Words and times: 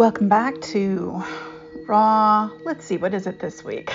Welcome 0.00 0.30
back 0.30 0.58
to 0.62 1.22
Raw. 1.86 2.48
Let's 2.64 2.86
see, 2.86 2.96
what 2.96 3.12
is 3.12 3.26
it 3.26 3.38
this 3.38 3.62
week? 3.62 3.92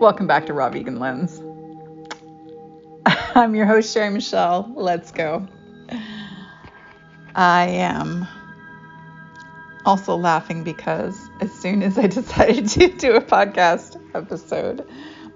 Welcome 0.00 0.26
back 0.26 0.46
to 0.46 0.52
Raw 0.52 0.68
Vegan 0.68 0.98
Lens. 0.98 1.40
I'm 3.06 3.54
your 3.54 3.66
host, 3.66 3.94
Sherry 3.94 4.10
Michelle. 4.10 4.72
Let's 4.74 5.12
go. 5.12 5.46
I 7.36 7.68
am 7.68 8.26
also 9.86 10.16
laughing 10.16 10.64
because 10.64 11.16
as 11.40 11.52
soon 11.52 11.84
as 11.84 11.98
I 11.98 12.06
decided 12.08 12.66
to 12.70 12.88
do 12.88 13.12
a 13.12 13.20
podcast 13.20 13.96
episode, 14.12 14.84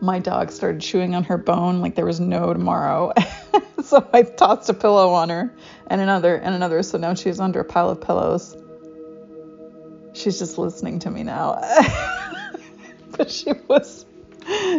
my 0.00 0.18
dog 0.18 0.50
started 0.50 0.80
chewing 0.80 1.14
on 1.14 1.22
her 1.22 1.38
bone 1.38 1.80
like 1.80 1.94
there 1.94 2.06
was 2.06 2.18
no 2.18 2.52
tomorrow. 2.52 3.12
so 3.90 4.08
I 4.12 4.22
tossed 4.22 4.68
a 4.68 4.74
pillow 4.74 5.10
on 5.10 5.28
her 5.28 5.54
and 5.86 6.00
another 6.00 6.34
and 6.34 6.54
another. 6.54 6.82
So 6.82 6.98
now 6.98 7.14
she's 7.14 7.38
under 7.38 7.60
a 7.60 7.64
pile 7.64 7.90
of 7.90 8.00
pillows. 8.00 8.56
She's 10.12 10.38
just 10.38 10.58
listening 10.58 10.98
to 11.00 11.10
me 11.10 11.22
now. 11.22 11.60
but 13.16 13.30
she 13.30 13.52
was 13.68 14.04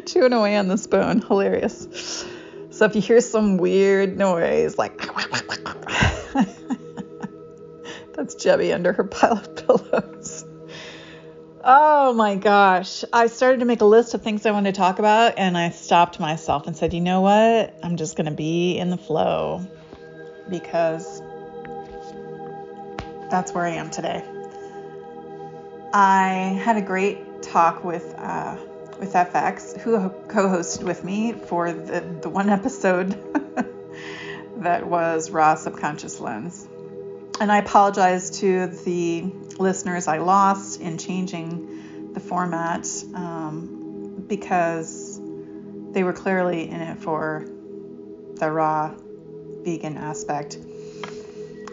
chewing 0.05 0.33
away 0.33 0.57
on 0.57 0.67
the 0.67 0.77
spoon. 0.77 1.21
Hilarious. 1.21 2.25
So 2.71 2.85
if 2.85 2.95
you 2.95 3.01
hear 3.01 3.21
some 3.21 3.57
weird 3.57 4.17
noise 4.17 4.77
like 4.77 4.97
that's 8.13 8.35
Jebby 8.35 8.73
under 8.73 8.91
her 8.93 9.03
pile 9.05 9.37
of 9.37 9.55
pillows. 9.55 10.16
Oh 11.69 12.13
my 12.13 12.35
gosh. 12.35 13.03
I 13.11 13.27
started 13.27 13.59
to 13.59 13.65
make 13.65 13.81
a 13.81 13.85
list 13.85 14.13
of 14.13 14.21
things 14.21 14.45
I 14.45 14.51
wanted 14.51 14.73
to 14.73 14.79
talk 14.79 14.99
about 14.99 15.37
and 15.37 15.57
I 15.57 15.71
stopped 15.71 16.17
myself 16.17 16.65
and 16.65 16.77
said, 16.77 16.93
you 16.93 17.01
know 17.01 17.19
what? 17.19 17.77
I'm 17.83 17.97
just 17.97 18.15
going 18.15 18.27
to 18.27 18.31
be 18.31 18.77
in 18.77 18.89
the 18.89 18.95
flow 18.95 19.67
because 20.49 21.21
that's 23.29 23.51
where 23.51 23.65
I 23.65 23.71
am 23.71 23.89
today. 23.89 24.23
I 25.93 26.57
had 26.63 26.77
a 26.77 26.81
great 26.81 27.43
talk 27.43 27.83
with 27.83 28.15
uh, 28.17 28.55
with 28.97 29.11
FX, 29.11 29.77
who 29.81 30.09
co-hosted 30.29 30.83
with 30.83 31.03
me 31.03 31.33
for 31.33 31.73
the, 31.73 31.99
the 32.21 32.29
one 32.29 32.49
episode 32.49 33.09
that 34.59 34.87
was 34.87 35.31
Raw 35.31 35.55
Subconscious 35.55 36.21
Lens. 36.21 36.66
And 37.39 37.51
I 37.51 37.59
apologize 37.59 38.39
to 38.39 38.65
the 38.67 39.31
listeners 39.59 40.07
I 40.07 40.17
lost 40.17 40.81
in 40.81 40.97
changing 40.97 42.13
the 42.13 42.19
format 42.19 42.87
um, 43.13 44.23
because 44.27 45.21
they 45.91 46.03
were 46.03 46.13
clearly 46.13 46.67
in 46.67 46.81
it 46.81 46.97
for 46.97 47.45
the 48.35 48.49
raw 48.51 48.95
vegan 49.61 49.97
aspect 49.97 50.57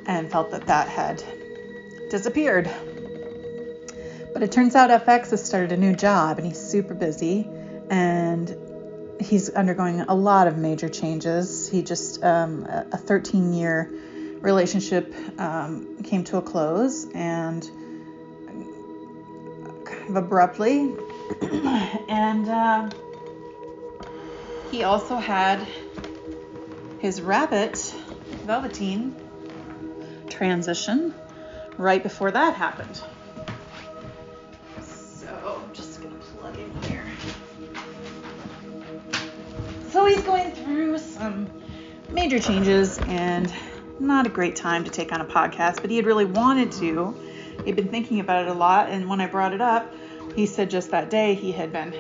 and 0.07 0.31
felt 0.31 0.51
that 0.51 0.67
that 0.67 0.89
had 0.89 1.25
disappeared. 2.11 2.71
But 4.35 4.43
it 4.43 4.53
turns 4.53 4.75
out 4.75 4.91
FX 4.91 5.31
has 5.31 5.43
started 5.43 5.73
a 5.73 5.79
new 5.79 5.97
job 5.97 6.37
and 6.37 6.47
he's 6.47 6.61
super 6.61 6.93
busy 6.93 7.49
and 7.89 8.55
he's 9.19 9.49
undergoing 9.49 10.03
a 10.03 10.15
lot 10.15 10.47
of 10.47 10.59
major 10.59 10.91
changes. 10.91 11.71
He 11.71 11.83
just, 11.83 12.23
um, 12.23 12.67
a 12.69 12.99
13 12.99 13.55
year 13.55 13.91
relationship 14.45 15.15
um, 15.41 16.03
came 16.03 16.23
to 16.23 16.37
a 16.37 16.43
close 16.43 17.11
and 17.13 17.63
kind 19.85 20.11
of 20.11 20.17
abruptly. 20.17 20.95
and 22.09 22.49
uh, 22.49 22.91
he 24.71 24.83
also 24.83 25.17
had 25.17 25.67
his 26.99 27.23
rabbit, 27.23 27.95
Velveteen, 28.45 29.17
transition 30.29 31.15
right 31.79 32.03
before 32.03 32.31
that 32.31 32.55
happened. 32.55 33.01
So 34.83 35.63
I'm 35.65 35.75
just 35.75 36.03
going 36.03 36.15
to 36.15 36.21
plug 36.37 36.59
in 36.59 36.83
here. 36.83 37.05
So 39.91 40.05
he's 40.05 40.23
going 40.23 40.51
through 40.53 40.99
some 40.99 41.49
major 42.11 42.39
changes 42.39 42.99
and 42.99 43.51
not 44.01 44.27
a 44.27 44.29
great 44.29 44.57
time 44.57 44.85
to 44.85 44.91
take 44.91 45.13
on 45.13 45.21
a 45.21 45.25
podcast, 45.25 45.81
but 45.81 45.91
he 45.91 45.97
had 45.97 46.07
really 46.07 46.25
wanted 46.25 46.73
to. 46.73 47.15
He'd 47.65 47.77
been 47.77 47.89
thinking 47.89 48.21
about 48.21 48.43
it 48.43 48.49
a 48.49 48.55
lot, 48.55 48.89
and 48.91 49.09
when 49.09 49.21
I 49.21 49.27
brought 49.27 49.53
it 49.53 49.61
up, 49.61 49.93
he 50.35 50.47
said 50.47 50.71
just 50.71 50.91
that 50.91 51.11
day 51.11 51.35
he 51.35 51.53
had 51.53 51.73
been 51.73 51.95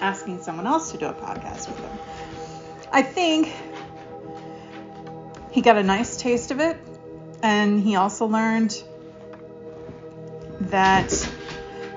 asking 0.00 0.42
someone 0.42 0.66
else 0.66 0.92
to 0.92 0.98
do 0.98 1.06
a 1.06 1.12
podcast 1.12 1.68
with 1.68 1.78
him. 1.78 1.98
I 2.90 3.02
think 3.02 3.52
he 5.50 5.60
got 5.60 5.76
a 5.76 5.82
nice 5.82 6.16
taste 6.16 6.50
of 6.50 6.60
it, 6.60 6.78
and 7.42 7.80
he 7.80 7.96
also 7.96 8.26
learned 8.26 8.82
that 10.60 11.28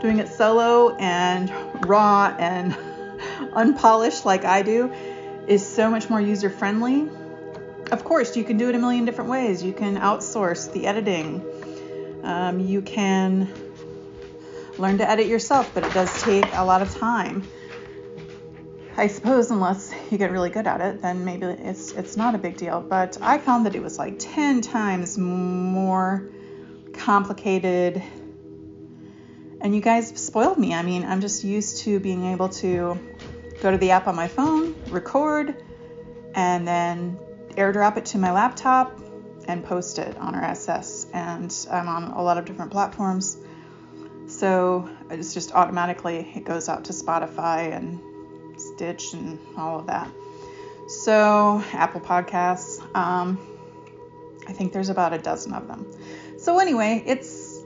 doing 0.02 0.20
it 0.20 0.28
solo 0.28 0.96
and 0.98 1.52
raw 1.88 2.36
and 2.38 2.76
unpolished 3.54 4.26
like 4.26 4.46
I 4.46 4.64
do 4.64 4.92
is 5.48 5.66
so 5.66 5.90
much 5.90 6.10
more 6.10 6.20
user 6.20 6.50
friendly 6.50 7.10
of 7.92 8.04
course, 8.06 8.38
you 8.38 8.44
can 8.44 8.58
do 8.58 8.70
it 8.70 8.76
a 8.76 8.80
million 8.80 9.06
different 9.06 9.30
ways. 9.30 9.62
You 9.62 9.74
can 9.74 9.98
outsource 9.98 10.72
the 10.72 10.88
editing. 10.88 11.44
Um, 12.24 12.60
you 12.60 12.82
can 12.82 13.52
learn 14.78 14.98
to 15.00 15.10
edit 15.10 15.28
yourself, 15.28 15.72
but 15.74 15.84
it 15.84 15.94
does 15.94 16.22
take 16.24 16.46
a 16.54 16.64
lot 16.64 16.82
of 16.82 16.96
time. 16.96 17.44
I 18.96 19.08
suppose 19.08 19.52
unless 19.52 19.94
you 20.10 20.18
get 20.18 20.32
really 20.32 20.50
good 20.50 20.68
at 20.68 20.82
it, 20.82 21.02
then 21.02 21.26
maybe 21.26 21.46
it's 21.46 21.92
it's 21.92 22.16
not 22.16 22.36
a 22.36 22.38
big 22.38 22.58
deal. 22.58 22.82
But 22.82 23.18
I 23.22 23.38
found 23.38 23.66
that 23.66 23.76
it 23.76 23.82
was 23.82 23.98
like 23.98 24.16
10 24.20 24.62
times 24.62 25.18
more 25.18 26.30
complicated. 26.94 28.02
And 29.60 29.76
you 29.76 29.82
guys 29.82 30.10
spoiled 30.20 30.58
me. 30.58 30.74
I 30.74 30.82
mean, 30.82 31.04
I'm 31.04 31.22
just 31.22 31.44
used 31.44 31.80
to 31.80 32.00
being 32.00 32.26
able 32.26 32.50
to 32.50 32.98
go 33.62 33.72
to 33.72 33.78
the 33.78 33.92
app 33.92 34.08
on 34.08 34.16
my 34.16 34.28
phone, 34.28 34.76
record, 34.90 35.56
and 36.34 36.68
then 36.68 37.20
airdrop 37.56 37.98
it 37.98 38.06
to 38.08 38.18
my 38.18 38.32
laptop 38.32 39.00
and 39.48 39.64
post 39.64 40.00
it 40.00 40.18
on 40.18 40.34
RSS. 40.34 41.08
And 41.14 41.54
I'm 41.72 41.88
on 41.88 42.12
a 42.12 42.22
lot 42.22 42.38
of 42.38 42.46
different 42.46 42.72
platforms. 42.72 43.38
So 44.28 44.90
it's 45.10 45.34
just 45.34 45.54
automatically, 45.54 46.32
it 46.36 46.46
goes 46.46 46.70
out 46.70 46.86
to 46.86 46.94
Spotify 46.94 47.76
and 47.76 48.00
Stitch 48.60 49.14
and 49.14 49.40
all 49.58 49.80
of 49.80 49.88
that. 49.88 50.10
So, 50.88 51.64
Apple 51.72 52.02
Podcasts, 52.02 52.82
um, 52.96 53.40
I 54.48 54.52
think 54.52 54.74
there's 54.74 54.90
about 54.90 55.14
a 55.14 55.18
dozen 55.18 55.54
of 55.54 55.68
them. 55.68 55.86
So, 56.38 56.60
anyway, 56.60 57.04
it's 57.06 57.62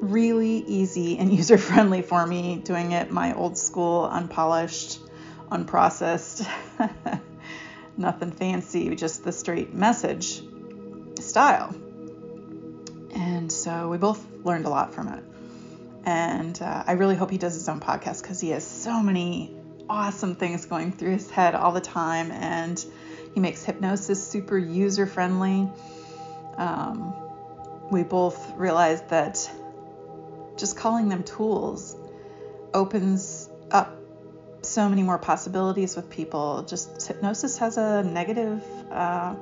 really 0.00 0.58
easy 0.58 1.18
and 1.18 1.32
user 1.36 1.58
friendly 1.58 2.02
for 2.02 2.26
me 2.26 2.56
doing 2.56 2.92
it 2.92 3.10
my 3.10 3.34
old 3.34 3.58
school, 3.58 4.04
unpolished, 4.04 5.00
unprocessed 5.50 6.46
nothing 7.98 8.30
fancy, 8.30 8.94
just 8.94 9.24
the 9.24 9.32
straight 9.32 9.74
message 9.74 10.42
style. 11.20 11.74
And 13.14 13.50
so 13.50 13.88
we 13.88 13.98
both 13.98 14.24
learned 14.44 14.66
a 14.66 14.70
lot 14.70 14.94
from 14.94 15.08
it. 15.08 15.24
And 16.04 16.60
uh, 16.62 16.84
I 16.86 16.92
really 16.92 17.16
hope 17.16 17.30
he 17.30 17.38
does 17.38 17.54
his 17.54 17.68
own 17.68 17.80
podcast 17.80 18.22
because 18.22 18.40
he 18.40 18.50
has 18.50 18.66
so 18.66 19.02
many 19.02 19.54
awesome 19.90 20.36
things 20.36 20.66
going 20.66 20.92
through 20.92 21.12
his 21.12 21.30
head 21.30 21.54
all 21.54 21.72
the 21.72 21.80
time. 21.80 22.30
And 22.30 22.82
he 23.34 23.40
makes 23.40 23.64
hypnosis 23.64 24.26
super 24.26 24.56
user 24.56 25.06
friendly. 25.06 25.68
Um, 26.56 27.14
we 27.90 28.04
both 28.04 28.56
realized 28.56 29.08
that 29.08 29.50
just 30.56 30.76
calling 30.76 31.08
them 31.08 31.22
tools 31.24 31.96
opens 32.74 33.48
up 33.70 33.97
so 34.68 34.88
many 34.88 35.02
more 35.02 35.18
possibilities 35.18 35.96
with 35.96 36.10
people. 36.10 36.62
Just 36.62 37.06
hypnosis 37.06 37.58
has 37.58 37.76
a 37.78 38.02
negative, 38.02 38.62
uh, 38.90 39.34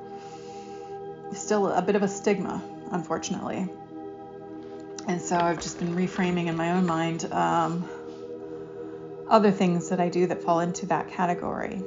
still 1.33 1.67
a 1.67 1.81
bit 1.81 1.95
of 1.95 2.03
a 2.03 2.07
stigma, 2.07 2.63
unfortunately. 2.91 3.67
And 5.07 5.21
so 5.21 5.37
I've 5.37 5.61
just 5.61 5.79
been 5.79 5.95
reframing 5.95 6.47
in 6.47 6.55
my 6.55 6.71
own 6.71 6.85
mind 6.85 7.25
um, 7.31 7.87
other 9.29 9.51
things 9.51 9.89
that 9.89 9.99
I 9.99 10.09
do 10.09 10.27
that 10.27 10.43
fall 10.43 10.59
into 10.59 10.87
that 10.87 11.09
category. 11.09 11.81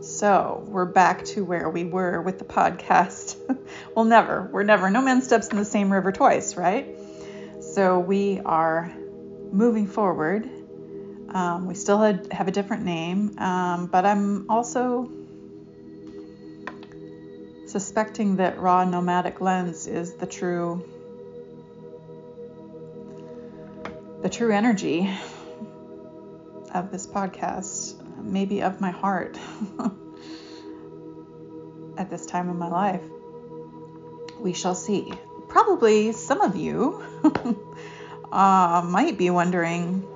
So 0.00 0.64
we're 0.66 0.86
back 0.86 1.24
to 1.26 1.44
where 1.44 1.68
we 1.68 1.84
were 1.84 2.22
with 2.22 2.38
the 2.38 2.44
podcast. 2.44 3.36
well, 3.94 4.04
never. 4.04 4.48
We're 4.52 4.62
never. 4.62 4.90
No 4.90 5.02
man 5.02 5.22
steps 5.22 5.48
in 5.48 5.56
the 5.56 5.64
same 5.64 5.92
river 5.92 6.12
twice, 6.12 6.56
right? 6.56 6.86
So 7.60 7.98
we 7.98 8.40
are 8.40 8.92
moving 9.52 9.86
forward 9.86 10.48
um, 11.30 11.66
we 11.66 11.74
still 11.74 11.98
had, 11.98 12.32
have 12.32 12.48
a 12.48 12.50
different 12.50 12.84
name, 12.84 13.38
um, 13.38 13.86
but 13.86 14.04
I'm 14.06 14.50
also 14.50 15.10
suspecting 17.66 18.36
that 18.36 18.58
raw 18.58 18.84
nomadic 18.84 19.40
lens 19.40 19.86
is 19.86 20.14
the 20.14 20.26
true 20.26 20.82
the 24.22 24.28
true 24.28 24.52
energy 24.52 25.08
of 26.74 26.90
this 26.90 27.06
podcast, 27.06 27.94
maybe 28.22 28.62
of 28.62 28.80
my 28.80 28.90
heart 28.90 29.38
at 31.98 32.10
this 32.10 32.26
time 32.26 32.48
of 32.48 32.56
my 32.56 32.68
life. 32.68 33.02
we 34.40 34.52
shall 34.52 34.74
see. 34.74 35.12
Probably 35.48 36.12
some 36.12 36.40
of 36.40 36.56
you 36.56 37.02
uh, 38.32 38.82
might 38.84 39.16
be 39.16 39.30
wondering 39.30 40.06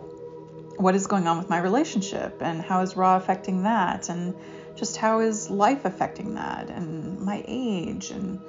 what 0.77 0.95
is 0.95 1.07
going 1.07 1.27
on 1.27 1.39
with 1.39 1.49
my 1.49 1.59
relationship 1.59 2.41
and 2.41 2.63
how 2.63 2.81
is 2.81 2.97
raw 2.97 3.17
affecting 3.17 3.65
that 3.65 4.09
and 4.09 4.35
just 4.77 4.97
how 4.97 5.21
is 5.21 5.51
life 5.51 5.85
affecting 5.85 6.35
that 6.35 6.71
and 6.71 7.21
my 7.21 7.45
age 7.47 8.11
and 8.11 8.41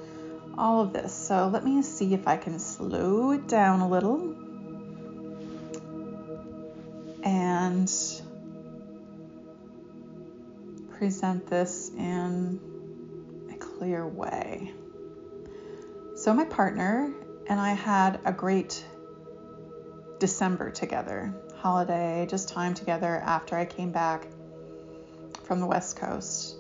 all 0.57 0.81
of 0.81 0.93
this. 0.93 1.13
So 1.13 1.47
let 1.47 1.63
me 1.63 1.81
see 1.81 2.13
if 2.13 2.27
I 2.27 2.37
can 2.37 2.59
slow 2.59 3.31
it 3.31 3.47
down 3.47 3.81
a 3.81 3.89
little 3.89 4.35
and 7.23 7.91
present 10.97 11.47
this 11.47 11.89
in 11.97 12.59
a 13.51 13.57
clear 13.57 14.05
way. 14.05 14.71
So, 16.15 16.33
my 16.33 16.45
partner 16.45 17.13
and 17.47 17.59
I 17.59 17.73
had 17.73 18.19
a 18.23 18.31
great 18.31 18.85
December 20.19 20.71
together, 20.71 21.33
holiday, 21.63 22.27
just 22.29 22.49
time 22.49 22.73
together 22.73 23.15
after 23.23 23.55
I 23.55 23.63
came 23.63 23.93
back 23.93 24.27
from 25.43 25.61
the 25.61 25.65
West 25.65 25.95
Coast. 25.95 26.57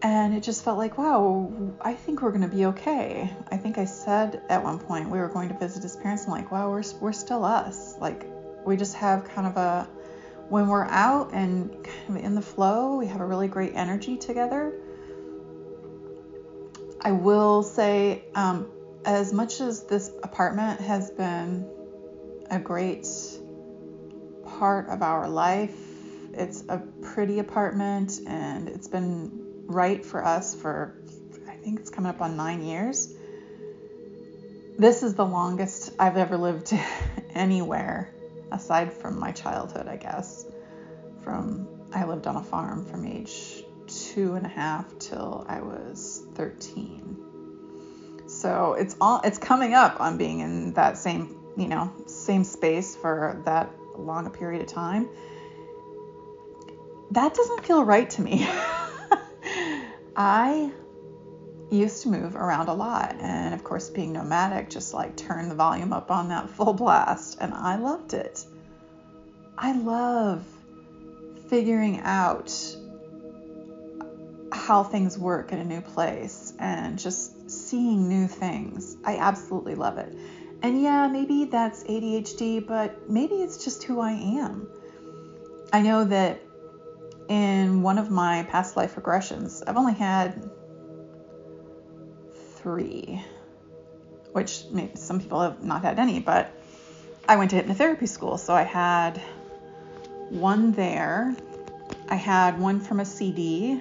And 0.00 0.32
it 0.34 0.42
just 0.42 0.64
felt 0.64 0.78
like, 0.78 0.96
wow, 0.96 1.52
I 1.82 1.92
think 1.92 2.22
we're 2.22 2.30
going 2.30 2.48
to 2.48 2.56
be 2.56 2.64
okay. 2.64 3.30
I 3.50 3.58
think 3.58 3.76
I 3.76 3.84
said 3.84 4.40
at 4.48 4.64
one 4.64 4.78
point 4.78 5.10
we 5.10 5.18
were 5.18 5.28
going 5.28 5.50
to 5.50 5.54
visit 5.58 5.82
his 5.82 5.96
parents. 5.96 6.24
I'm 6.24 6.30
like, 6.30 6.50
wow, 6.50 6.70
we're, 6.70 6.82
we're 6.98 7.12
still 7.12 7.44
us. 7.44 7.98
Like, 7.98 8.24
we 8.64 8.78
just 8.78 8.94
have 8.94 9.24
kind 9.24 9.46
of 9.46 9.58
a, 9.58 9.86
when 10.48 10.68
we're 10.68 10.86
out 10.86 11.34
and 11.34 11.70
kind 11.84 12.16
of 12.16 12.24
in 12.24 12.34
the 12.34 12.40
flow, 12.40 12.96
we 12.96 13.06
have 13.08 13.20
a 13.20 13.26
really 13.26 13.48
great 13.48 13.72
energy 13.74 14.16
together. 14.16 14.72
I 17.02 17.12
will 17.12 17.62
say, 17.62 18.24
um, 18.34 18.70
as 19.04 19.30
much 19.30 19.60
as 19.60 19.82
this 19.82 20.10
apartment 20.22 20.80
has 20.80 21.10
been 21.10 21.68
a 22.50 22.58
great 22.58 23.06
part 24.44 24.88
of 24.88 25.02
our 25.02 25.28
life, 25.28 25.76
it's 26.34 26.64
a 26.68 26.78
pretty 27.02 27.38
apartment 27.38 28.20
and 28.26 28.68
it's 28.68 28.88
been 28.88 29.30
right 29.66 30.04
for 30.04 30.24
us 30.24 30.54
for, 30.54 30.94
I 31.48 31.54
think 31.54 31.80
it's 31.80 31.90
coming 31.90 32.10
up 32.10 32.20
on 32.20 32.36
nine 32.36 32.62
years. 32.62 33.14
This 34.78 35.02
is 35.02 35.14
the 35.14 35.26
longest 35.26 35.92
I've 35.98 36.16
ever 36.16 36.36
lived 36.36 36.72
anywhere 37.34 38.12
aside 38.50 38.92
from 38.92 39.18
my 39.18 39.32
childhood, 39.32 39.86
I 39.86 39.96
guess. 39.96 40.46
From 41.22 41.68
I 41.92 42.04
lived 42.04 42.26
on 42.26 42.36
a 42.36 42.42
farm 42.42 42.84
from 42.86 43.04
age 43.04 43.64
two 43.86 44.34
and 44.34 44.46
a 44.46 44.48
half 44.48 44.98
till 44.98 45.44
I 45.48 45.60
was 45.60 46.22
13. 46.34 48.24
So 48.26 48.74
it's 48.74 48.96
all 49.00 49.20
it's 49.24 49.38
coming 49.38 49.74
up 49.74 50.00
on 50.00 50.16
being 50.16 50.40
in 50.40 50.72
that 50.74 50.96
same 50.98 51.36
you 51.56 51.68
know 51.68 51.92
same 52.30 52.44
space 52.44 52.94
for 52.94 53.42
that 53.44 53.68
long 53.98 54.24
a 54.24 54.30
period 54.30 54.62
of 54.62 54.68
time. 54.68 55.08
That 57.10 57.34
doesn't 57.34 57.66
feel 57.66 57.84
right 57.84 58.08
to 58.10 58.22
me. 58.22 58.46
I 60.16 60.70
used 61.72 62.04
to 62.04 62.08
move 62.08 62.36
around 62.36 62.68
a 62.68 62.72
lot 62.72 63.16
and 63.18 63.52
of 63.52 63.64
course 63.64 63.90
being 63.90 64.12
nomadic 64.12 64.70
just 64.70 64.94
like 64.94 65.16
turned 65.16 65.50
the 65.50 65.56
volume 65.56 65.92
up 65.92 66.12
on 66.12 66.28
that 66.28 66.48
full 66.56 66.72
blast 66.72 67.38
and 67.40 67.52
I 67.52 67.74
loved 67.78 68.14
it. 68.14 68.44
I 69.58 69.72
love 69.72 70.44
figuring 71.48 71.98
out 71.98 72.52
how 74.52 74.84
things 74.84 75.18
work 75.18 75.50
in 75.50 75.58
a 75.58 75.64
new 75.64 75.80
place 75.80 76.52
and 76.60 76.96
just 76.96 77.50
seeing 77.50 78.08
new 78.08 78.28
things. 78.28 78.96
I 79.04 79.16
absolutely 79.16 79.74
love 79.74 79.98
it. 79.98 80.14
And 80.62 80.82
yeah, 80.82 81.08
maybe 81.08 81.44
that's 81.46 81.84
ADHD, 81.84 82.66
but 82.66 83.08
maybe 83.08 83.36
it's 83.36 83.64
just 83.64 83.82
who 83.84 84.00
I 84.00 84.12
am. 84.12 84.68
I 85.72 85.80
know 85.80 86.04
that 86.04 86.42
in 87.28 87.82
one 87.82 87.96
of 87.96 88.10
my 88.10 88.42
past 88.50 88.76
life 88.76 88.96
regressions, 88.96 89.62
I've 89.66 89.76
only 89.76 89.94
had 89.94 90.50
three, 92.56 93.22
which 94.32 94.64
some 94.96 95.20
people 95.20 95.40
have 95.40 95.62
not 95.62 95.82
had 95.82 95.98
any, 95.98 96.20
but 96.20 96.52
I 97.26 97.36
went 97.36 97.52
to 97.52 97.62
hypnotherapy 97.62 98.08
school, 98.08 98.36
so 98.36 98.52
I 98.52 98.62
had 98.64 99.18
one 100.28 100.72
there. 100.72 101.34
I 102.08 102.16
had 102.16 102.58
one 102.60 102.80
from 102.80 103.00
a 103.00 103.04
CD, 103.04 103.80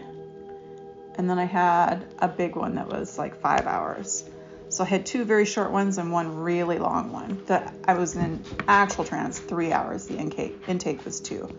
and 1.15 1.29
then 1.29 1.39
I 1.39 1.45
had 1.45 2.05
a 2.19 2.27
big 2.27 2.55
one 2.55 2.75
that 2.75 2.87
was 2.87 3.17
like 3.17 3.35
five 3.41 3.65
hours. 3.65 4.23
So 4.69 4.83
I 4.83 4.87
had 4.87 5.05
two 5.05 5.25
very 5.25 5.45
short 5.45 5.71
ones 5.71 5.97
and 5.97 6.11
one 6.11 6.37
really 6.37 6.77
long 6.77 7.11
one. 7.11 7.43
That 7.47 7.73
I 7.85 7.95
was 7.95 8.15
in 8.15 8.43
actual 8.67 9.03
trance 9.03 9.39
three 9.39 9.71
hours. 9.71 10.07
The 10.07 10.17
intake 10.17 10.55
intake 10.67 11.03
was 11.05 11.19
two 11.19 11.49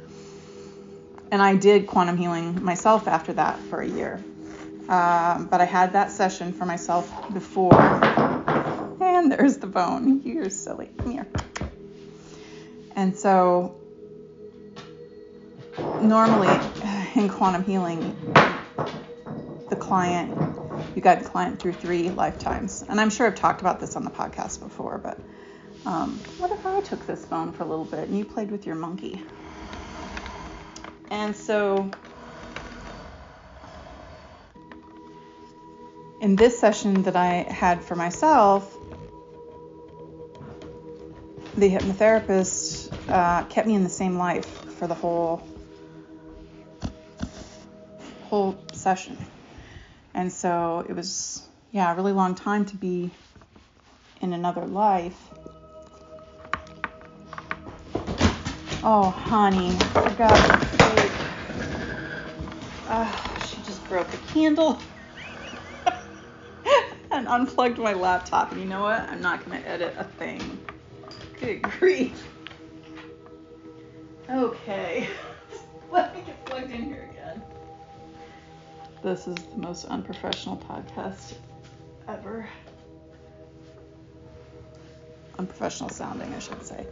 and 1.30 1.40
I 1.40 1.56
did 1.56 1.86
quantum 1.86 2.16
healing 2.16 2.62
myself 2.62 3.06
after 3.06 3.32
that 3.34 3.58
for 3.58 3.80
a 3.80 3.86
year. 3.86 4.22
Um, 4.88 5.46
but 5.46 5.60
I 5.60 5.64
had 5.64 5.92
that 5.92 6.10
session 6.10 6.52
for 6.52 6.66
myself 6.66 7.32
before. 7.32 7.74
And 9.00 9.30
there's 9.30 9.58
the 9.58 9.66
bone. 9.66 10.22
You're 10.24 10.50
silly. 10.50 10.90
Come 10.98 11.12
here. 11.12 11.26
And 12.96 13.16
so, 13.16 13.76
normally 16.02 16.48
in 17.14 17.28
quantum 17.28 17.62
healing, 17.62 18.16
the 19.68 19.76
client, 19.76 20.36
you 20.94 21.02
guide 21.02 21.20
the 21.20 21.28
client 21.28 21.60
through 21.60 21.74
three 21.74 22.10
lifetimes. 22.10 22.82
And 22.82 23.00
I'm 23.00 23.10
sure 23.10 23.26
I've 23.26 23.34
talked 23.34 23.60
about 23.60 23.80
this 23.80 23.96
on 23.96 24.04
the 24.04 24.10
podcast 24.10 24.60
before, 24.60 24.98
but 24.98 25.18
um, 25.86 26.18
what 26.38 26.50
if 26.50 26.64
I 26.66 26.80
took 26.80 27.06
this 27.06 27.24
phone 27.24 27.52
for 27.52 27.62
a 27.62 27.66
little 27.66 27.84
bit 27.84 28.08
and 28.08 28.18
you 28.18 28.24
played 28.24 28.50
with 28.50 28.66
your 28.66 28.76
monkey? 28.76 29.22
And 31.10 31.34
so 31.34 31.90
in 36.20 36.36
this 36.36 36.58
session 36.58 37.02
that 37.04 37.16
I 37.16 37.46
had 37.50 37.82
for 37.82 37.96
myself, 37.96 38.76
the 41.56 41.70
hypnotherapist 41.70 42.92
uh, 43.08 43.44
kept 43.44 43.66
me 43.66 43.74
in 43.74 43.82
the 43.82 43.90
same 43.90 44.16
life 44.16 44.46
for 44.78 44.86
the 44.86 44.94
whole 44.94 45.46
whole 48.24 48.56
session. 48.72 49.18
And 50.14 50.32
so 50.32 50.84
it 50.88 50.94
was 50.94 51.46
yeah, 51.72 51.92
a 51.92 51.96
really 51.96 52.12
long 52.12 52.34
time 52.34 52.64
to 52.66 52.76
be 52.76 53.10
in 54.20 54.32
another 54.32 54.66
life. 54.66 55.18
Oh, 58.82 59.10
honey, 59.10 59.72
forgot 59.92 60.70
uh, 62.90 63.38
she 63.46 63.62
just 63.62 63.86
broke 63.88 64.12
a 64.12 64.16
candle 64.32 64.80
and 67.12 67.28
unplugged 67.28 67.78
my 67.78 67.92
laptop. 67.92 68.50
And 68.50 68.60
you 68.60 68.66
know 68.66 68.82
what? 68.82 69.00
I'm 69.08 69.22
not 69.22 69.44
going 69.44 69.62
to 69.62 69.68
edit 69.68 69.94
a 69.96 70.04
thing. 70.04 70.58
Good 71.38 71.62
grief. 71.62 72.26
Okay. 74.28 75.08
Let 75.92 76.14
me 76.16 76.22
get 76.26 76.44
plugged 76.46 76.72
in 76.72 76.82
here 76.82 77.08
again. 77.12 77.19
This 79.02 79.26
is 79.26 79.34
the 79.36 79.56
most 79.56 79.86
unprofessional 79.86 80.58
podcast 80.58 81.32
ever. 82.06 82.46
Unprofessional 85.38 85.88
sounding, 85.88 86.34
I 86.34 86.38
should 86.38 86.62
say. 86.62 86.86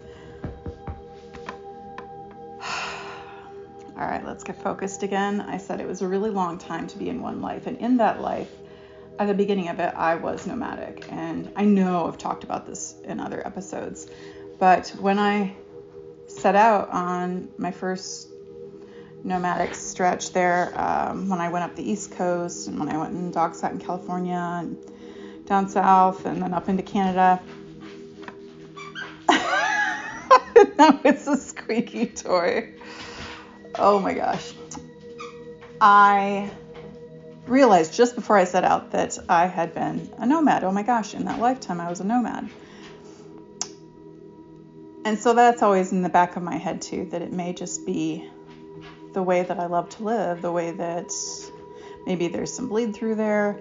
All 2.63 4.07
right, 4.07 4.25
let's 4.25 4.43
get 4.43 4.57
focused 4.63 5.03
again. 5.03 5.43
I 5.43 5.59
said 5.59 5.83
it 5.83 5.87
was 5.87 6.01
a 6.01 6.09
really 6.09 6.31
long 6.31 6.57
time 6.57 6.87
to 6.87 6.97
be 6.97 7.11
in 7.11 7.21
one 7.21 7.43
life, 7.43 7.67
and 7.67 7.77
in 7.77 7.99
that 7.99 8.23
life, 8.23 8.51
at 9.19 9.27
the 9.27 9.35
beginning 9.35 9.69
of 9.69 9.79
it, 9.79 9.93
I 9.95 10.15
was 10.15 10.47
nomadic. 10.47 11.13
And 11.13 11.53
I 11.57 11.67
know 11.67 12.07
I've 12.07 12.17
talked 12.17 12.43
about 12.43 12.67
this 12.67 12.95
in 13.05 13.21
other 13.21 13.47
episodes, 13.47 14.09
but 14.59 14.89
when 14.99 15.19
I 15.19 15.55
set 16.27 16.55
out 16.55 16.89
on 16.89 17.51
my 17.59 17.71
first 17.71 18.29
nomadic 19.25 19.75
stretch 19.75 20.33
there, 20.33 20.73
um, 20.81 21.29
when 21.29 21.41
I 21.41 21.49
went 21.49 21.65
up 21.65 21.77
the 21.77 21.89
East 21.89 22.13
Coast 22.13 22.69
and 22.69 22.79
when 22.79 22.89
I 22.89 22.99
went 22.99 23.13
and 23.13 23.33
dog 23.33 23.55
sat 23.55 23.73
in 23.73 23.79
California 23.79 24.61
and 24.61 24.77
down 25.47 25.69
south 25.69 26.27
and 26.27 26.43
then 26.43 26.55
up 26.55 26.69
into 26.69 26.83
Canada, 26.83 27.41
that 29.29 31.01
was 31.05 31.27
a 31.27 31.37
squeaky 31.37 32.07
toy 32.07 32.73
oh 33.79 33.99
my 33.99 34.15
gosh. 34.15 34.53
I 35.81 36.51
realized 37.47 37.95
just 37.95 38.15
before 38.15 38.37
I 38.37 38.45
set 38.45 38.65
out 38.65 38.91
that 38.91 39.19
I 39.29 39.47
had 39.47 39.75
been 39.75 40.11
a 40.19 40.27
nomad. 40.27 40.65
Oh 40.65 40.73
my 40.73 40.83
gosh, 40.83 41.15
in 41.15 41.25
that 41.27 41.39
lifetime, 41.39 41.81
I 41.81 41.89
was 41.89 42.01
a 42.01 42.05
nomad. 42.05 42.51
And 45.05 45.19
so 45.19 45.33
that's 45.33 45.63
always 45.63 45.93
in 45.93 46.03
the 46.03 46.09
back 46.09 46.37
of 46.37 46.43
my 46.43 46.57
head, 46.57 46.83
too, 46.83 47.07
that 47.13 47.23
it 47.23 47.33
may 47.33 47.53
just 47.53 47.87
be 47.87 48.29
the 49.19 49.23
way 49.25 49.43
that 49.43 49.59
I 49.59 49.67
love 49.67 49.89
to 49.97 50.05
live, 50.05 50.43
the 50.43 50.53
way 50.53 50.71
that 50.71 51.11
Maybe 52.09 52.29
there's 52.29 52.51
some 52.51 52.71
bleed 52.71 52.95
through 52.95 53.17
there. 53.17 53.61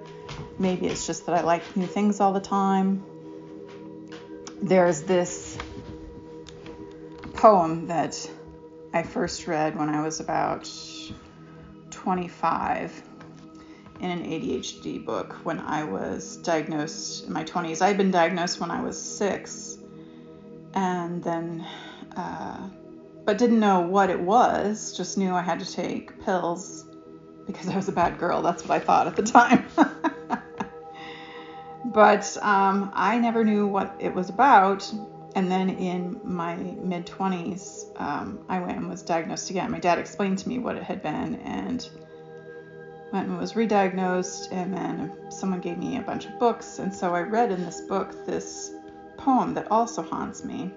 Maybe 0.57 0.87
it's 0.87 1.05
just 1.05 1.25
that 1.25 1.35
I 1.35 1.41
like 1.41 1.75
new 1.75 1.85
things 1.85 2.21
all 2.21 2.31
the 2.31 2.39
time. 2.39 3.03
There's 4.61 5.01
this 5.01 5.57
poem 7.33 7.87
that 7.87 8.31
I 8.93 9.03
first 9.03 9.47
read 9.47 9.77
when 9.77 9.89
I 9.89 10.01
was 10.01 10.21
about 10.21 10.71
25 11.91 13.03
in 13.99 14.11
an 14.11 14.23
ADHD 14.23 15.03
book 15.03 15.33
when 15.43 15.59
I 15.59 15.83
was 15.83 16.37
diagnosed 16.37 17.27
in 17.27 17.33
my 17.33 17.43
20s. 17.43 17.81
I 17.81 17.89
had 17.89 17.97
been 17.97 18.11
diagnosed 18.11 18.61
when 18.61 18.71
I 18.71 18.81
was 18.81 18.97
six, 18.97 19.77
and 20.73 21.21
then, 21.21 21.67
uh, 22.15 22.69
but 23.27 23.37
didn't 23.37 23.59
know 23.59 23.81
what 23.81 24.09
it 24.09 24.21
was, 24.21 24.95
just 24.95 25.17
knew 25.17 25.33
I 25.33 25.41
had 25.41 25.59
to 25.59 25.69
take 25.69 26.17
pills 26.23 26.85
because 27.45 27.67
I 27.67 27.75
was 27.75 27.89
a 27.89 27.91
bad 27.91 28.17
girl. 28.17 28.41
That's 28.41 28.63
what 28.63 28.71
I 28.71 28.79
thought 28.79 29.05
at 29.05 29.17
the 29.17 29.21
time. 29.21 29.65
but 31.85 32.37
um, 32.41 32.89
I 32.93 33.17
never 33.17 33.43
knew 33.43 33.67
what 33.67 33.93
it 33.99 34.15
was 34.15 34.29
about. 34.29 34.89
And 35.35 35.51
then 35.51 35.69
in 35.69 36.21
my 36.23 36.55
mid 36.55 37.05
20s, 37.05 37.99
um, 37.99 38.45
I 38.47 38.61
went 38.61 38.77
and 38.77 38.87
was 38.87 39.01
diagnosed 39.01 39.49
again. 39.49 39.71
My 39.71 39.79
dad 39.79 39.99
explained 39.99 40.37
to 40.37 40.47
me 40.47 40.59
what 40.59 40.77
it 40.77 40.83
had 40.83 41.03
been, 41.03 41.35
and 41.41 41.85
went 43.11 43.27
and 43.27 43.37
was 43.37 43.57
re-diagnosed 43.57 44.53
and 44.53 44.73
then 44.73 45.11
someone 45.29 45.59
gave 45.59 45.77
me 45.77 45.97
a 45.97 46.01
bunch 46.01 46.25
of 46.25 46.39
books 46.39 46.79
and 46.79 46.93
so 46.93 47.15
i 47.15 47.21
read 47.21 47.53
in 47.53 47.63
this 47.63 47.79
book 47.79 48.25
this 48.25 48.73
poem 49.15 49.53
that 49.53 49.71
also 49.71 50.01
haunts 50.01 50.43
me 50.43 50.69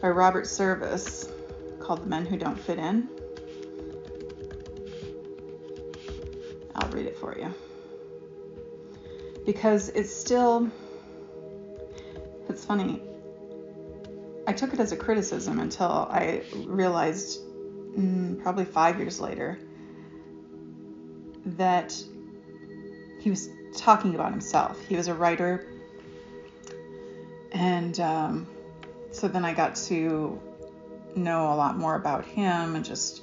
by 0.00 0.08
robert 0.08 0.46
service 0.46 1.30
called 1.80 2.02
the 2.02 2.08
men 2.08 2.24
who 2.24 2.36
don't 2.36 2.58
fit 2.58 2.78
in 2.78 3.08
i'll 6.76 6.90
read 6.90 7.06
it 7.06 7.16
for 7.16 7.36
you 7.38 7.52
because 9.44 9.88
it's 9.90 10.14
still 10.14 10.70
it's 12.48 12.64
funny 12.64 13.02
i 14.46 14.52
took 14.52 14.72
it 14.72 14.80
as 14.80 14.92
a 14.92 14.96
criticism 14.96 15.58
until 15.58 16.08
i 16.10 16.42
realized 16.66 17.40
mm, 17.96 18.40
probably 18.42 18.64
five 18.64 18.98
years 18.98 19.20
later 19.20 19.58
that 21.44 21.94
he 23.20 23.30
was 23.30 23.50
talking 23.76 24.14
about 24.14 24.30
himself. 24.30 24.82
He 24.86 24.96
was 24.96 25.08
a 25.08 25.14
writer. 25.14 25.66
And 27.52 27.98
um, 28.00 28.46
so 29.10 29.28
then 29.28 29.44
I 29.44 29.52
got 29.52 29.76
to 29.76 30.40
know 31.16 31.52
a 31.52 31.56
lot 31.56 31.76
more 31.76 31.94
about 31.94 32.24
him 32.24 32.74
and 32.76 32.84
just 32.84 33.22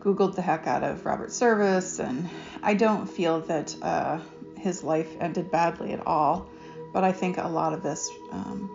Googled 0.00 0.34
the 0.34 0.42
heck 0.42 0.66
out 0.66 0.82
of 0.82 1.04
Robert 1.04 1.32
Service. 1.32 1.98
And 1.98 2.28
I 2.62 2.74
don't 2.74 3.06
feel 3.06 3.40
that 3.42 3.74
uh, 3.82 4.20
his 4.56 4.84
life 4.84 5.08
ended 5.20 5.50
badly 5.50 5.92
at 5.92 6.06
all, 6.06 6.48
but 6.92 7.04
I 7.04 7.12
think 7.12 7.38
a 7.38 7.48
lot 7.48 7.72
of 7.72 7.82
this 7.82 8.10
um, 8.30 8.70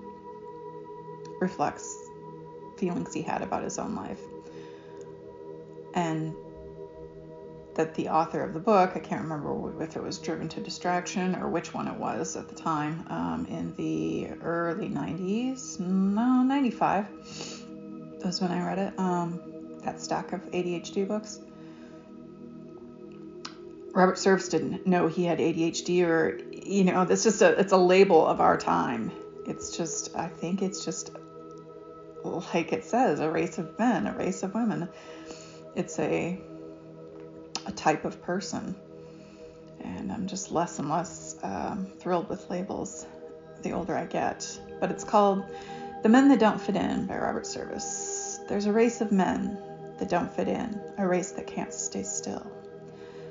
reflects 1.40 1.96
feelings 2.78 3.14
he 3.14 3.22
had 3.22 3.42
about 3.42 3.64
his 3.64 3.80
own 3.80 3.96
life. 3.96 4.22
And 5.94 6.36
that 7.76 7.96
the 7.96 8.10
author 8.10 8.44
of 8.44 8.54
the 8.54 8.60
book, 8.60 8.92
I 8.96 9.00
can't 9.00 9.22
remember 9.22 9.82
if 9.82 9.96
it 9.96 10.04
was 10.04 10.20
Driven 10.20 10.50
to 10.50 10.60
Distraction 10.60 11.36
or 11.36 11.48
which 11.48 11.74
one 11.74 11.88
it 11.88 11.96
was 11.96 12.36
at 12.36 12.50
the 12.50 12.56
time, 12.56 13.06
um, 13.10 13.46
in 13.50 13.74
the 13.76 14.30
early 14.44 14.90
90s, 14.90 15.80
no, 15.80 16.44
95, 16.44 17.61
was 18.24 18.42
when 18.42 18.52
I 18.52 18.66
read 18.66 18.80
it, 18.80 19.00
um, 19.00 19.40
that 19.84 20.02
stack 20.02 20.34
of 20.34 20.42
ADHD 20.52 21.08
books. 21.08 21.40
Robert 23.94 24.18
Service 24.18 24.48
didn't 24.48 24.88
know 24.88 25.08
he 25.08 25.26
had 25.26 25.40
ADHD 25.40 26.06
or, 26.06 26.40
you 26.52 26.86
know, 26.86 27.02
it's 27.02 27.24
just 27.24 27.42
a, 27.42 27.60
it's 27.60 27.74
a 27.74 27.78
label 27.78 28.26
of 28.26 28.40
our 28.40 28.58
time. 28.58 29.12
It's 29.46 29.76
just, 29.76 30.16
I 30.16 30.28
think 30.28 30.62
it's 30.62 30.86
just 30.86 31.12
like 32.54 32.72
it 32.72 32.86
says, 32.86 33.20
a 33.20 33.30
race 33.30 33.58
of 33.58 33.78
men, 33.78 34.08
a 34.08 34.14
race 34.14 34.44
of 34.44 34.54
women. 34.54 34.88
It's 35.76 36.00
a 36.00 36.40
a 37.66 37.72
type 37.72 38.06
of 38.06 38.22
person. 38.22 38.76
And 39.82 40.12
I'm 40.12 40.28
just 40.28 40.52
less 40.52 40.80
and 40.80 40.90
less 40.90 41.38
um, 41.44 41.88
thrilled 42.00 42.30
with 42.30 42.50
labels 42.50 43.06
the 43.64 43.72
older 43.72 43.96
I 43.96 44.06
get. 44.06 44.60
But 44.80 44.92
it's 44.92 45.04
called 45.04 45.44
The 46.04 46.10
Men 46.10 46.30
That 46.30 46.40
Don't 46.40 46.60
Fit 46.60 46.76
In 46.76 47.06
by 47.06 47.18
Robert 47.18 47.46
Service. 47.46 48.11
There's 48.52 48.66
a 48.66 48.74
race 48.74 49.00
of 49.00 49.14
men 49.14 49.58
that 49.98 50.10
don't 50.10 50.30
fit 50.30 50.50
in, 50.50 50.78
a 50.98 51.08
race 51.08 51.32
that 51.32 51.48
can't 51.48 51.74
stay 51.74 52.04
still. 52.04 52.52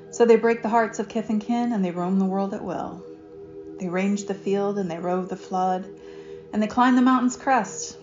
So 0.09 0.25
they 0.25 0.35
break 0.35 0.63
the 0.63 0.69
hearts 0.69 0.97
of 0.97 1.09
kith 1.09 1.29
and 1.29 1.39
kin 1.39 1.73
and 1.73 1.85
they 1.85 1.91
roam 1.91 2.17
the 2.17 2.25
world 2.25 2.55
at 2.55 2.63
will. 2.63 3.03
They 3.77 3.87
range 3.87 4.25
the 4.25 4.33
field 4.33 4.79
and 4.79 4.89
they 4.89 4.97
rove 4.97 5.29
the 5.29 5.35
flood 5.35 5.87
and 6.51 6.59
they 6.59 6.65
climb 6.65 6.95
the 6.95 7.03
mountain's 7.03 7.37
crest. 7.37 7.99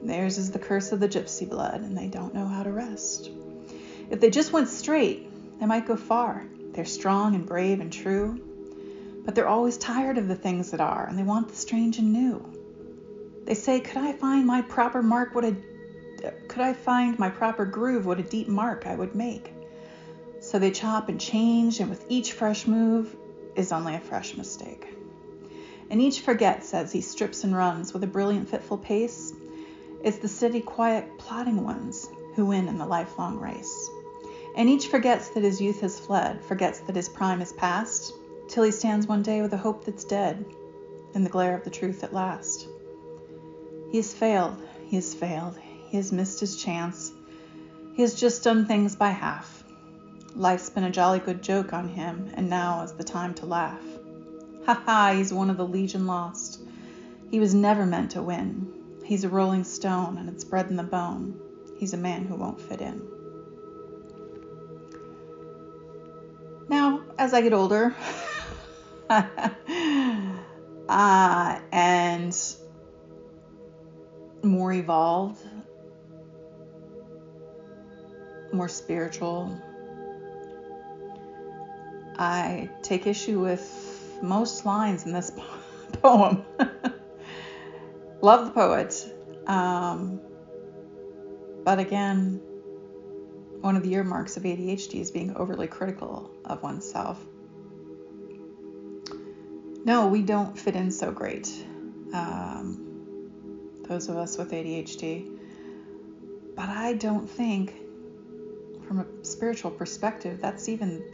Theirs 0.00 0.38
is 0.38 0.52
the 0.52 0.60
curse 0.60 0.92
of 0.92 1.00
the 1.00 1.08
gypsy 1.08 1.50
blood 1.50 1.80
and 1.80 1.98
they 1.98 2.06
don't 2.06 2.34
know 2.34 2.46
how 2.46 2.62
to 2.62 2.70
rest. 2.70 3.28
If 4.08 4.20
they 4.20 4.30
just 4.30 4.52
went 4.52 4.68
straight, 4.68 5.26
they 5.58 5.66
might 5.66 5.86
go 5.86 5.96
far. 5.96 6.46
They're 6.72 6.84
strong 6.84 7.34
and 7.34 7.44
brave 7.46 7.80
and 7.80 7.92
true, 7.92 8.40
but 9.24 9.34
they're 9.34 9.48
always 9.48 9.76
tired 9.76 10.18
of 10.18 10.28
the 10.28 10.36
things 10.36 10.70
that 10.70 10.80
are, 10.80 11.04
and 11.08 11.18
they 11.18 11.24
want 11.24 11.48
the 11.48 11.56
strange 11.56 11.98
and 11.98 12.12
new. 12.12 12.48
They 13.44 13.54
say, 13.54 13.80
"Could 13.80 13.96
I 13.96 14.12
find 14.12 14.46
my 14.46 14.62
proper 14.62 15.02
mark? 15.02 15.34
What 15.34 15.44
a 15.44 15.56
could 16.48 16.62
I 16.62 16.72
find 16.72 17.18
my 17.18 17.30
proper 17.30 17.64
groove? 17.64 18.06
What 18.06 18.20
a 18.20 18.22
deep 18.22 18.48
mark 18.48 18.86
I 18.86 18.94
would 18.94 19.14
make." 19.14 19.52
So 20.40 20.58
they 20.58 20.70
chop 20.70 21.08
and 21.08 21.20
change, 21.20 21.80
and 21.80 21.90
with 21.90 22.04
each 22.08 22.32
fresh 22.32 22.66
move 22.66 23.14
is 23.56 23.72
only 23.72 23.94
a 23.94 24.00
fresh 24.00 24.36
mistake. 24.36 24.88
And 25.90 26.00
each 26.00 26.20
forgets 26.20 26.72
as 26.72 26.92
he 26.92 27.00
strips 27.00 27.44
and 27.44 27.54
runs 27.54 27.92
with 27.92 28.04
a 28.04 28.06
brilliant, 28.06 28.48
fitful 28.48 28.78
pace. 28.78 29.32
It's 30.02 30.18
the 30.18 30.28
steady, 30.28 30.60
quiet, 30.60 31.18
plodding 31.18 31.64
ones 31.64 32.08
who 32.36 32.46
win 32.46 32.68
in 32.68 32.78
the 32.78 32.86
lifelong 32.86 33.38
race. 33.38 33.90
And 34.56 34.68
each 34.68 34.88
forgets 34.88 35.30
that 35.30 35.42
his 35.42 35.60
youth 35.60 35.80
has 35.80 36.00
fled, 36.00 36.42
forgets 36.44 36.80
that 36.80 36.96
his 36.96 37.08
prime 37.08 37.40
is 37.40 37.52
past, 37.52 38.14
till 38.48 38.62
he 38.62 38.70
stands 38.70 39.06
one 39.06 39.22
day 39.22 39.42
with 39.42 39.52
a 39.52 39.58
hope 39.58 39.84
that's 39.84 40.04
dead, 40.04 40.44
in 41.14 41.24
the 41.24 41.30
glare 41.30 41.54
of 41.54 41.64
the 41.64 41.70
truth 41.70 42.02
at 42.04 42.14
last. 42.14 42.66
He 43.90 43.98
has 43.98 44.14
failed, 44.14 44.56
he 44.86 44.96
has 44.96 45.12
failed, 45.12 45.58
he 45.90 45.96
has 45.96 46.12
missed 46.12 46.38
his 46.38 46.56
chance, 46.56 47.10
he 47.94 48.02
has 48.02 48.14
just 48.14 48.44
done 48.44 48.64
things 48.64 48.94
by 48.94 49.10
half. 49.10 49.64
Life's 50.36 50.70
been 50.70 50.84
a 50.84 50.90
jolly 50.90 51.18
good 51.18 51.42
joke 51.42 51.72
on 51.72 51.88
him, 51.88 52.30
and 52.34 52.48
now 52.48 52.82
is 52.82 52.92
the 52.92 53.02
time 53.02 53.34
to 53.34 53.46
laugh. 53.46 53.82
Ha 54.66 54.82
ha, 54.86 55.14
he's 55.16 55.32
one 55.32 55.50
of 55.50 55.56
the 55.56 55.66
legion 55.66 56.06
lost. 56.06 56.60
He 57.30 57.40
was 57.40 57.54
never 57.54 57.84
meant 57.84 58.12
to 58.12 58.22
win. 58.22 58.72
He's 59.04 59.24
a 59.24 59.28
rolling 59.28 59.64
stone, 59.64 60.16
and 60.16 60.28
it's 60.28 60.44
bred 60.44 60.70
in 60.70 60.76
the 60.76 60.84
bone. 60.84 61.38
He's 61.76 61.92
a 61.92 61.96
man 61.96 62.24
who 62.24 62.36
won't 62.36 62.60
fit 62.60 62.80
in. 62.80 63.02
Now, 66.68 67.02
as 67.18 67.34
I 67.34 67.40
get 67.40 67.52
older, 67.52 67.96
uh, 69.10 69.22
and 71.72 72.36
more 74.44 74.72
evolved, 74.72 75.44
more 78.52 78.68
spiritual, 78.68 79.60
I 82.18 82.68
take 82.82 83.06
issue 83.06 83.40
with 83.40 84.18
most 84.22 84.66
lines 84.66 85.06
in 85.06 85.12
this 85.12 85.32
poem. 86.02 86.44
Love 88.20 88.46
the 88.46 88.52
poet. 88.52 89.14
Um, 89.46 90.20
but 91.64 91.78
again, 91.78 92.40
one 93.60 93.76
of 93.76 93.82
the 93.82 93.94
earmarks 93.94 94.36
of 94.36 94.42
ADHD 94.42 95.00
is 95.00 95.10
being 95.10 95.36
overly 95.36 95.66
critical 95.66 96.30
of 96.44 96.62
oneself. 96.62 97.22
No, 99.84 100.08
we 100.08 100.22
don't 100.22 100.58
fit 100.58 100.76
in 100.76 100.90
so 100.90 101.10
great. 101.10 101.50
Um, 102.12 102.90
those 103.88 104.08
of 104.08 104.16
us 104.16 104.36
with 104.36 104.50
ADHD. 104.52 105.38
But 106.54 106.68
I 106.68 106.92
don't 106.94 107.28
think, 107.28 107.74
from 108.90 108.98
a 108.98 109.24
spiritual 109.24 109.70
perspective, 109.70 110.40
that's 110.40 110.68
even 110.68 111.04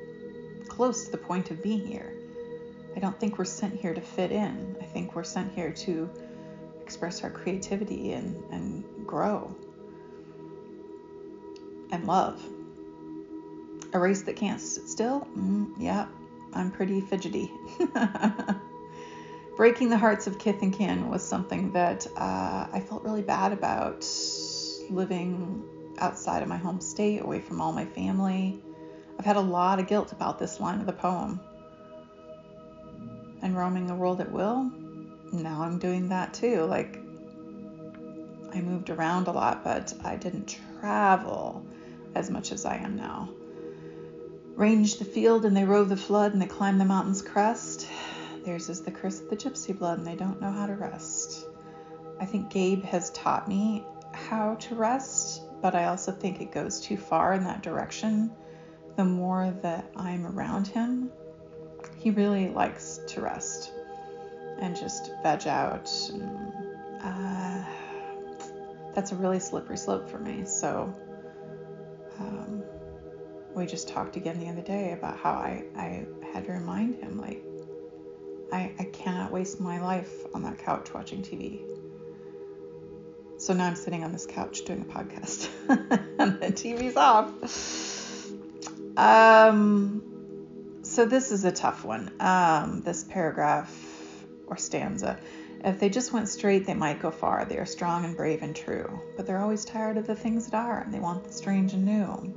close 0.66 1.04
to 1.04 1.10
the 1.10 1.18
point 1.18 1.50
of 1.50 1.62
being 1.62 1.86
here. 1.86 2.10
I 2.96 3.00
don't 3.00 3.20
think 3.20 3.36
we're 3.36 3.44
sent 3.44 3.78
here 3.78 3.92
to 3.92 4.00
fit 4.00 4.32
in. 4.32 4.78
I 4.80 4.84
think 4.86 5.14
we're 5.14 5.24
sent 5.24 5.52
here 5.52 5.72
to 5.72 6.08
express 6.80 7.22
our 7.22 7.28
creativity 7.28 8.14
and, 8.14 8.42
and 8.50 9.06
grow 9.06 9.54
and 11.92 12.06
love. 12.06 12.42
A 13.92 13.98
race 13.98 14.22
that 14.22 14.36
can't 14.36 14.58
sit 14.58 14.88
still? 14.88 15.28
Mm, 15.36 15.74
yeah, 15.78 16.06
I'm 16.54 16.70
pretty 16.70 17.02
fidgety. 17.02 17.52
Breaking 19.58 19.90
the 19.90 19.98
hearts 19.98 20.26
of 20.26 20.38
kith 20.38 20.62
and 20.62 20.72
kin 20.72 21.10
was 21.10 21.22
something 21.22 21.72
that 21.72 22.06
uh, 22.16 22.68
I 22.72 22.82
felt 22.88 23.02
really 23.02 23.20
bad 23.20 23.52
about 23.52 24.08
living 24.88 25.62
outside 25.98 26.42
of 26.42 26.48
my 26.48 26.56
home 26.56 26.80
state, 26.80 27.22
away 27.22 27.40
from 27.40 27.60
all 27.60 27.72
my 27.72 27.84
family. 27.84 28.60
I've 29.18 29.24
had 29.24 29.36
a 29.36 29.40
lot 29.40 29.78
of 29.78 29.86
guilt 29.86 30.12
about 30.12 30.38
this 30.38 30.60
line 30.60 30.80
of 30.80 30.86
the 30.86 30.92
poem. 30.92 31.40
And 33.42 33.56
roaming 33.56 33.86
the 33.86 33.94
world 33.94 34.20
at 34.20 34.32
will, 34.32 34.70
now 35.32 35.62
I'm 35.62 35.78
doing 35.78 36.08
that 36.08 36.34
too. 36.34 36.64
Like, 36.64 36.98
I 38.52 38.60
moved 38.60 38.90
around 38.90 39.28
a 39.28 39.32
lot, 39.32 39.64
but 39.64 39.92
I 40.04 40.16
didn't 40.16 40.58
travel 40.80 41.64
as 42.14 42.30
much 42.30 42.52
as 42.52 42.64
I 42.64 42.76
am 42.76 42.96
now. 42.96 43.28
Range 44.54 44.96
the 44.98 45.04
field 45.04 45.44
and 45.44 45.54
they 45.54 45.64
rove 45.64 45.90
the 45.90 45.96
flood 45.96 46.32
and 46.32 46.40
they 46.40 46.46
climb 46.46 46.78
the 46.78 46.84
mountain's 46.84 47.20
crest. 47.20 47.86
Theirs 48.44 48.68
is 48.70 48.80
the 48.80 48.90
curse 48.90 49.20
of 49.20 49.28
the 49.28 49.36
gypsy 49.36 49.76
blood 49.76 49.98
and 49.98 50.06
they 50.06 50.16
don't 50.16 50.40
know 50.40 50.50
how 50.50 50.66
to 50.66 50.74
rest. 50.74 51.46
I 52.18 52.24
think 52.24 52.48
Gabe 52.50 52.82
has 52.84 53.10
taught 53.10 53.48
me 53.48 53.84
how 54.12 54.54
to 54.54 54.74
rest, 54.74 55.42
but 55.66 55.74
I 55.74 55.86
also 55.86 56.12
think 56.12 56.40
it 56.40 56.52
goes 56.52 56.80
too 56.80 56.96
far 56.96 57.32
in 57.32 57.42
that 57.42 57.60
direction. 57.60 58.30
The 58.94 59.04
more 59.04 59.52
that 59.62 59.90
I'm 59.96 60.24
around 60.24 60.68
him, 60.68 61.10
he 61.98 62.12
really 62.12 62.50
likes 62.50 63.00
to 63.08 63.20
rest 63.20 63.72
and 64.60 64.76
just 64.76 65.10
veg 65.24 65.48
out. 65.48 65.90
And, 66.12 67.02
uh, 67.02 67.64
that's 68.94 69.10
a 69.10 69.16
really 69.16 69.40
slippery 69.40 69.76
slope 69.76 70.08
for 70.08 70.18
me. 70.18 70.44
So 70.44 70.94
um, 72.20 72.62
we 73.56 73.66
just 73.66 73.88
talked 73.88 74.14
again 74.14 74.38
the 74.38 74.48
other 74.48 74.62
day 74.62 74.92
about 74.92 75.18
how 75.18 75.32
I, 75.32 75.64
I 75.76 76.06
had 76.32 76.44
to 76.44 76.52
remind 76.52 76.94
him, 77.02 77.20
like, 77.20 77.42
I, 78.52 78.72
I 78.78 78.84
cannot 78.92 79.32
waste 79.32 79.58
my 79.58 79.82
life 79.82 80.12
on 80.32 80.44
that 80.44 80.58
couch 80.58 80.94
watching 80.94 81.22
TV. 81.22 81.75
So 83.46 83.52
now 83.54 83.66
I'm 83.66 83.76
sitting 83.76 84.02
on 84.02 84.10
this 84.10 84.26
couch 84.26 84.64
doing 84.64 84.80
a 84.80 84.84
podcast 84.92 85.48
and 86.18 86.40
the 86.40 86.48
TV's 86.48 86.96
off. 86.96 87.30
Um, 88.96 90.02
so 90.82 91.04
this 91.04 91.30
is 91.30 91.44
a 91.44 91.52
tough 91.52 91.84
one. 91.84 92.10
Um, 92.18 92.82
this 92.82 93.04
paragraph 93.04 93.72
or 94.48 94.56
stanza. 94.56 95.20
If 95.62 95.78
they 95.78 95.90
just 95.90 96.12
went 96.12 96.28
straight, 96.28 96.66
they 96.66 96.74
might 96.74 96.98
go 96.98 97.12
far. 97.12 97.44
They 97.44 97.58
are 97.58 97.66
strong 97.66 98.04
and 98.04 98.16
brave 98.16 98.42
and 98.42 98.56
true, 98.56 99.00
but 99.16 99.28
they're 99.28 99.38
always 99.38 99.64
tired 99.64 99.96
of 99.96 100.08
the 100.08 100.16
things 100.16 100.48
that 100.48 100.56
are, 100.56 100.80
and 100.80 100.92
they 100.92 100.98
want 100.98 101.22
the 101.22 101.32
strange 101.32 101.72
and 101.72 101.84
new. 101.84 102.34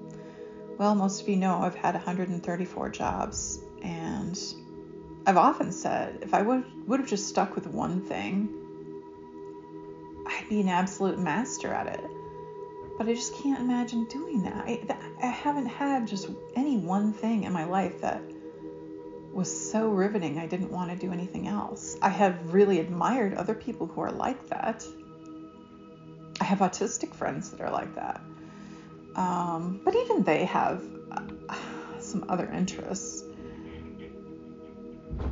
Well, 0.77 0.93
most 0.93 1.23
of 1.23 1.27
you 1.27 1.37
know 1.37 1.57
I've 1.57 1.73
had 1.73 1.95
134 1.95 2.89
jobs, 2.89 3.59
and 3.81 4.39
I've 5.25 5.37
often 5.37 5.71
said 5.71 6.19
if 6.21 6.35
I 6.35 6.43
would 6.43 6.87
would 6.87 6.99
have 6.99 7.09
just 7.09 7.27
stuck 7.27 7.55
with 7.55 7.65
one 7.65 8.01
thing, 8.01 8.58
I'd 10.29 10.47
be 10.49 10.61
an 10.61 10.69
absolute 10.69 11.19
master 11.19 11.73
at 11.73 11.87
it. 11.87 12.03
But 12.97 13.07
I 13.07 13.13
just 13.13 13.33
can't 13.35 13.59
imagine 13.59 14.05
doing 14.05 14.43
that. 14.43 14.65
I, 14.65 14.81
I 15.21 15.27
haven't 15.27 15.67
had 15.67 16.07
just 16.07 16.29
any 16.55 16.77
one 16.77 17.13
thing 17.13 17.43
in 17.43 17.53
my 17.53 17.65
life 17.65 18.01
that 18.01 18.21
was 19.31 19.71
so 19.71 19.89
riveting 19.89 20.37
I 20.37 20.47
didn't 20.47 20.71
want 20.71 20.91
to 20.91 20.97
do 20.97 21.13
anything 21.13 21.47
else. 21.47 21.95
I 22.01 22.09
have 22.09 22.53
really 22.53 22.79
admired 22.79 23.35
other 23.35 23.55
people 23.55 23.87
who 23.87 24.01
are 24.01 24.11
like 24.11 24.47
that. 24.49 24.85
I 26.41 26.43
have 26.43 26.59
autistic 26.59 27.13
friends 27.13 27.51
that 27.51 27.61
are 27.61 27.71
like 27.71 27.95
that. 27.95 28.21
Um, 29.15 29.81
but 29.83 29.95
even 29.95 30.23
they 30.23 30.45
have 30.45 30.83
uh, 31.11 31.55
some 31.99 32.25
other 32.29 32.49
interests. 32.51 33.23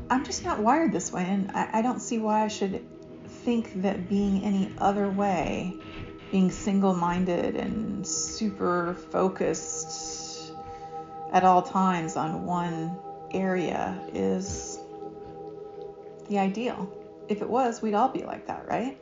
I'm 0.10 0.24
just 0.24 0.44
not 0.44 0.60
wired 0.60 0.92
this 0.92 1.12
way, 1.12 1.26
and 1.28 1.52
I, 1.52 1.70
I 1.74 1.82
don't 1.82 2.00
see 2.00 2.18
why 2.18 2.44
I 2.44 2.48
should 2.48 2.86
think 3.48 3.82
that 3.82 4.10
being 4.10 4.44
any 4.44 4.70
other 4.78 5.10
way, 5.10 5.74
being 6.34 6.52
single 6.52 6.94
minded 6.94 7.56
and 7.56 8.06
super 8.06 8.94
focused 9.10 10.52
at 11.32 11.46
all 11.46 11.62
times 11.62 12.18
on 12.18 12.46
one 12.46 12.94
area 13.32 13.98
is 14.14 14.80
the 16.28 16.38
ideal. 16.38 16.92
If 17.30 17.42
it 17.42 17.50
was, 17.50 17.82
we'd 17.82 17.94
all 17.94 18.10
be 18.10 18.26
like 18.26 18.48
that, 18.48 18.68
right? 18.68 18.98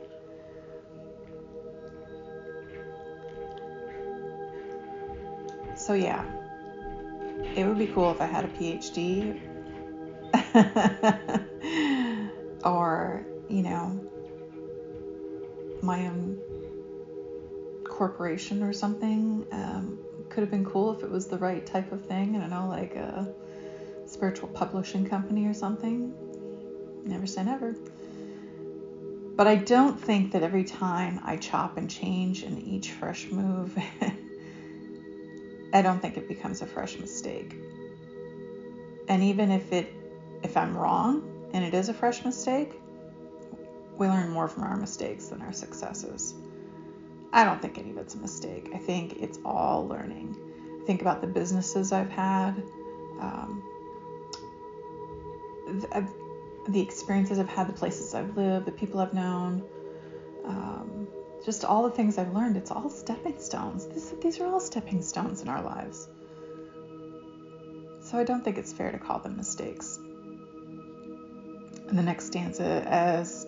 So, 5.74 5.92
yeah, 5.92 6.24
it 7.56 7.66
would 7.66 7.78
be 7.78 7.88
cool 7.88 8.12
if 8.12 8.20
I 8.20 8.26
had 8.26 8.44
a 8.44 8.48
PhD 8.48 9.40
or, 12.64 13.26
you 13.48 13.62
know, 13.64 14.06
my 15.82 16.06
own 16.06 16.40
corporation 17.84 18.62
or 18.62 18.72
something. 18.72 19.46
Um, 19.52 19.98
could 20.28 20.40
have 20.42 20.50
been 20.50 20.64
cool 20.64 20.92
if 20.92 21.02
it 21.02 21.10
was 21.10 21.26
the 21.26 21.38
right 21.38 21.64
type 21.64 21.92
of 21.92 22.04
thing. 22.04 22.36
I 22.36 22.40
don't 22.40 22.50
know, 22.50 22.68
like 22.68 22.94
a 22.96 23.32
spiritual 24.06 24.48
publishing 24.48 25.06
company 25.06 25.46
or 25.46 25.54
something. 25.54 26.12
Never 27.04 27.26
say 27.26 27.44
never. 27.44 27.74
But 29.36 29.46
I 29.46 29.56
don't 29.56 30.00
think 30.00 30.32
that 30.32 30.42
every 30.42 30.64
time 30.64 31.20
I 31.22 31.36
chop 31.36 31.76
and 31.76 31.90
change 31.90 32.42
in 32.42 32.58
each 32.58 32.92
fresh 32.92 33.30
move, 33.30 33.76
I 35.72 35.82
don't 35.82 36.00
think 36.00 36.16
it 36.16 36.26
becomes 36.26 36.62
a 36.62 36.66
fresh 36.66 36.98
mistake. 36.98 37.54
And 39.08 39.22
even 39.22 39.50
if 39.50 39.72
it 39.72 39.92
if 40.42 40.56
I'm 40.56 40.76
wrong 40.76 41.48
and 41.52 41.64
it 41.64 41.74
is 41.74 41.88
a 41.88 41.94
fresh 41.94 42.24
mistake, 42.24 42.80
we 43.98 44.08
learn 44.08 44.30
more 44.30 44.48
from 44.48 44.64
our 44.64 44.76
mistakes 44.76 45.28
than 45.28 45.42
our 45.42 45.52
successes. 45.52 46.34
I 47.32 47.44
don't 47.44 47.60
think 47.60 47.78
any 47.78 47.90
of 47.90 47.98
it's 47.98 48.14
a 48.14 48.18
mistake. 48.18 48.70
I 48.74 48.78
think 48.78 49.20
it's 49.20 49.38
all 49.44 49.86
learning. 49.86 50.36
Think 50.86 51.00
about 51.00 51.20
the 51.20 51.26
businesses 51.26 51.92
I've 51.92 52.10
had. 52.10 52.62
Um, 53.20 53.62
the, 55.66 56.08
the 56.68 56.80
experiences 56.80 57.38
I've 57.38 57.48
had, 57.48 57.68
the 57.68 57.72
places 57.72 58.14
I've 58.14 58.36
lived, 58.36 58.66
the 58.66 58.72
people 58.72 59.00
I've 59.00 59.14
known, 59.14 59.64
um, 60.44 61.08
just 61.44 61.64
all 61.64 61.82
the 61.84 61.90
things 61.90 62.18
I've 62.18 62.32
learned. 62.32 62.56
It's 62.56 62.70
all 62.70 62.88
stepping 62.90 63.38
stones. 63.40 63.86
This, 63.86 64.14
these 64.22 64.40
are 64.40 64.46
all 64.46 64.60
stepping 64.60 65.02
stones 65.02 65.42
in 65.42 65.48
our 65.48 65.62
lives. 65.62 66.08
So 68.02 68.18
I 68.18 68.24
don't 68.24 68.44
think 68.44 68.58
it's 68.58 68.72
fair 68.72 68.92
to 68.92 68.98
call 68.98 69.18
them 69.18 69.36
mistakes. 69.36 69.98
And 71.88 71.98
the 71.98 72.02
next 72.02 72.26
stanza 72.26 72.84
as 72.86 73.45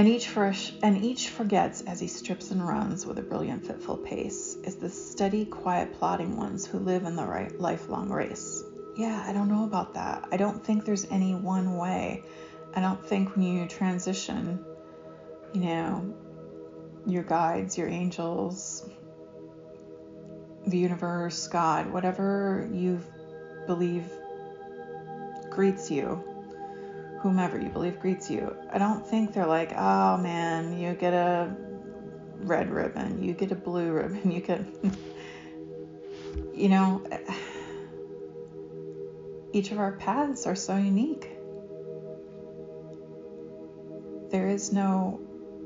and 0.00 0.08
each 0.08 0.34
and 0.82 1.04
each 1.04 1.28
forgets 1.28 1.82
as 1.82 2.00
he 2.00 2.06
strips 2.06 2.50
and 2.50 2.66
runs 2.66 3.04
with 3.04 3.18
a 3.18 3.22
brilliant 3.22 3.66
fitful 3.66 3.98
pace 3.98 4.56
is 4.64 4.76
the 4.76 4.88
steady 4.88 5.44
quiet 5.44 5.92
plodding 5.92 6.36
ones 6.38 6.64
who 6.64 6.78
live 6.78 7.04
in 7.04 7.16
the 7.16 7.24
right 7.24 7.60
lifelong 7.60 8.08
race 8.08 8.64
yeah, 8.96 9.24
I 9.26 9.32
don't 9.32 9.48
know 9.48 9.64
about 9.64 9.94
that. 9.94 10.28
I 10.30 10.36
don't 10.36 10.62
think 10.62 10.84
there's 10.84 11.06
any 11.06 11.34
one 11.34 11.76
way. 11.76 12.22
I 12.74 12.80
don't 12.80 13.04
think 13.04 13.34
when 13.34 13.44
you 13.44 13.66
transition, 13.66 14.64
you 15.54 15.60
know, 15.60 16.14
your 17.06 17.22
guides, 17.22 17.78
your 17.78 17.88
angels, 17.88 18.88
the 20.66 20.76
universe, 20.76 21.48
God, 21.48 21.90
whatever 21.90 22.68
you 22.72 23.00
believe 23.66 24.04
greets 25.50 25.90
you, 25.90 26.22
whomever 27.20 27.60
you 27.60 27.68
believe 27.68 28.00
greets 28.00 28.30
you, 28.30 28.56
I 28.72 28.78
don't 28.78 29.06
think 29.06 29.32
they're 29.32 29.46
like, 29.46 29.72
oh 29.76 30.16
man, 30.16 30.78
you 30.78 30.94
get 30.94 31.12
a 31.12 31.54
red 32.38 32.70
ribbon, 32.70 33.22
you 33.22 33.34
get 33.34 33.52
a 33.52 33.54
blue 33.54 33.92
ribbon, 33.92 34.30
you 34.30 34.40
get, 34.40 34.64
you 36.54 36.68
know 36.68 37.04
each 39.52 39.72
of 39.72 39.78
our 39.78 39.92
paths 39.92 40.46
are 40.46 40.56
so 40.56 40.76
unique. 40.76 41.28
There 44.30 44.48
is 44.48 44.72
no 44.72 45.20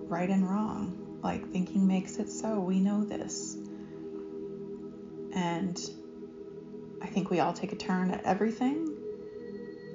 right 0.08 0.28
and 0.28 0.48
wrong. 0.48 1.18
Like 1.22 1.50
thinking 1.50 1.86
makes 1.86 2.18
it 2.18 2.30
so. 2.30 2.60
We 2.60 2.80
know 2.80 3.04
this. 3.04 3.56
And 5.34 5.78
I 7.02 7.06
think 7.06 7.30
we 7.30 7.40
all 7.40 7.52
take 7.52 7.72
a 7.72 7.76
turn 7.76 8.10
at 8.10 8.24
everything. 8.24 8.90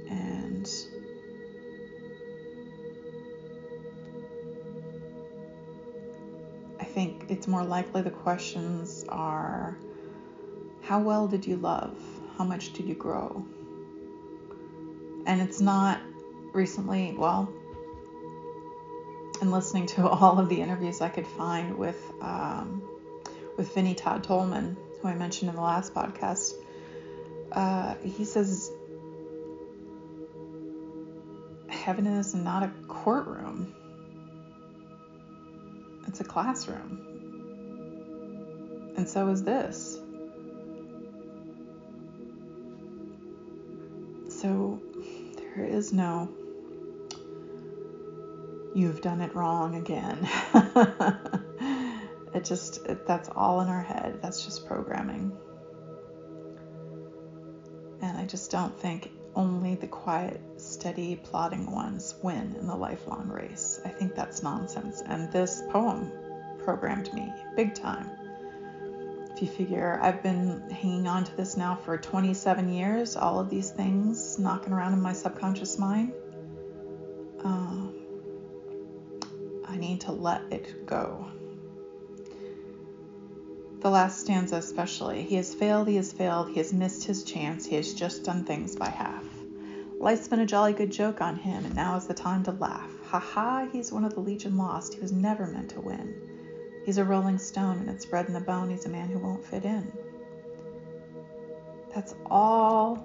And 0.10 0.69
think 6.93 7.25
it's 7.30 7.47
more 7.47 7.63
likely 7.63 8.02
the 8.02 8.12
questions 8.12 9.06
are 9.10 9.78
how 10.82 10.99
well 11.02 11.28
did 11.28 11.45
you 11.45 11.58
love? 11.58 11.95
How 12.38 12.43
much 12.43 12.73
did 12.73 12.88
you 12.88 12.95
grow? 12.95 13.45
and 15.30 15.41
it's 15.41 15.62
not 15.62 16.02
recently, 16.54 17.13
well, 17.15 17.54
and 19.41 19.52
listening 19.52 19.86
to 19.86 20.08
all 20.10 20.39
of 20.39 20.49
the 20.49 20.60
interviews 20.60 21.02
I 21.02 21.10
could 21.10 21.28
find 21.28 21.78
with 21.78 22.02
um, 22.19 22.82
with 23.58 23.73
Vinnie 23.75 23.93
Todd 23.93 24.23
Tolman, 24.23 24.75
who 25.02 25.08
I 25.08 25.13
mentioned 25.13 25.49
in 25.49 25.56
the 25.56 25.62
last 25.62 25.93
podcast, 25.93 26.54
uh, 27.52 27.95
he 28.04 28.25
says 28.25 28.71
heaven 31.67 32.08
is 32.08 32.34
not 32.34 32.63
a 32.63 32.71
courtroom; 32.88 33.75
it's 36.10 36.22
a 36.22 36.24
classroom, 36.24 37.06
and 38.98 39.08
so 39.08 39.28
is 39.28 39.43
this. 39.43 40.00
So 44.28 44.82
there 45.38 45.65
is 45.65 45.93
no, 45.93 46.28
you've 48.74 49.02
done 49.02 49.22
it 49.22 49.36
wrong 49.36 49.76
again. 49.76 50.28
it 52.34 52.43
just, 52.43 52.88
it, 52.88 53.06
that's 53.06 53.30
all 53.30 53.62
in 53.62 53.67
our 53.67 53.84
head. 53.84 54.19
That's 54.24 54.43
just 54.43 54.65
programming. 54.65 55.38
And 58.02 58.17
I 58.17 58.26
just 58.26 58.50
don't 58.50 58.80
think 58.80 59.12
only 59.36 59.76
the 59.76 59.88
quiet, 59.88 60.41
steady, 60.58 61.17
plodding 61.17 61.69
ones 61.69 62.15
win 62.24 62.56
in 62.60 62.65
the 62.65 62.76
lifelong 62.76 63.28
race. 63.28 63.68
I 63.86 63.89
think 63.89 64.15
that's 64.15 64.44
nonsense. 64.44 65.02
And 65.06 65.32
this 65.32 65.63
poem 65.70 66.12
programmed 66.60 67.13
me 67.13 67.34
big 67.56 67.74
time. 67.74 68.10
If 69.32 69.42
you 69.42 69.48
figure 69.48 70.00
I've 70.02 70.22
been 70.22 70.70
hanging 70.70 71.08
on 71.08 71.24
to 71.24 71.38
this 71.38 71.56
now 71.56 71.76
for 71.76 71.98
27 71.98 72.70
years, 72.70 73.15
all 73.15 73.39
of 73.39 73.50
these 73.50 73.72
things 73.72 74.38
knocking 74.38 74.74
around 74.74 74.94
in 74.94 75.02
my 75.02 75.13
subconscious 75.13 75.78
mind, 75.78 76.13
uh, 77.44 77.88
I 79.65 79.78
need 79.78 80.02
to 80.02 80.12
let 80.12 80.42
it 80.52 80.86
go. 80.86 81.26
The 83.80 83.89
last 83.89 84.20
stanza, 84.20 84.58
especially. 84.58 85.24
He 85.24 85.36
has 85.36 85.54
failed, 85.54 85.88
he 85.88 85.96
has 85.96 86.12
failed, 86.12 86.50
he 86.50 86.58
has 86.58 86.74
missed 86.74 87.06
his 87.06 87.24
chance, 87.24 87.65
he 87.65 87.78
has 87.78 87.94
just 87.94 88.26
done 88.26 88.44
things 88.44 88.76
by 88.76 88.89
half. 88.89 89.24
Life's 90.00 90.28
been 90.28 90.42
a 90.42 90.46
jolly 90.46 90.74
good 90.74 90.92
joke 90.92 91.22
on 91.22 91.38
him, 91.38 91.63
and 91.63 91.76
now 91.76 91.96
is 91.96 92.08
the 92.08 92.13
time 92.13 92.44
to 92.44 92.52
laugh. 92.52 92.98
Ha 93.10 93.19
ha, 93.19 93.67
he's 93.72 93.91
one 93.91 94.06
of 94.06 94.13
the 94.13 94.19
Legion 94.19 94.58
lost, 94.58 94.93
he 94.93 95.00
was 95.00 95.12
never 95.12 95.48
meant 95.48 95.69
to 95.72 95.82
win. 95.82 96.13
He's 96.86 96.98
a 96.98 97.04
rolling 97.04 97.38
stone, 97.38 97.80
and 97.80 97.89
it's 97.89 98.06
bred 98.06 98.28
in 98.28 98.34
the 98.34 98.39
bone, 98.39 98.69
he's 98.69 98.86
a 98.86 98.89
man 98.89 99.10
who 99.10 99.19
won't 99.19 99.45
fit 99.45 99.65
in. 99.65 99.91
That's 101.93 102.15
all 102.30 103.04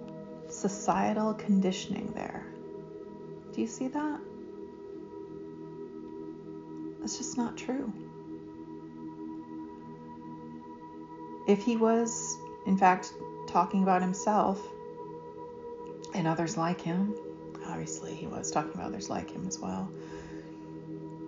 societal 0.48 1.34
conditioning 1.34 2.12
there. 2.14 2.46
Do 3.52 3.60
you 3.60 3.66
see 3.66 3.88
that? 3.88 4.20
That's 7.00 7.18
just 7.18 7.36
not 7.36 7.56
true. 7.56 7.92
if 11.46 11.62
he 11.62 11.76
was, 11.76 12.38
in 12.66 12.76
fact, 12.76 13.12
talking 13.46 13.82
about 13.82 14.02
himself 14.02 14.60
and 16.14 16.26
others 16.26 16.56
like 16.56 16.80
him, 16.80 17.14
obviously 17.68 18.14
he 18.14 18.26
was 18.26 18.50
talking 18.50 18.72
about 18.72 18.86
others 18.86 19.10
like 19.10 19.30
him 19.30 19.46
as 19.46 19.58
well. 19.58 19.90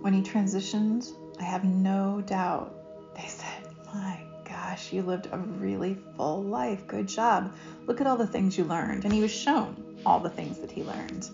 When 0.01 0.13
he 0.13 0.23
transitioned, 0.23 1.13
I 1.41 1.45
have 1.45 1.65
no 1.65 2.23
doubt 2.27 2.75
they 3.17 3.27
said, 3.27 3.69
My 3.95 4.21
gosh, 4.49 4.93
you 4.93 5.03
lived 5.03 5.29
a 5.33 5.39
really 5.39 5.97
full 6.17 6.43
life. 6.43 6.87
Good 6.87 7.09
job. 7.09 7.53
Look 7.87 8.01
at 8.01 8.07
all 8.07 8.17
the 8.17 8.27
things 8.27 8.57
you 8.57 8.65
learned. 8.65 9.05
And 9.05 9.13
he 9.13 9.21
was 9.21 9.33
shown 9.33 10.01
all 10.05 10.21
the 10.21 10.31
things 10.31 10.59
that 10.59 10.71
he 10.71 10.83
learned. 10.83 11.29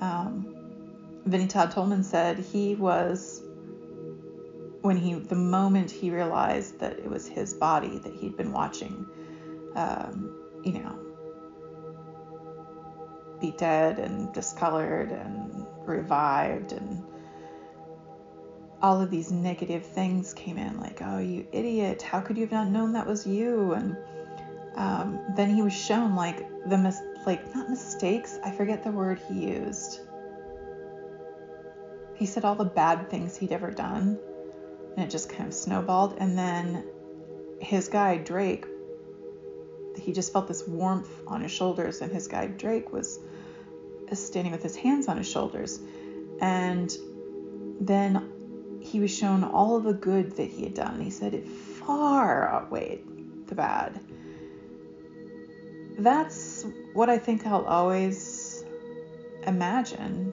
Um, 0.00 0.54
Vinnie 1.24 1.48
Todd 1.48 1.72
Tolman 1.72 2.04
said 2.04 2.38
he 2.38 2.74
was 2.74 3.42
when 4.82 4.96
he 4.96 5.14
the 5.14 5.34
moment 5.34 5.90
he 5.90 6.10
realized 6.10 6.78
that 6.78 6.92
it 6.92 7.10
was 7.10 7.26
his 7.26 7.54
body 7.54 7.98
that 7.98 8.14
he'd 8.14 8.36
been 8.36 8.52
watching 8.52 9.04
um, 9.74 10.32
you 10.64 10.72
know 10.74 10.96
be 13.40 13.52
dead 13.52 13.98
and 13.98 14.32
discolored 14.32 15.10
and 15.10 15.66
revived 15.84 16.72
and 16.72 17.02
all 18.82 19.00
of 19.00 19.10
these 19.10 19.32
negative 19.32 19.84
things 19.84 20.34
came 20.34 20.58
in 20.58 20.78
like 20.80 21.00
oh 21.02 21.18
you 21.18 21.46
idiot 21.52 22.02
how 22.02 22.20
could 22.20 22.36
you 22.36 22.42
have 22.42 22.52
not 22.52 22.68
known 22.68 22.92
that 22.92 23.06
was 23.06 23.26
you 23.26 23.72
and 23.72 23.96
um, 24.76 25.18
then 25.34 25.54
he 25.54 25.62
was 25.62 25.72
shown 25.72 26.14
like 26.14 26.46
the 26.68 26.76
mis- 26.76 27.02
like 27.26 27.54
not 27.54 27.70
mistakes 27.70 28.38
i 28.44 28.50
forget 28.50 28.84
the 28.84 28.90
word 28.90 29.18
he 29.28 29.48
used 29.48 30.00
he 32.14 32.26
said 32.26 32.44
all 32.44 32.54
the 32.54 32.64
bad 32.64 33.08
things 33.10 33.36
he'd 33.36 33.52
ever 33.52 33.70
done 33.70 34.18
and 34.96 35.04
it 35.04 35.10
just 35.10 35.28
kind 35.28 35.46
of 35.48 35.54
snowballed. 35.54 36.16
And 36.18 36.36
then 36.36 36.84
his 37.60 37.88
guy, 37.88 38.16
Drake, 38.16 38.66
he 39.98 40.12
just 40.12 40.32
felt 40.32 40.48
this 40.48 40.66
warmth 40.66 41.10
on 41.26 41.42
his 41.42 41.50
shoulders, 41.50 42.00
and 42.00 42.10
his 42.10 42.28
guy, 42.28 42.46
Drake, 42.46 42.92
was 42.92 43.18
standing 44.14 44.52
with 44.52 44.62
his 44.62 44.76
hands 44.76 45.08
on 45.08 45.16
his 45.16 45.28
shoulders. 45.28 45.80
And 46.40 46.94
then 47.80 48.78
he 48.80 49.00
was 49.00 49.16
shown 49.16 49.44
all 49.44 49.76
of 49.76 49.84
the 49.84 49.94
good 49.94 50.36
that 50.36 50.48
he 50.48 50.64
had 50.64 50.74
done. 50.74 51.00
He 51.00 51.10
said 51.10 51.34
it 51.34 51.46
far 51.46 52.48
outweighed 52.48 53.46
the 53.46 53.54
bad. 53.54 54.00
That's 55.98 56.66
what 56.92 57.08
I 57.08 57.18
think 57.18 57.46
I'll 57.46 57.64
always 57.64 58.64
imagine, 59.46 60.32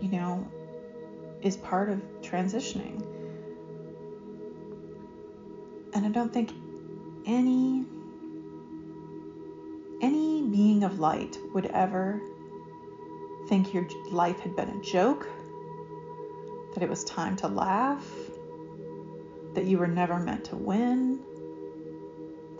you 0.00 0.08
know, 0.08 0.46
is 1.42 1.56
part 1.56 1.88
of 1.88 2.00
transitioning 2.20 3.04
and 5.94 6.04
I 6.04 6.08
don't 6.08 6.32
think 6.32 6.50
any 7.24 7.84
any 10.02 10.42
being 10.42 10.82
of 10.82 10.98
light 10.98 11.38
would 11.54 11.66
ever 11.66 12.20
think 13.48 13.74
your 13.74 13.86
life 14.10 14.40
had 14.40 14.56
been 14.56 14.68
a 14.68 14.80
joke, 14.80 15.26
that 16.74 16.82
it 16.82 16.88
was 16.88 17.04
time 17.04 17.36
to 17.36 17.48
laugh, 17.48 18.06
that 19.54 19.64
you 19.64 19.78
were 19.78 19.86
never 19.86 20.18
meant 20.18 20.44
to 20.46 20.56
win, 20.56 21.20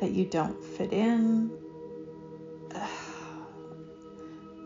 that 0.00 0.10
you 0.12 0.24
don't 0.24 0.62
fit 0.62 0.92
in. 0.92 1.50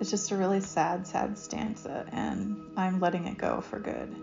It's 0.01 0.13
just 0.13 0.31
a 0.31 0.37
really 0.37 0.61
sad, 0.61 1.09
sad 1.09 1.37
stanza, 1.37 2.07
and 2.13 2.57
I'm 2.77 3.01
letting 3.01 3.27
it 3.27 3.37
go 3.37 3.61
for 3.61 3.81
good. 3.81 4.15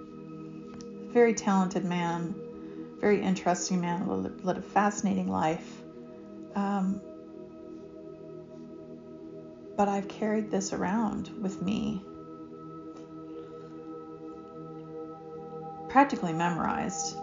Very 1.12 1.34
talented 1.34 1.84
man 1.84 2.34
very 3.00 3.22
interesting 3.22 3.82
man, 3.82 4.08
led 4.42 4.58
a 4.58 4.62
fascinating 4.62 5.28
life. 5.28 5.84
Um, 6.56 7.02
but 9.78 9.90
I've 9.90 10.08
carried 10.08 10.50
this 10.50 10.74
around 10.74 11.30
with 11.42 11.62
me, 11.62 12.04
practically 15.90 16.34
memorized. 16.34 17.18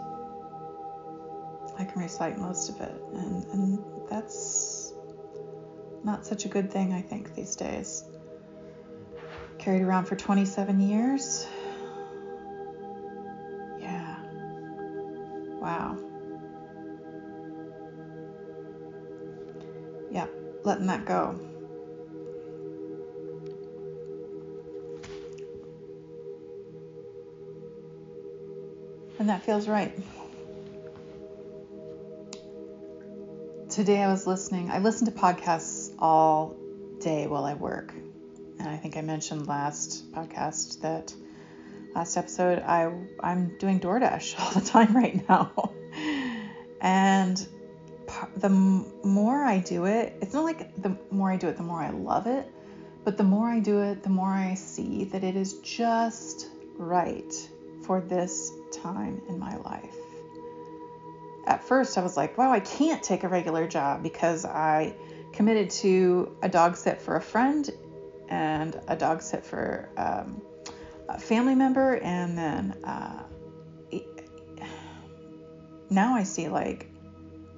I 1.79 1.85
can 1.85 2.01
recite 2.01 2.37
most 2.37 2.69
of 2.69 2.81
it, 2.81 2.95
and, 3.13 3.45
and 3.45 3.83
that's 4.09 4.93
not 6.03 6.25
such 6.25 6.45
a 6.45 6.49
good 6.49 6.71
thing, 6.71 6.93
I 6.93 7.01
think, 7.01 7.33
these 7.33 7.55
days. 7.55 8.03
Carried 9.57 9.81
around 9.81 10.05
for 10.05 10.15
27 10.15 10.79
years. 10.81 11.47
Yeah. 13.79 14.17
Wow. 15.59 15.97
Yeah, 20.11 20.27
letting 20.63 20.87
that 20.87 21.05
go. 21.05 21.39
And 29.23 29.29
that 29.29 29.43
feels 29.43 29.69
right. 29.69 29.97
Today 33.69 34.01
I 34.01 34.11
was 34.11 34.27
listening, 34.27 34.69
I 34.69 34.79
listen 34.79 35.05
to 35.05 35.13
podcasts 35.13 35.95
all 35.97 36.57
day 36.99 37.27
while 37.27 37.45
I 37.45 37.53
work. 37.53 37.93
And 38.59 38.67
I 38.67 38.75
think 38.75 38.97
I 38.97 39.01
mentioned 39.01 39.47
last 39.47 40.11
podcast 40.11 40.81
that 40.81 41.13
last 41.95 42.17
episode, 42.17 42.63
I 42.63 42.93
I'm 43.21 43.57
doing 43.59 43.79
DoorDash 43.79 44.37
all 44.41 44.61
the 44.61 44.67
time 44.67 44.93
right 44.93 45.23
now, 45.29 45.71
and 46.81 47.47
the 48.35 48.49
more 48.49 49.41
I 49.41 49.59
do 49.59 49.85
it, 49.85 50.17
it's 50.19 50.33
not 50.33 50.43
like 50.43 50.75
the 50.81 50.97
more 51.11 51.31
I 51.31 51.37
do 51.37 51.47
it, 51.47 51.55
the 51.55 51.63
more 51.63 51.81
I 51.81 51.91
love 51.91 52.27
it, 52.27 52.45
but 53.05 53.15
the 53.15 53.23
more 53.23 53.47
I 53.47 53.61
do 53.61 53.83
it, 53.83 54.03
the 54.03 54.09
more 54.09 54.33
I 54.33 54.55
see 54.55 55.05
that 55.05 55.23
it 55.23 55.37
is 55.37 55.59
just 55.59 56.49
right 56.77 57.33
for 57.83 58.01
this 58.01 58.51
time 58.71 59.21
in 59.27 59.39
my 59.39 59.55
life. 59.57 59.95
At 61.45 61.63
first, 61.63 61.97
I 61.97 62.01
was 62.01 62.15
like, 62.15 62.37
wow, 62.37 62.51
I 62.51 62.61
can't 62.61 63.03
take 63.03 63.23
a 63.23 63.27
regular 63.27 63.67
job 63.67 64.01
because 64.01 64.45
I 64.45 64.95
committed 65.33 65.69
to 65.71 66.35
a 66.41 66.49
dog 66.49 66.77
sit 66.77 67.01
for 67.01 67.17
a 67.17 67.21
friend 67.21 67.69
and 68.29 68.79
a 68.87 68.95
dog 68.95 69.21
sit 69.21 69.45
for 69.45 69.89
um, 69.97 70.41
a 71.09 71.19
family 71.19 71.55
member, 71.55 71.95
and 71.97 72.37
then 72.37 72.71
uh, 72.83 73.23
now 75.89 76.15
I 76.15 76.23
see 76.23 76.47
like 76.47 76.87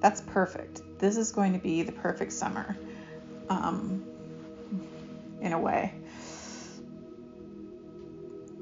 that's 0.00 0.20
perfect. 0.20 0.82
This 0.98 1.16
is 1.16 1.32
going 1.32 1.52
to 1.52 1.58
be 1.58 1.82
the 1.82 1.92
perfect 1.92 2.32
summer, 2.32 2.76
um, 3.48 4.04
in 5.40 5.52
a 5.52 5.58
way. 5.58 5.94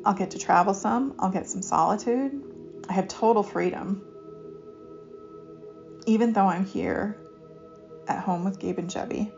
I'll 0.05 0.15
get 0.15 0.33
to 0.33 0.39
travel 0.39 0.75
some. 0.75 1.15
I'll 1.19 1.31
get 1.31 1.49
some 1.49 1.63
solitude. 1.63 2.43
I 2.89 2.93
have 2.93 3.09
total 3.09 3.43
freedom. 3.43 4.03
Even 6.07 6.33
though 6.33 6.47
I'm 6.47 6.67
here 6.67 7.17
at 8.07 8.23
home 8.23 8.45
with 8.45 8.59
Gabe 8.59 8.79
and 8.79 8.91
Jebby, 8.91 9.33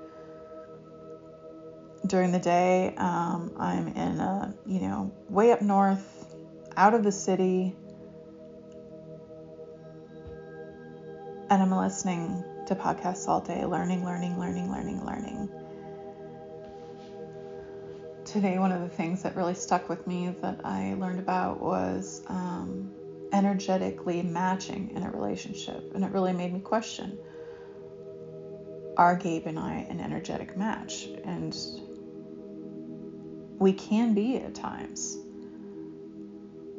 during 2.06 2.32
the 2.32 2.38
day, 2.38 2.94
um, 2.96 3.52
I'm 3.56 3.88
in 3.88 4.20
a, 4.20 4.54
you 4.66 4.80
know, 4.80 5.12
way 5.28 5.52
up 5.52 5.62
north, 5.62 6.34
out 6.76 6.94
of 6.94 7.02
the 7.02 7.12
city, 7.12 7.74
and 11.50 11.62
I'm 11.62 11.70
listening 11.70 12.44
to 12.66 12.74
podcasts 12.74 13.28
all 13.28 13.40
day, 13.40 13.64
learning, 13.64 14.04
learning, 14.04 14.38
learning, 14.38 14.70
learning, 14.70 15.04
learning. 15.04 15.48
Today, 18.26 18.58
one 18.58 18.72
of 18.72 18.80
the 18.80 18.88
things 18.88 19.22
that 19.22 19.36
really 19.36 19.54
stuck 19.54 19.88
with 19.88 20.04
me 20.04 20.34
that 20.42 20.60
I 20.64 20.94
learned 20.94 21.20
about 21.20 21.62
was 21.62 22.22
um, 22.26 22.90
energetically 23.32 24.20
matching 24.20 24.90
in 24.96 25.04
a 25.04 25.10
relationship, 25.12 25.94
and 25.94 26.04
it 26.04 26.10
really 26.10 26.32
made 26.32 26.52
me 26.52 26.58
question 26.58 27.18
are 28.96 29.14
Gabe 29.14 29.46
and 29.46 29.60
I 29.60 29.86
an 29.88 30.00
energetic 30.00 30.56
match? 30.56 31.06
And 31.22 31.56
we 33.60 33.72
can 33.72 34.12
be 34.12 34.38
at 34.38 34.56
times, 34.56 35.18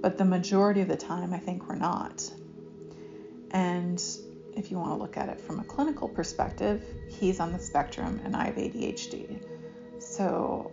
but 0.02 0.18
the 0.18 0.26
majority 0.26 0.82
of 0.82 0.90
the 0.90 0.98
time, 0.98 1.34
I 1.34 1.38
think 1.38 1.70
we're 1.70 1.76
not. 1.76 2.30
And 3.52 4.04
if 4.58 4.70
you 4.70 4.80
want 4.80 4.92
to 4.92 4.96
look 4.96 5.16
at 5.16 5.30
it 5.30 5.40
from 5.40 5.62
a 5.62 5.64
clinical 5.64 6.10
perspective, 6.10 6.84
he's 7.08 7.40
on 7.40 7.54
the 7.54 7.60
spectrum 7.60 8.20
and 8.26 8.36
I 8.36 8.46
have 8.48 8.56
ADHD. 8.56 9.42
So 10.00 10.72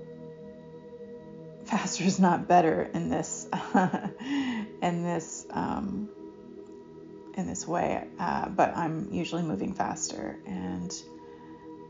faster 1.66 2.04
is 2.04 2.18
not 2.18 2.48
better 2.48 2.90
in 2.94 3.08
this 3.08 3.48
in 3.74 5.02
this 5.02 5.46
um, 5.50 6.08
in 7.34 7.46
this 7.46 7.66
way, 7.66 8.06
uh, 8.18 8.48
but 8.48 8.76
I'm 8.76 9.12
usually 9.12 9.42
moving 9.42 9.74
faster, 9.74 10.38
and 10.46 10.94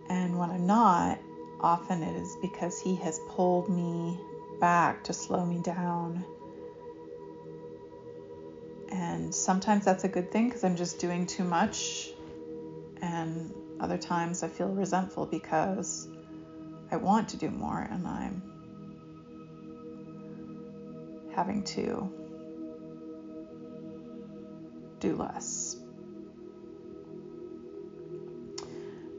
and 0.09 0.39
when 0.39 0.51
I'm 0.51 0.67
not, 0.67 1.19
often 1.61 2.03
it 2.03 2.17
is 2.17 2.37
because 2.41 2.81
he 2.81 2.95
has 2.97 3.21
pulled 3.31 3.69
me 3.69 4.19
back 4.61 5.05
to 5.05 5.13
slow 5.13 5.45
me 5.45 5.61
down. 5.63 6.25
And 8.91 9.35
sometimes 9.35 9.85
that's 9.85 10.05
a 10.05 10.09
good 10.09 10.31
thing 10.31 10.49
because 10.49 10.63
I'm 10.63 10.77
just 10.77 10.99
doing 11.01 11.27
too 11.27 11.45
much. 11.45 12.11
And 13.03 13.53
other 13.81 13.99
times 13.99 14.43
I 14.43 14.49
feel 14.49 14.69
resentful 14.69 15.27
because 15.27 16.09
I 16.91 16.97
want 16.97 17.29
to 17.31 17.37
do 17.37 17.51
more 17.51 17.81
and 17.91 18.07
I'm 18.07 18.54
having 21.35 21.63
to 21.65 22.11
do 25.01 25.17
less. 25.17 25.77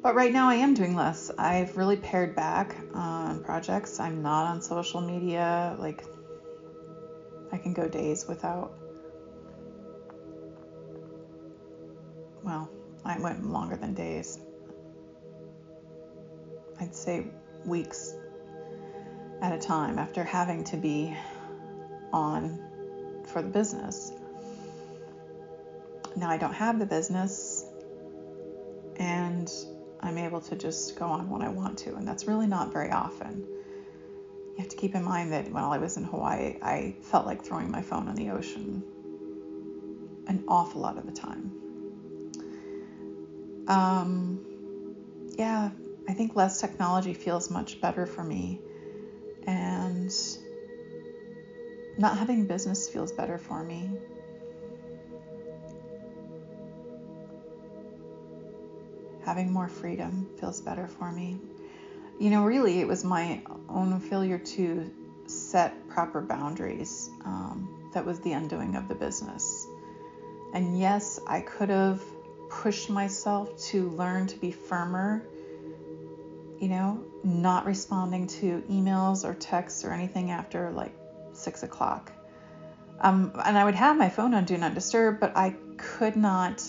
But 0.01 0.13
right 0.13 0.31
now 0.31 0.49
I 0.49 0.55
am 0.55 0.75
doing 0.75 0.95
less. 0.95 1.31
I've 1.35 1.77
really 1.77 1.97
pared 1.97 2.35
back 2.35 2.75
on 2.93 3.43
projects. 3.43 3.99
I'm 3.99 4.21
not 4.21 4.45
on 4.45 4.61
social 4.61 5.01
media. 5.01 5.75
Like, 5.79 6.03
I 7.51 7.57
can 7.57 7.73
go 7.73 7.87
days 7.87 8.27
without. 8.27 8.77
Well, 12.43 12.69
I 13.03 13.19
went 13.19 13.49
longer 13.49 13.77
than 13.77 13.95
days. 13.95 14.39
I'd 16.79 16.93
say 16.93 17.25
weeks 17.65 18.13
at 19.41 19.53
a 19.53 19.57
time 19.57 19.97
after 19.97 20.23
having 20.23 20.63
to 20.65 20.77
be 20.77 21.15
on 22.15 23.23
for 23.25 23.41
the 23.41 23.49
business. 23.49 24.11
Now 26.15 26.29
I 26.29 26.37
don't 26.37 26.53
have 26.53 26.79
the 26.79 26.85
business 26.85 27.65
and 28.97 29.51
I'm 29.99 30.17
able 30.17 30.41
to 30.41 30.55
just 30.55 30.97
go 30.97 31.07
on 31.07 31.29
when 31.29 31.41
I 31.41 31.49
want 31.49 31.79
to, 31.79 31.95
and 31.95 32.07
that's 32.07 32.25
really 32.27 32.47
not 32.47 32.71
very 32.71 32.91
often. 32.91 33.45
You 34.51 34.59
have 34.59 34.69
to 34.69 34.77
keep 34.77 34.95
in 34.95 35.03
mind 35.03 35.33
that 35.33 35.51
while 35.51 35.71
I 35.71 35.79
was 35.79 35.97
in 35.97 36.05
Hawaii, 36.05 36.57
I 36.61 36.95
felt 37.01 37.25
like 37.25 37.43
throwing 37.43 37.69
my 37.69 37.81
phone 37.81 38.07
in 38.07 38.15
the 38.15 38.29
ocean 38.29 38.83
an 40.27 40.43
awful 40.47 40.81
lot 40.81 40.97
of 40.97 41.05
the 41.05 41.11
time. 41.11 41.51
Um, 43.67 44.45
yeah, 45.37 45.69
I 46.07 46.13
think 46.13 46.35
less 46.35 46.61
technology 46.61 47.13
feels 47.13 47.51
much 47.51 47.81
better 47.81 48.05
for 48.05 48.23
me, 48.23 48.59
and 49.45 50.11
not 51.97 52.17
having 52.17 52.45
business 52.45 52.89
feels 52.89 53.11
better 53.11 53.37
for 53.37 53.63
me. 53.63 53.89
Having 59.23 59.51
more 59.51 59.67
freedom 59.67 60.29
feels 60.39 60.61
better 60.61 60.87
for 60.87 61.11
me. 61.11 61.39
You 62.19 62.29
know, 62.29 62.45
really, 62.45 62.79
it 62.79 62.87
was 62.87 63.03
my 63.03 63.41
own 63.69 63.99
failure 63.99 64.37
to 64.37 64.91
set 65.27 65.87
proper 65.87 66.21
boundaries 66.21 67.09
um, 67.23 67.89
that 67.93 68.05
was 68.05 68.19
the 68.19 68.33
undoing 68.33 68.75
of 68.75 68.87
the 68.87 68.95
business. 68.95 69.67
And 70.53 70.79
yes, 70.79 71.19
I 71.27 71.41
could 71.41 71.69
have 71.69 72.01
pushed 72.49 72.89
myself 72.89 73.57
to 73.57 73.89
learn 73.89 74.27
to 74.27 74.37
be 74.37 74.51
firmer, 74.51 75.25
you 76.59 76.69
know, 76.69 77.03
not 77.23 77.65
responding 77.65 78.27
to 78.27 78.63
emails 78.69 79.25
or 79.25 79.33
texts 79.33 79.83
or 79.83 79.91
anything 79.91 80.31
after 80.31 80.71
like 80.71 80.93
six 81.45 81.63
o'clock. 81.63 82.11
Um, 82.99 83.31
and 83.45 83.57
I 83.57 83.63
would 83.63 83.75
have 83.75 83.97
my 83.97 84.09
phone 84.09 84.33
on 84.33 84.45
Do 84.45 84.57
Not 84.57 84.73
Disturb, 84.73 85.19
but 85.19 85.37
I 85.37 85.55
could 85.77 86.15
not 86.15 86.63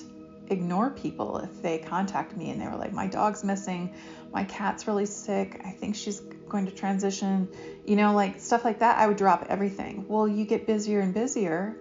ignore 0.49 0.91
people 0.91 1.39
if 1.39 1.63
they 1.63 1.79
contacted 1.79 2.37
me 2.37 2.51
and 2.51 2.61
they 2.61 2.67
were 2.67 2.77
like, 2.77 2.93
my 2.93 3.07
dog's 3.07 3.43
missing, 3.43 3.95
my 4.33 4.45
cat's 4.45 4.87
really 4.87 5.07
sick, 5.07 5.61
I 5.65 5.71
think 5.71 5.97
she's 5.97 6.21
going 6.49 6.67
to 6.67 6.73
transition, 6.73 7.49
you 7.85 7.97
know, 7.97 8.15
like 8.15 8.41
stuff 8.41 8.65
like 8.65 8.81
that. 8.81 8.99
I 8.99 9.07
would 9.07 9.17
drop 9.17 9.47
everything. 9.49 10.05
Well, 10.09 10.29
you 10.29 10.45
get 10.45 10.67
busier 10.67 11.01
and 11.01 11.13
busier, 11.13 11.77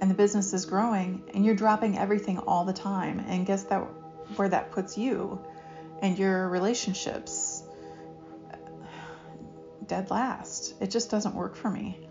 and 0.00 0.10
the 0.10 0.14
business 0.14 0.52
is 0.52 0.66
growing, 0.66 1.22
and 1.32 1.44
you're 1.44 1.54
dropping 1.54 1.98
everything 1.98 2.38
all 2.38 2.64
the 2.64 2.72
time. 2.72 3.20
And 3.20 3.46
guess 3.46 3.64
that 3.64 3.78
where 4.36 4.48
that 4.48 4.72
puts 4.72 4.98
you 4.98 5.40
and 6.02 6.18
your 6.18 6.48
relationships 6.48 7.62
dead 9.86 10.10
last. 10.10 10.74
It 10.80 10.90
just 10.90 11.10
doesn't 11.10 11.34
work 11.34 11.56
for 11.56 11.70
me. 11.70 12.03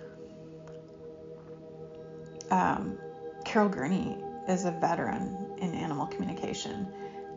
Um, 2.52 2.98
Carol 3.46 3.70
Gurney 3.70 4.18
is 4.48 4.66
a 4.66 4.72
veteran 4.72 5.56
in 5.58 5.74
animal 5.74 6.06
communication, 6.08 6.88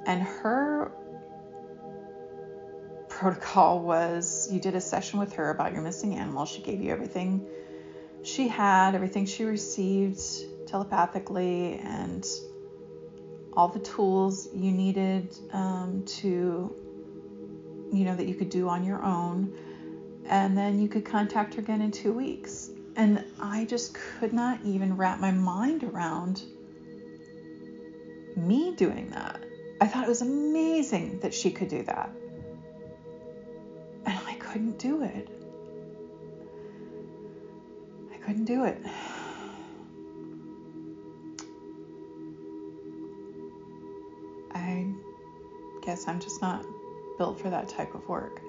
and 0.07 0.23
her 0.23 0.92
protocol 3.09 3.81
was 3.81 4.49
you 4.53 4.61
did 4.61 4.75
a 4.75 4.81
session 4.81 5.19
with 5.19 5.33
her 5.35 5.51
about 5.51 5.73
your 5.73 5.83
missing 5.83 6.14
animal. 6.16 6.45
She 6.45 6.61
gave 6.62 6.83
you 6.83 6.90
everything 6.90 7.47
she 8.23 8.49
had, 8.49 8.95
everything 8.95 9.25
she 9.25 9.45
received 9.45 10.21
telepathically, 10.66 11.79
and 11.79 12.27
all 13.57 13.69
the 13.69 13.79
tools 13.79 14.49
you 14.53 14.71
needed 14.71 15.35
um, 15.53 16.03
to, 16.05 16.75
you 17.92 18.05
know, 18.05 18.14
that 18.14 18.27
you 18.27 18.35
could 18.35 18.51
do 18.51 18.69
on 18.69 18.85
your 18.85 19.03
own. 19.03 19.57
And 20.27 20.59
then 20.59 20.81
you 20.81 20.88
could 20.88 21.05
contact 21.05 21.55
her 21.55 21.61
again 21.61 21.81
in 21.81 21.92
two 21.92 22.12
weeks. 22.12 22.66
And 22.97 23.23
I 23.39 23.67
just 23.67 23.95
could 23.95 24.33
not 24.33 24.59
even 24.65 24.97
wrap 24.97 25.21
my 25.21 25.31
mind 25.31 25.85
around 25.85 26.43
me 28.35 28.75
doing 28.75 29.11
that. 29.11 29.45
I 29.81 29.87
thought 29.87 30.05
it 30.05 30.09
was 30.09 30.23
amazing 30.23 31.21
that 31.21 31.35
she 31.35 31.51
could 31.51 31.69
do 31.69 31.83
that. 31.83 32.11
And 34.07 34.19
I 34.27 34.35
couldn't 34.35 34.79
do 34.79 35.03
it. 35.03 35.29
I 38.15 38.17
couldn't 38.19 38.47
do 38.47 38.65
it. 38.65 38.81
I 44.55 44.87
guess 45.83 46.09
I'm 46.09 46.19
just 46.19 46.41
not 46.41 46.65
built 47.19 47.39
for 47.39 47.51
that 47.51 47.69
type 47.69 47.95
of 47.95 48.09
work. 48.09 48.41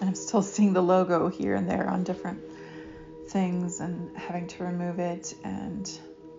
And 0.00 0.08
I'm 0.08 0.14
still 0.14 0.42
seeing 0.42 0.72
the 0.72 0.82
logo 0.82 1.28
here 1.28 1.54
and 1.54 1.68
there 1.68 1.88
on 1.88 2.04
different 2.04 2.40
things 3.28 3.80
and 3.80 4.16
having 4.16 4.48
to 4.48 4.64
remove 4.64 4.98
it 4.98 5.34
and 5.44 5.90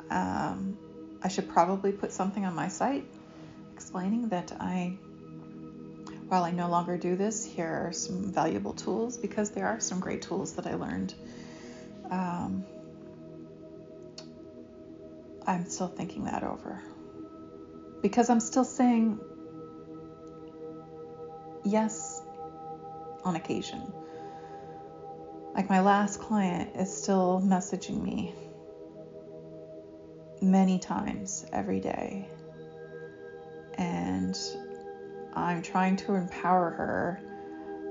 um, 0.09 0.77
I 1.23 1.29
should 1.29 1.47
probably 1.47 1.91
put 1.91 2.11
something 2.11 2.45
on 2.45 2.53
my 2.53 2.67
site 2.67 3.05
explaining 3.73 4.29
that 4.29 4.51
I, 4.59 4.97
while 6.27 6.43
I 6.43 6.51
no 6.51 6.69
longer 6.69 6.97
do 6.97 7.15
this, 7.15 7.45
here 7.45 7.87
are 7.87 7.91
some 7.93 8.31
valuable 8.31 8.73
tools 8.73 9.17
because 9.17 9.51
there 9.51 9.67
are 9.67 9.79
some 9.79 9.99
great 9.99 10.21
tools 10.21 10.53
that 10.53 10.67
I 10.67 10.75
learned. 10.75 11.13
Um, 12.09 12.65
I'm 15.47 15.65
still 15.65 15.87
thinking 15.87 16.25
that 16.25 16.43
over 16.43 16.81
because 18.01 18.29
I'm 18.29 18.39
still 18.39 18.63
saying 18.65 19.19
yes 21.63 22.10
on 23.23 23.35
occasion. 23.35 23.91
Like 25.55 25.69
my 25.69 25.81
last 25.81 26.19
client 26.19 26.75
is 26.75 26.91
still 26.91 27.41
messaging 27.43 28.01
me 28.01 28.33
many 30.41 30.79
times 30.79 31.45
every 31.51 31.79
day. 31.79 32.27
And 33.75 34.37
I'm 35.33 35.61
trying 35.61 35.97
to 35.97 36.15
empower 36.15 36.71
her, 36.71 37.21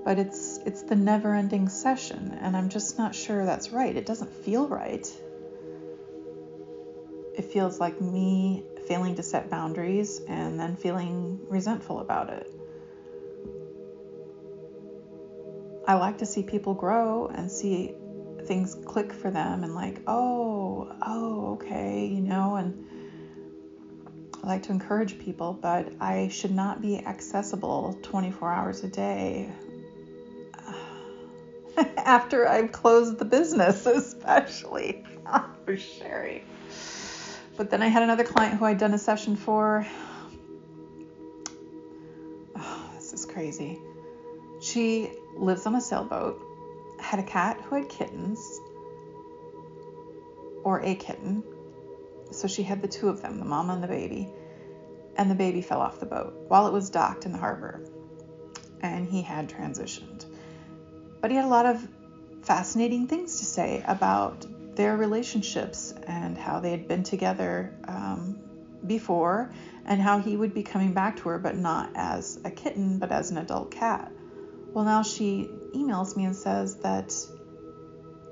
but 0.04 0.18
it's 0.18 0.58
it's 0.64 0.82
the 0.82 0.96
never-ending 0.96 1.68
session 1.68 2.38
and 2.40 2.56
I'm 2.56 2.68
just 2.68 2.98
not 2.98 3.14
sure 3.14 3.44
that's 3.44 3.72
right. 3.72 3.94
It 3.94 4.06
doesn't 4.06 4.32
feel 4.32 4.68
right. 4.68 5.06
It 7.36 7.44
feels 7.44 7.78
like 7.80 8.00
me 8.00 8.64
failing 8.86 9.14
to 9.16 9.22
set 9.22 9.50
boundaries 9.50 10.20
and 10.26 10.58
then 10.58 10.76
feeling 10.76 11.40
resentful 11.48 12.00
about 12.00 12.30
it. 12.30 12.59
I 15.90 15.94
like 15.94 16.18
to 16.18 16.26
see 16.26 16.44
people 16.44 16.72
grow 16.72 17.26
and 17.26 17.50
see 17.50 17.92
things 18.44 18.76
click 18.76 19.12
for 19.12 19.28
them 19.28 19.64
and 19.64 19.74
like, 19.74 20.00
oh, 20.06 20.94
oh, 21.02 21.54
okay, 21.54 22.06
you 22.06 22.20
know, 22.20 22.54
and 22.54 22.86
I 24.40 24.46
like 24.46 24.62
to 24.62 24.70
encourage 24.70 25.18
people, 25.18 25.52
but 25.52 25.92
I 26.00 26.28
should 26.28 26.52
not 26.52 26.80
be 26.80 27.04
accessible 27.04 27.98
24 28.02 28.52
hours 28.52 28.84
a 28.84 28.86
day 28.86 29.50
after 31.96 32.46
I've 32.46 32.70
closed 32.70 33.18
the 33.18 33.24
business, 33.24 33.84
especially 33.86 35.02
for 35.64 35.76
Sherry. 35.76 36.44
But 37.56 37.70
then 37.70 37.82
I 37.82 37.88
had 37.88 38.04
another 38.04 38.22
client 38.22 38.60
who 38.60 38.64
I'd 38.64 38.78
done 38.78 38.94
a 38.94 38.98
session 38.98 39.34
for. 39.34 39.84
Oh, 42.54 42.90
this 42.94 43.12
is 43.12 43.26
crazy. 43.26 43.80
She 44.60 45.10
lives 45.36 45.66
on 45.66 45.74
a 45.74 45.80
sailboat, 45.80 46.40
had 46.98 47.18
a 47.18 47.24
cat 47.24 47.60
who 47.60 47.76
had 47.76 47.88
kittens, 47.88 48.60
or 50.64 50.80
a 50.80 50.94
kitten, 50.94 51.42
so 52.30 52.46
she 52.46 52.62
had 52.62 52.82
the 52.82 52.88
two 52.88 53.08
of 53.08 53.22
them, 53.22 53.38
the 53.38 53.44
mama 53.44 53.74
and 53.74 53.82
the 53.82 53.88
baby. 53.88 54.28
And 55.16 55.30
the 55.30 55.34
baby 55.34 55.60
fell 55.60 55.80
off 55.80 56.00
the 56.00 56.06
boat 56.06 56.34
while 56.48 56.66
it 56.66 56.72
was 56.72 56.90
docked 56.90 57.26
in 57.26 57.32
the 57.32 57.38
harbor. 57.38 57.84
And 58.80 59.06
he 59.06 59.22
had 59.22 59.48
transitioned. 59.48 60.24
But 61.20 61.30
he 61.30 61.36
had 61.36 61.44
a 61.44 61.48
lot 61.48 61.66
of 61.66 61.86
fascinating 62.42 63.06
things 63.06 63.38
to 63.40 63.44
say 63.44 63.82
about 63.86 64.46
their 64.76 64.96
relationships 64.96 65.92
and 66.06 66.38
how 66.38 66.60
they 66.60 66.70
had 66.70 66.88
been 66.88 67.02
together 67.02 67.74
um, 67.86 68.38
before 68.86 69.52
and 69.84 70.00
how 70.00 70.18
he 70.18 70.36
would 70.36 70.54
be 70.54 70.62
coming 70.62 70.94
back 70.94 71.16
to 71.18 71.28
her, 71.28 71.38
but 71.38 71.56
not 71.56 71.90
as 71.96 72.38
a 72.44 72.50
kitten, 72.50 72.98
but 72.98 73.12
as 73.12 73.30
an 73.30 73.38
adult 73.38 73.70
cat. 73.70 74.10
Well, 74.72 74.84
now 74.84 75.02
she 75.02 75.50
emails 75.74 76.16
me 76.16 76.24
and 76.24 76.36
says 76.36 76.76
that 76.76 77.14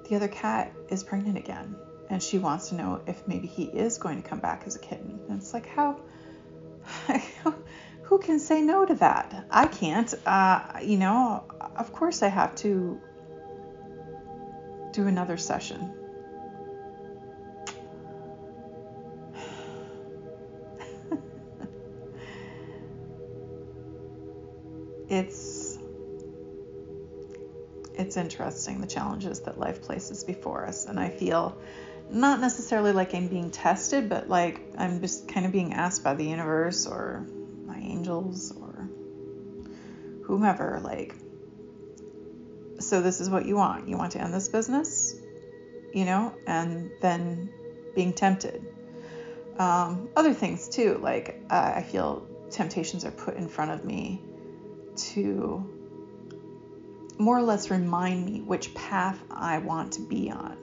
the 0.08 0.16
other 0.16 0.28
cat 0.28 0.72
is 0.88 1.02
pregnant 1.02 1.36
again 1.36 1.76
and 2.10 2.22
she 2.22 2.38
wants 2.38 2.70
to 2.70 2.74
know 2.74 3.02
if 3.06 3.26
maybe 3.26 3.46
he 3.46 3.64
is 3.64 3.98
going 3.98 4.22
to 4.22 4.28
come 4.28 4.38
back 4.38 4.62
as 4.66 4.76
a 4.76 4.78
kitten. 4.78 5.20
And 5.28 5.40
it's 5.40 5.52
like, 5.52 5.66
how, 5.66 6.00
who 8.02 8.18
can 8.18 8.38
say 8.38 8.62
no 8.62 8.86
to 8.86 8.94
that? 8.96 9.46
I 9.50 9.66
can't. 9.66 10.12
Uh, 10.24 10.62
you 10.82 10.96
know, 10.96 11.44
of 11.76 11.92
course 11.92 12.22
I 12.22 12.28
have 12.28 12.54
to 12.56 13.00
do 14.92 15.06
another 15.06 15.36
session. 15.36 15.97
It's 28.08 28.16
interesting 28.16 28.80
the 28.80 28.86
challenges 28.86 29.40
that 29.40 29.58
life 29.58 29.82
places 29.82 30.24
before 30.24 30.64
us 30.64 30.86
and 30.86 30.98
I 30.98 31.10
feel 31.10 31.58
not 32.10 32.40
necessarily 32.40 32.92
like 32.92 33.14
I'm 33.14 33.28
being 33.28 33.50
tested, 33.50 34.08
but 34.08 34.30
like 34.30 34.62
I'm 34.78 35.02
just 35.02 35.28
kind 35.28 35.44
of 35.44 35.52
being 35.52 35.74
asked 35.74 36.02
by 36.02 36.14
the 36.14 36.24
universe 36.24 36.86
or 36.86 37.26
my 37.66 37.76
angels 37.76 38.50
or 38.56 38.88
whomever, 40.22 40.80
like, 40.82 41.14
so 42.80 43.02
this 43.02 43.20
is 43.20 43.28
what 43.28 43.44
you 43.44 43.56
want. 43.56 43.90
You 43.90 43.98
want 43.98 44.12
to 44.12 44.22
end 44.22 44.32
this 44.32 44.48
business, 44.48 45.14
you 45.92 46.06
know, 46.06 46.32
and 46.46 46.90
then 47.02 47.50
being 47.94 48.14
tempted. 48.14 48.64
Um, 49.58 50.08
other 50.16 50.32
things 50.32 50.70
too, 50.70 50.98
like 51.02 51.42
uh, 51.50 51.72
I 51.76 51.82
feel 51.82 52.26
temptations 52.48 53.04
are 53.04 53.10
put 53.10 53.36
in 53.36 53.48
front 53.48 53.72
of 53.72 53.84
me 53.84 54.22
to 54.96 55.77
more 57.18 57.38
or 57.38 57.42
less 57.42 57.70
remind 57.70 58.24
me 58.24 58.40
which 58.40 58.74
path 58.74 59.22
I 59.30 59.58
want 59.58 59.92
to 59.94 60.00
be 60.00 60.30
on 60.30 60.56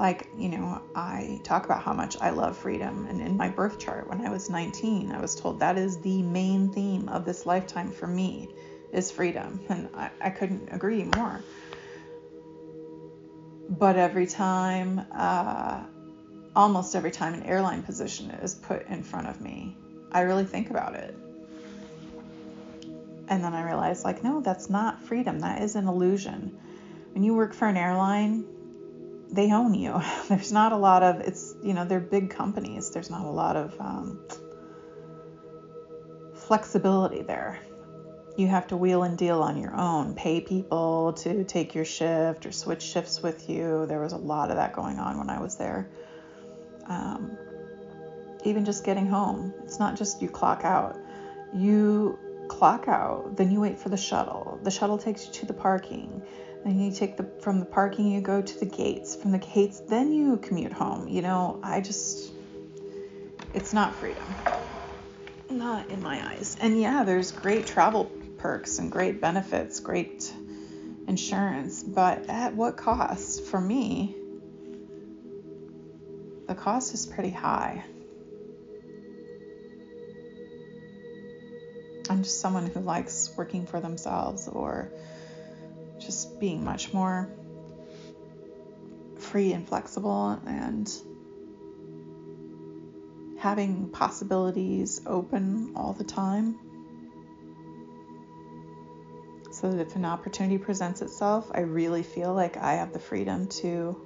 like, 0.00 0.28
you 0.38 0.48
know, 0.48 0.80
I 0.94 1.40
talk 1.44 1.66
about 1.66 1.82
how 1.82 1.92
much 1.92 2.16
I 2.22 2.30
love 2.30 2.56
freedom. 2.56 3.06
And 3.06 3.20
in 3.20 3.36
my 3.36 3.50
birth 3.50 3.78
chart, 3.78 4.08
when 4.08 4.22
I 4.22 4.30
was 4.30 4.48
19, 4.48 5.12
I 5.12 5.20
was 5.20 5.36
told 5.36 5.60
that 5.60 5.76
is 5.76 5.98
the 5.98 6.22
main 6.22 6.70
theme 6.70 7.08
of 7.10 7.26
this 7.26 7.44
lifetime 7.44 7.90
for 7.90 8.06
me 8.06 8.48
is 8.92 9.10
freedom. 9.10 9.60
And 9.68 9.90
I, 9.94 10.10
I 10.20 10.30
couldn't 10.30 10.70
agree 10.72 11.04
more. 11.16 11.42
But 13.68 13.96
every 13.96 14.26
time, 14.26 15.04
uh, 15.12 15.82
almost 16.56 16.96
every 16.96 17.10
time 17.10 17.34
an 17.34 17.42
airline 17.42 17.82
position 17.82 18.30
is 18.30 18.54
put 18.54 18.86
in 18.86 19.02
front 19.02 19.28
of 19.28 19.40
me, 19.42 19.76
I 20.12 20.22
really 20.22 20.44
think 20.44 20.70
about 20.70 20.94
it. 20.94 21.14
And 23.30 23.44
then 23.44 23.54
I 23.54 23.62
realized, 23.64 24.04
like, 24.04 24.24
no, 24.24 24.40
that's 24.40 24.68
not 24.68 25.00
freedom. 25.00 25.38
That 25.40 25.62
is 25.62 25.76
an 25.76 25.86
illusion. 25.86 26.58
When 27.12 27.22
you 27.22 27.34
work 27.34 27.54
for 27.54 27.68
an 27.68 27.76
airline, 27.76 28.44
they 29.30 29.52
own 29.52 29.74
you. 29.74 30.02
There's 30.28 30.52
not 30.52 30.72
a 30.72 30.76
lot 30.76 31.02
of 31.02 31.20
it's 31.20 31.54
you 31.62 31.72
know 31.72 31.84
they're 31.84 32.00
big 32.00 32.30
companies. 32.30 32.90
There's 32.90 33.10
not 33.10 33.24
a 33.24 33.30
lot 33.30 33.56
of 33.56 33.80
um, 33.80 34.20
flexibility 36.34 37.22
there. 37.22 37.58
You 38.36 38.46
have 38.48 38.68
to 38.68 38.76
wheel 38.76 39.02
and 39.02 39.18
deal 39.18 39.42
on 39.42 39.56
your 39.60 39.76
own. 39.76 40.14
Pay 40.14 40.40
people 40.40 41.12
to 41.14 41.44
take 41.44 41.74
your 41.74 41.84
shift 41.84 42.46
or 42.46 42.52
switch 42.52 42.82
shifts 42.82 43.22
with 43.22 43.48
you. 43.48 43.86
There 43.86 44.00
was 44.00 44.12
a 44.12 44.16
lot 44.16 44.50
of 44.50 44.56
that 44.56 44.72
going 44.72 44.98
on 44.98 45.18
when 45.18 45.30
I 45.30 45.40
was 45.40 45.56
there. 45.56 45.88
Um, 46.86 47.36
even 48.44 48.64
just 48.64 48.84
getting 48.84 49.06
home, 49.06 49.52
it's 49.64 49.78
not 49.78 49.96
just 49.96 50.22
you 50.22 50.28
clock 50.28 50.64
out. 50.64 50.98
You 51.52 52.18
clock 52.50 52.88
out, 52.88 53.36
then 53.36 53.50
you 53.50 53.60
wait 53.60 53.78
for 53.78 53.88
the 53.88 53.96
shuttle. 53.96 54.60
The 54.62 54.70
shuttle 54.70 54.98
takes 54.98 55.26
you 55.26 55.32
to 55.34 55.46
the 55.46 55.54
parking 55.54 56.22
then 56.64 56.78
you 56.78 56.92
take 56.92 57.16
the 57.16 57.24
from 57.40 57.60
the 57.60 57.66
parking, 57.66 58.10
you 58.10 58.20
go 58.20 58.42
to 58.42 58.58
the 58.58 58.66
gates. 58.66 59.16
From 59.16 59.32
the 59.32 59.38
gates, 59.38 59.80
then 59.80 60.12
you 60.12 60.36
commute 60.36 60.72
home. 60.72 61.08
You 61.08 61.22
know, 61.22 61.58
I 61.62 61.80
just 61.80 62.32
it's 63.54 63.72
not 63.72 63.94
freedom. 63.94 64.22
Not 65.48 65.90
in 65.90 66.02
my 66.02 66.24
eyes. 66.30 66.56
And 66.60 66.80
yeah, 66.80 67.04
there's 67.04 67.32
great 67.32 67.66
travel 67.66 68.04
perks 68.38 68.78
and 68.78 68.92
great 68.92 69.20
benefits, 69.20 69.80
great 69.80 70.32
insurance, 71.08 71.82
but 71.82 72.28
at 72.28 72.54
what 72.54 72.76
cost? 72.76 73.44
For 73.44 73.60
me, 73.60 74.14
the 76.46 76.54
cost 76.54 76.94
is 76.94 77.06
pretty 77.06 77.30
high. 77.30 77.84
I'm 82.10 82.24
just 82.24 82.40
someone 82.40 82.66
who 82.66 82.80
likes 82.80 83.32
working 83.36 83.66
for 83.66 83.80
themselves 83.80 84.48
or 84.48 84.90
just 86.00 86.40
being 86.40 86.64
much 86.64 86.92
more 86.92 87.30
free 89.16 89.52
and 89.52 89.68
flexible 89.68 90.40
and 90.44 90.92
having 93.38 93.90
possibilities 93.90 95.00
open 95.06 95.74
all 95.76 95.92
the 95.92 96.02
time. 96.02 96.58
So 99.52 99.70
that 99.70 99.80
if 99.80 99.94
an 99.94 100.04
opportunity 100.04 100.58
presents 100.58 101.02
itself, 101.02 101.48
I 101.54 101.60
really 101.60 102.02
feel 102.02 102.34
like 102.34 102.56
I 102.56 102.74
have 102.74 102.92
the 102.92 102.98
freedom 102.98 103.46
to 103.62 103.96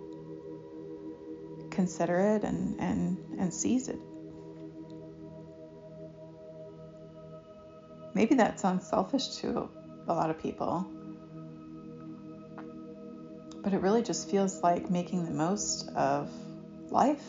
consider 1.71 2.19
it 2.19 2.45
and, 2.45 2.79
and, 2.79 3.17
and 3.39 3.55
seize 3.55 3.89
it. 3.89 3.99
Maybe 8.15 8.37
that 8.37 8.61
sounds 8.61 8.87
selfish 8.87 9.29
to 9.37 9.69
a 10.07 10.15
lot 10.15 10.31
of 10.31 10.41
people 10.41 10.89
but 13.65 13.73
it 13.73 13.81
really 13.81 14.03
just 14.03 14.31
feels 14.31 14.63
like 14.63 14.91
making 14.91 15.25
the 15.25 15.31
most 15.31 15.89
of 15.97 16.31
life. 16.91 17.25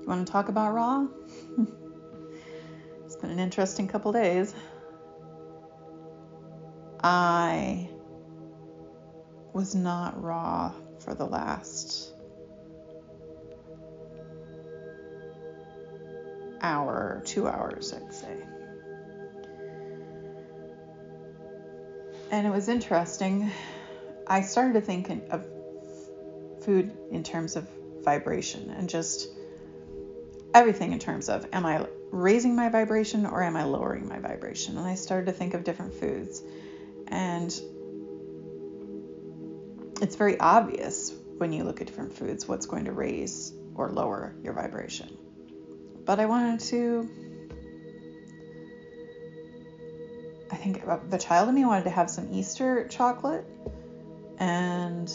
You 0.00 0.08
want 0.08 0.26
to 0.26 0.32
talk 0.32 0.48
about 0.48 0.74
Raw? 0.74 1.06
it's 3.04 3.14
been 3.14 3.30
an 3.30 3.38
interesting 3.38 3.86
couple 3.86 4.10
days. 4.10 4.52
I 7.00 7.88
was 9.52 9.76
not 9.76 10.20
raw 10.20 10.72
for 10.98 11.14
the 11.14 11.26
last 11.26 12.11
hour, 16.62 17.22
two 17.24 17.48
hours, 17.48 17.92
I'd 17.92 18.14
say. 18.14 18.42
and 22.32 22.46
it 22.46 22.50
was 22.50 22.68
interesting. 22.68 23.50
I 24.26 24.40
started 24.40 24.72
to 24.72 24.80
think 24.80 25.10
of 25.30 25.46
food 26.64 26.90
in 27.10 27.22
terms 27.22 27.56
of 27.56 27.68
vibration 28.02 28.70
and 28.70 28.88
just 28.88 29.28
everything 30.54 30.92
in 30.92 30.98
terms 30.98 31.28
of 31.28 31.46
am 31.52 31.66
I 31.66 31.86
raising 32.10 32.56
my 32.56 32.70
vibration 32.70 33.26
or 33.26 33.42
am 33.42 33.54
I 33.54 33.64
lowering 33.64 34.08
my 34.08 34.18
vibration? 34.18 34.78
And 34.78 34.86
I 34.86 34.94
started 34.94 35.26
to 35.26 35.32
think 35.32 35.52
of 35.52 35.62
different 35.62 35.92
foods. 35.94 36.42
And 37.08 37.48
it's 40.00 40.16
very 40.16 40.40
obvious 40.40 41.12
when 41.36 41.52
you 41.52 41.64
look 41.64 41.82
at 41.82 41.86
different 41.86 42.14
foods 42.14 42.48
what's 42.48 42.66
going 42.66 42.86
to 42.86 42.92
raise 42.92 43.52
or 43.74 43.90
lower 43.90 44.34
your 44.42 44.54
vibration. 44.54 45.18
But 46.04 46.18
I 46.18 46.26
wanted 46.26 46.60
to, 46.60 47.08
I 50.50 50.56
think 50.56 50.86
uh, 50.86 50.98
the 51.08 51.18
child 51.18 51.48
in 51.48 51.54
me 51.54 51.64
wanted 51.64 51.84
to 51.84 51.90
have 51.90 52.10
some 52.10 52.28
Easter 52.32 52.88
chocolate 52.88 53.44
and 54.38 55.12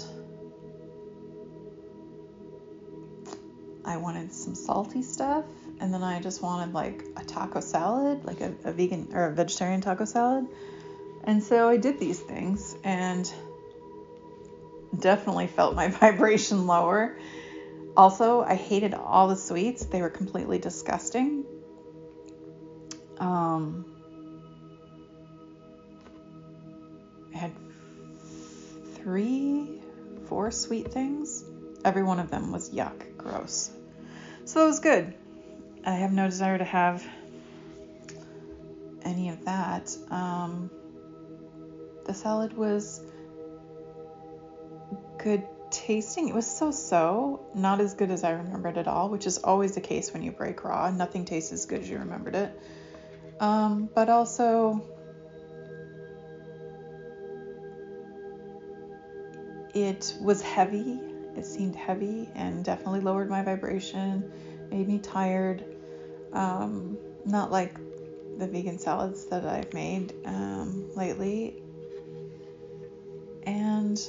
I 3.83 3.97
wanted 3.97 4.33
some 4.33 4.55
salty 4.55 5.01
stuff 5.01 5.45
and 5.79 5.93
then 5.93 6.03
I 6.03 6.19
just 6.19 6.41
wanted 6.41 6.73
like 6.73 7.03
a 7.15 7.23
taco 7.23 7.59
salad, 7.59 8.25
like 8.25 8.41
a, 8.41 8.53
a 8.63 8.71
vegan 8.71 9.09
or 9.13 9.27
a 9.27 9.33
vegetarian 9.33 9.81
taco 9.81 10.05
salad. 10.05 10.47
And 11.23 11.43
so 11.43 11.67
I 11.67 11.77
did 11.77 11.99
these 11.99 12.19
things 12.19 12.75
and 12.83 13.31
definitely 14.97 15.47
felt 15.47 15.75
my 15.75 15.87
vibration 16.01 16.67
lower. 16.67 17.17
Also, 17.97 18.43
I 18.43 18.53
hated 18.53 18.93
all 18.93 19.27
the 19.27 19.35
sweets, 19.35 19.85
they 19.85 20.03
were 20.03 20.11
completely 20.11 20.59
disgusting. 20.59 21.43
Um, 23.17 23.85
I 27.33 27.37
had 27.39 27.51
three, 28.97 29.81
four 30.27 30.51
sweet 30.51 30.91
things. 30.91 31.43
Every 31.83 32.03
one 32.03 32.19
of 32.19 32.29
them 32.29 32.51
was 32.51 32.69
yuck, 32.69 33.17
gross. 33.17 33.71
So 34.45 34.65
it 34.65 34.67
was 34.67 34.79
good. 34.79 35.15
I 35.83 35.95
have 35.95 36.13
no 36.13 36.27
desire 36.27 36.59
to 36.59 36.65
have 36.65 37.03
any 39.01 39.29
of 39.29 39.43
that. 39.45 39.97
Um, 40.11 40.69
the 42.05 42.13
salad 42.13 42.55
was 42.55 43.01
good 45.17 45.47
tasting. 45.77 46.27
It 46.27 46.35
was 46.35 46.47
so 46.47 46.71
so, 46.71 47.45
not 47.53 47.79
as 47.79 47.93
good 47.93 48.11
as 48.11 48.23
I 48.23 48.31
remembered 48.31 48.77
at 48.77 48.87
all, 48.87 49.09
which 49.09 49.25
is 49.27 49.37
always 49.37 49.75
the 49.75 49.81
case 49.81 50.11
when 50.13 50.23
you 50.23 50.31
break 50.31 50.63
raw. 50.63 50.89
Nothing 50.89 51.25
tastes 51.25 51.51
as 51.51 51.65
good 51.65 51.81
as 51.81 51.89
you 51.89 51.99
remembered 51.99 52.35
it. 52.35 52.59
Um, 53.39 53.89
but 53.93 54.09
also, 54.09 54.83
it 59.73 60.15
was 60.21 60.41
heavy. 60.41 60.99
It 61.35 61.45
seemed 61.45 61.75
heavy 61.75 62.29
and 62.35 62.65
definitely 62.65 63.01
lowered 63.01 63.29
my 63.29 63.43
vibration, 63.43 64.31
made 64.71 64.87
me 64.87 64.97
tired. 64.97 65.63
Um, 66.33 66.97
not 67.25 67.51
like 67.51 67.77
the 68.37 68.47
vegan 68.47 68.79
salads 68.79 69.25
that 69.25 69.45
I've 69.45 69.73
made 69.73 70.13
um, 70.25 70.89
lately. 70.95 71.61
And 73.43 74.01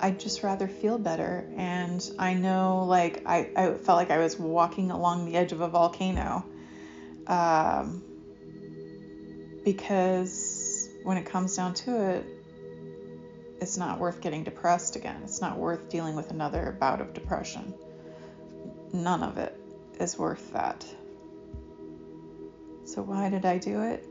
I'd 0.00 0.18
just 0.18 0.42
rather 0.42 0.66
feel 0.68 0.98
better. 0.98 1.48
And 1.56 2.08
I 2.18 2.34
know, 2.34 2.84
like, 2.84 3.22
I, 3.26 3.50
I 3.56 3.74
felt 3.74 3.96
like 3.96 4.10
I 4.10 4.18
was 4.18 4.38
walking 4.38 4.90
along 4.90 5.26
the 5.26 5.36
edge 5.36 5.52
of 5.52 5.60
a 5.60 5.68
volcano. 5.68 6.44
Um, 7.26 8.02
because 9.64 10.88
when 11.04 11.16
it 11.16 11.26
comes 11.26 11.56
down 11.56 11.74
to 11.74 12.10
it, 12.10 12.26
it's 13.60 13.76
not 13.76 13.98
worth 13.98 14.20
getting 14.20 14.42
depressed 14.44 14.96
again. 14.96 15.20
It's 15.22 15.40
not 15.40 15.58
worth 15.58 15.90
dealing 15.90 16.16
with 16.16 16.30
another 16.30 16.76
bout 16.80 17.00
of 17.00 17.12
depression. 17.12 17.74
None 18.92 19.22
of 19.22 19.36
it 19.38 19.58
is 20.00 20.18
worth 20.18 20.52
that. 20.54 20.84
So, 22.84 23.02
why 23.02 23.28
did 23.28 23.44
I 23.44 23.58
do 23.58 23.82
it? 23.82 24.09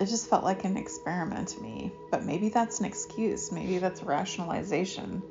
It 0.00 0.06
just 0.06 0.28
felt 0.28 0.42
like 0.42 0.64
an 0.64 0.76
experiment 0.76 1.48
to 1.48 1.60
me, 1.60 1.92
but 2.10 2.24
maybe 2.24 2.48
that's 2.48 2.80
an 2.80 2.86
excuse. 2.86 3.52
Maybe 3.52 3.78
that's 3.78 4.02
rationalization. 4.02 5.22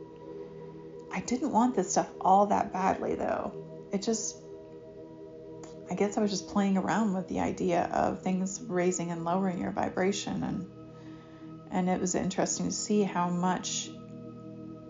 I 1.12 1.20
didn't 1.20 1.52
want 1.52 1.76
this 1.76 1.92
stuff 1.92 2.10
all 2.22 2.48
that 2.48 2.72
badly, 2.72 3.16
though. 3.16 3.52
It 3.92 4.02
just, 4.02 4.38
I 5.92 5.96
guess 5.96 6.18
I 6.18 6.22
was 6.22 6.32
just 6.32 6.48
playing 6.48 6.78
around 6.78 7.14
with 7.14 7.28
the 7.28 7.42
idea 7.42 7.84
of 7.94 8.22
things 8.22 8.62
raising 8.66 9.12
and 9.12 9.26
lowering 9.26 9.60
your 9.60 9.72
vibration 9.72 10.44
and 10.44 10.70
and 11.74 11.90
it 11.90 12.00
was 12.00 12.14
interesting 12.14 12.68
to 12.68 12.72
see 12.72 13.02
how 13.02 13.30
much 13.30 13.90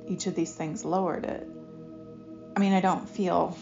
each 0.07 0.27
of 0.27 0.35
these 0.35 0.53
things 0.53 0.83
lowered 0.83 1.23
it. 1.23 1.47
I 2.55 2.59
mean, 2.59 2.73
I 2.73 2.81
don't 2.81 3.07
feel. 3.07 3.57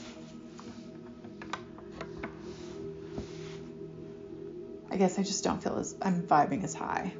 Guess 5.01 5.17
I 5.17 5.23
just 5.23 5.43
don't 5.43 5.63
feel 5.63 5.77
as 5.79 5.95
I'm 5.99 6.21
vibing 6.21 6.63
as 6.63 6.75
high. 6.75 7.11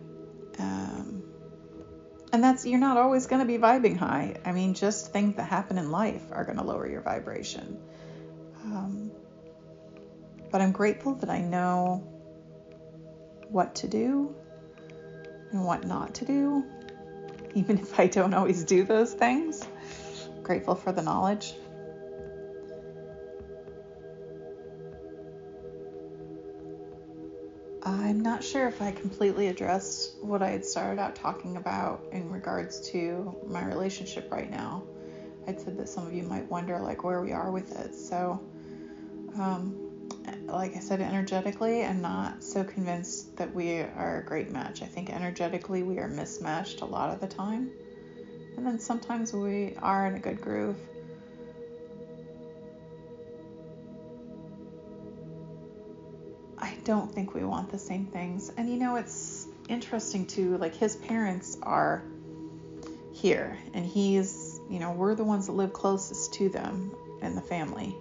Um, 0.60 1.24
and 2.32 2.44
that's, 2.44 2.64
you're 2.64 2.80
not 2.80 2.96
always 2.96 3.26
going 3.26 3.40
to 3.40 3.46
be 3.48 3.58
vibing 3.58 3.98
high. 3.98 4.36
I 4.46 4.52
mean, 4.52 4.76
just 4.76 5.12
things 5.12 5.38
that 5.38 5.46
happen 5.46 5.80
in 5.80 5.90
life 5.90 6.22
are 6.32 6.46
going 6.46 6.60
to 6.60 6.64
lower 6.64 6.88
your 6.88 7.02
vibration. 7.02 7.80
Um, 8.64 9.12
but 10.52 10.62
I'm 10.62 10.72
grateful 10.72 11.16
that 11.16 11.32
I 11.32 11.42
know 11.42 12.08
what 13.50 13.74
to 13.76 13.88
do 13.88 14.36
and 15.52 15.66
what 15.66 15.84
not 15.84 16.14
to 16.16 16.26
do, 16.26 16.64
even 17.56 17.80
if 17.80 18.00
I 18.00 18.06
don't 18.06 18.36
always 18.36 18.64
do 18.64 18.84
those 18.84 19.12
things. 19.12 19.68
Grateful 20.44 20.76
for 20.76 20.92
the 20.92 21.02
knowledge. 21.02 21.56
I'm 28.00 28.20
not 28.20 28.44
sure 28.44 28.68
if 28.68 28.82
I 28.82 28.92
completely 28.92 29.48
addressed 29.48 30.16
what 30.22 30.42
I 30.42 30.50
had 30.50 30.66
started 30.66 31.00
out 31.00 31.16
talking 31.16 31.58
about 31.58 32.06
in 32.12 32.30
regards 32.32 32.90
to 32.92 33.36
my 33.48 33.66
relationship 33.66 34.32
right 34.32 34.50
now. 34.50 34.84
I'd 35.48 35.60
said 35.60 35.78
that 35.78 35.90
some 35.90 36.08
of 36.08 36.14
you 36.14 36.24
might 36.24 36.50
wonder 36.50 36.80
like 36.80 37.04
where 37.04 37.22
we 37.22 37.32
are 37.32 37.52
with 37.52 37.78
it. 37.80 37.96
So 37.96 38.40
um, 39.38 40.10
like 40.46 40.76
I 40.76 40.80
said, 40.80 41.02
energetically, 41.02 41.84
I'm 41.84 42.02
not 42.02 42.44
so 42.44 42.64
convinced 42.64 43.36
that 43.38 43.54
we 43.54 43.80
are 43.80 44.22
a 44.22 44.26
great 44.26 44.52
match. 44.52 44.82
I 44.82 44.86
think 44.86 45.10
energetically 45.10 45.84
we 45.84 45.98
are 46.00 46.08
mismatched 46.08 46.82
a 46.82 46.86
lot 46.86 47.14
of 47.14 47.20
the 47.20 47.28
time. 47.28 47.72
And 48.58 48.66
then 48.66 48.80
sometimes 48.80 49.34
we 49.34 49.76
are 49.82 50.08
in 50.08 50.16
a 50.16 50.20
good 50.20 50.42
groove. 50.42 50.78
Don't 56.84 57.14
think 57.14 57.34
we 57.34 57.44
want 57.44 57.70
the 57.70 57.80
same 57.80 58.06
things. 58.06 58.52
And 58.56 58.70
you 58.70 58.78
know, 58.78 58.96
it's 58.96 59.48
interesting 59.70 60.26
too, 60.26 60.58
like 60.58 60.76
his 60.76 60.96
parents 60.96 61.58
are 61.62 62.04
here, 63.14 63.58
and 63.74 63.86
he's, 63.86 64.60
you 64.70 64.80
know, 64.80 64.92
we're 64.92 65.16
the 65.16 65.24
ones 65.24 65.46
that 65.48 65.54
live 65.54 65.74
closest 65.74 66.34
to 66.36 66.50
them 66.50 66.92
in 67.22 67.36
the 67.36 67.42
family. 67.42 67.96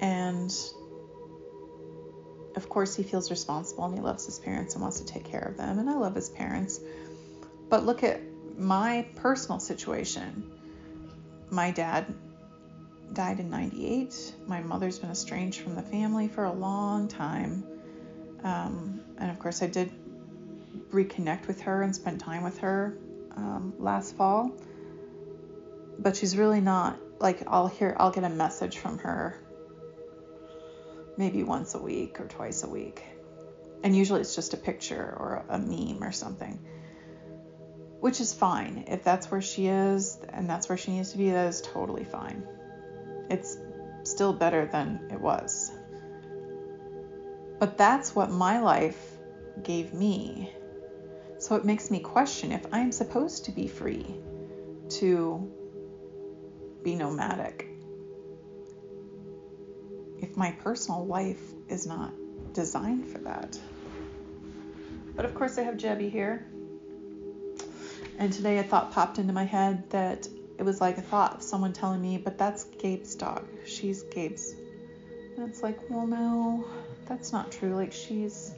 And 0.00 0.54
of 2.56 2.68
course, 2.68 2.94
he 2.94 3.02
feels 3.02 3.30
responsible 3.30 3.84
and 3.84 3.94
he 3.94 4.00
loves 4.00 4.26
his 4.26 4.38
parents 4.38 4.74
and 4.74 4.82
wants 4.82 5.00
to 5.00 5.06
take 5.06 5.24
care 5.24 5.46
of 5.50 5.56
them. 5.56 5.78
And 5.78 5.88
I 5.88 5.94
love 5.94 6.14
his 6.14 6.30
parents. 6.30 6.80
But 7.68 7.84
look 7.84 8.02
at 8.02 8.20
my 8.56 9.06
personal 9.16 9.60
situation. 9.60 10.50
My 11.50 11.70
dad 11.70 12.14
died 13.12 13.40
in 13.40 13.50
98. 13.50 14.34
My 14.46 14.60
mother's 14.60 14.98
been 14.98 15.10
estranged 15.10 15.60
from 15.60 15.74
the 15.74 15.82
family 15.82 16.28
for 16.28 16.44
a 16.44 16.52
long 16.52 17.08
time. 17.08 17.64
Um, 18.42 19.00
and 19.18 19.30
of 19.30 19.38
course, 19.38 19.62
I 19.62 19.66
did 19.66 19.90
reconnect 20.90 21.46
with 21.46 21.62
her 21.62 21.82
and 21.82 21.94
spend 21.94 22.20
time 22.20 22.42
with 22.42 22.58
her 22.58 22.96
um, 23.36 23.74
last 23.78 24.16
fall. 24.16 24.52
But 25.98 26.16
she's 26.16 26.36
really 26.36 26.60
not 26.60 26.98
like 27.18 27.42
I'll 27.46 27.68
hear 27.68 27.96
I'll 27.98 28.10
get 28.10 28.24
a 28.24 28.28
message 28.28 28.78
from 28.78 28.98
her 28.98 29.40
maybe 31.16 31.42
once 31.42 31.74
a 31.74 31.78
week 31.78 32.20
or 32.20 32.26
twice 32.26 32.62
a 32.62 32.68
week. 32.68 33.02
And 33.82 33.96
usually 33.96 34.20
it's 34.20 34.34
just 34.34 34.52
a 34.54 34.56
picture 34.56 35.02
or 35.02 35.44
a 35.48 35.58
meme 35.58 36.02
or 36.02 36.12
something, 36.12 36.58
which 38.00 38.20
is 38.20 38.34
fine. 38.34 38.84
If 38.88 39.04
that's 39.04 39.30
where 39.30 39.40
she 39.40 39.68
is 39.68 40.18
and 40.28 40.48
that's 40.48 40.68
where 40.68 40.76
she 40.76 40.92
needs 40.92 41.12
to 41.12 41.18
be, 41.18 41.30
that 41.30 41.48
is 41.48 41.62
totally 41.62 42.04
fine. 42.04 42.46
It's 43.30 43.58
still 44.04 44.32
better 44.32 44.66
than 44.66 45.08
it 45.10 45.20
was. 45.20 45.72
But 47.58 47.78
that's 47.78 48.14
what 48.14 48.30
my 48.30 48.60
life 48.60 49.18
gave 49.62 49.92
me. 49.92 50.52
So 51.38 51.54
it 51.56 51.64
makes 51.64 51.90
me 51.90 52.00
question 52.00 52.52
if 52.52 52.66
I'm 52.72 52.92
supposed 52.92 53.46
to 53.46 53.52
be 53.52 53.68
free 53.68 54.06
to 54.88 55.52
be 56.82 56.94
nomadic 56.94 57.68
if 60.20 60.36
my 60.36 60.52
personal 60.52 61.04
life 61.04 61.42
is 61.68 61.86
not 61.86 62.12
designed 62.52 63.06
for 63.06 63.18
that. 63.18 63.58
But 65.14 65.24
of 65.24 65.34
course, 65.34 65.58
I 65.58 65.62
have 65.62 65.76
Jebby 65.76 66.10
here. 66.10 66.46
And 68.18 68.32
today 68.32 68.58
a 68.58 68.62
thought 68.62 68.92
popped 68.92 69.18
into 69.18 69.32
my 69.32 69.44
head 69.44 69.88
that 69.90 70.28
it 70.58 70.62
was 70.64 70.80
like 70.80 70.98
a 70.98 71.02
thought 71.02 71.36
of 71.36 71.42
someone 71.42 71.72
telling 71.72 72.00
me, 72.00 72.18
but 72.18 72.38
that's 72.38 72.64
Gabe's 72.64 73.14
dog. 73.14 73.46
She's 73.66 74.02
Gabe's. 74.04 74.54
And 75.36 75.48
it's 75.48 75.62
like, 75.62 75.90
well, 75.90 76.06
no, 76.06 76.64
that's 77.06 77.32
not 77.32 77.52
true. 77.52 77.74
Like, 77.74 77.92
she's 77.92 78.54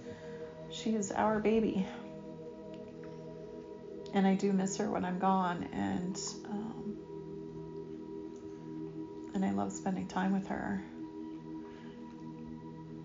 she's 0.71 1.11
our 1.11 1.41
baby. 1.41 1.87
And 4.15 4.27
I 4.27 4.35
do 4.35 4.53
miss 4.53 4.77
her 4.77 4.91
when 4.91 5.05
I'm 5.05 5.19
gone, 5.19 5.69
and 5.73 6.19
um, 6.47 6.97
and 9.35 9.45
I 9.45 9.51
love 9.51 9.73
spending 9.73 10.07
time 10.07 10.33
with 10.33 10.47
her. 10.49 10.83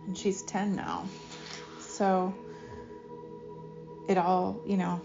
And 0.07 0.17
she's 0.17 0.43
10 0.43 0.75
now, 0.75 1.07
so 1.79 2.33
it 4.07 4.17
all, 4.17 4.61
you 4.65 4.77
know, 4.77 5.01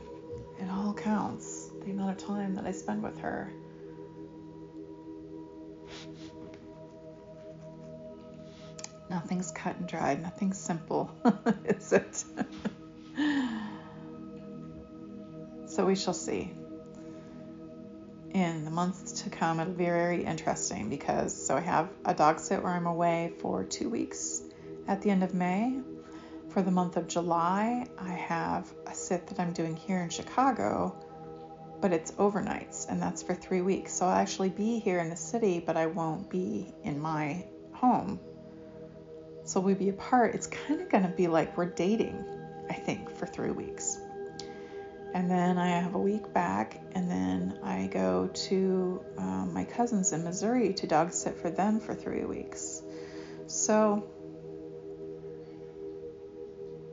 it 0.60 0.68
all 0.70 0.92
counts. 0.92 1.70
The 1.84 1.90
amount 1.90 2.10
of 2.10 2.26
time 2.26 2.54
that 2.56 2.66
I 2.66 2.72
spend 2.72 3.02
with 3.02 3.18
her. 3.20 3.52
Nothing's 9.10 9.50
cut 9.50 9.76
and 9.76 9.88
dried, 9.88 10.22
nothing's 10.22 10.58
simple, 10.58 11.10
is 11.64 11.92
it? 11.92 12.24
so 15.66 15.86
we 15.86 15.94
shall 15.94 16.14
see. 16.14 16.52
In 18.32 18.66
the 18.66 18.70
months 18.70 19.22
to 19.22 19.30
come, 19.30 19.60
it'll 19.60 19.72
be 19.72 19.84
very 19.84 20.24
interesting 20.24 20.90
because 20.90 21.34
so 21.34 21.56
I 21.56 21.60
have 21.60 21.88
a 22.04 22.12
dog 22.12 22.38
sit 22.38 22.62
where 22.62 22.72
I'm 22.72 22.86
away 22.86 23.32
for 23.38 23.64
two 23.64 23.88
weeks 23.88 24.42
at 24.86 25.00
the 25.00 25.10
end 25.10 25.24
of 25.24 25.32
May. 25.32 25.80
For 26.50 26.60
the 26.60 26.70
month 26.70 26.96
of 26.96 27.08
July, 27.08 27.86
I 27.98 28.10
have 28.10 28.70
a 28.86 28.94
sit 28.94 29.26
that 29.28 29.40
I'm 29.40 29.52
doing 29.52 29.76
here 29.76 30.02
in 30.02 30.10
Chicago, 30.10 30.94
but 31.80 31.92
it's 31.92 32.12
overnights 32.12 32.86
and 32.90 33.00
that's 33.00 33.22
for 33.22 33.34
three 33.34 33.62
weeks. 33.62 33.94
So 33.94 34.06
I'll 34.06 34.18
actually 34.18 34.50
be 34.50 34.78
here 34.78 34.98
in 34.98 35.08
the 35.08 35.16
city, 35.16 35.60
but 35.64 35.78
I 35.78 35.86
won't 35.86 36.28
be 36.28 36.74
in 36.84 37.00
my 37.00 37.46
home 37.72 38.20
so 39.48 39.60
we 39.60 39.72
be 39.72 39.88
apart. 39.88 40.34
It's 40.34 40.46
kind 40.46 40.82
of 40.82 40.90
going 40.90 41.04
to 41.04 41.08
be 41.08 41.26
like 41.26 41.56
we're 41.56 41.64
dating, 41.64 42.22
I 42.68 42.74
think, 42.74 43.10
for 43.16 43.24
three 43.24 43.50
weeks. 43.50 43.98
And 45.14 45.30
then 45.30 45.56
I 45.56 45.68
have 45.80 45.94
a 45.94 45.98
week 45.98 46.34
back, 46.34 46.78
and 46.92 47.10
then 47.10 47.58
I 47.62 47.86
go 47.86 48.26
to 48.26 49.02
um, 49.16 49.54
my 49.54 49.64
cousins 49.64 50.12
in 50.12 50.22
Missouri 50.22 50.74
to 50.74 50.86
dog 50.86 51.12
sit 51.12 51.38
for 51.38 51.48
them 51.48 51.80
for 51.80 51.94
three 51.94 52.26
weeks. 52.26 52.82
So 53.46 54.06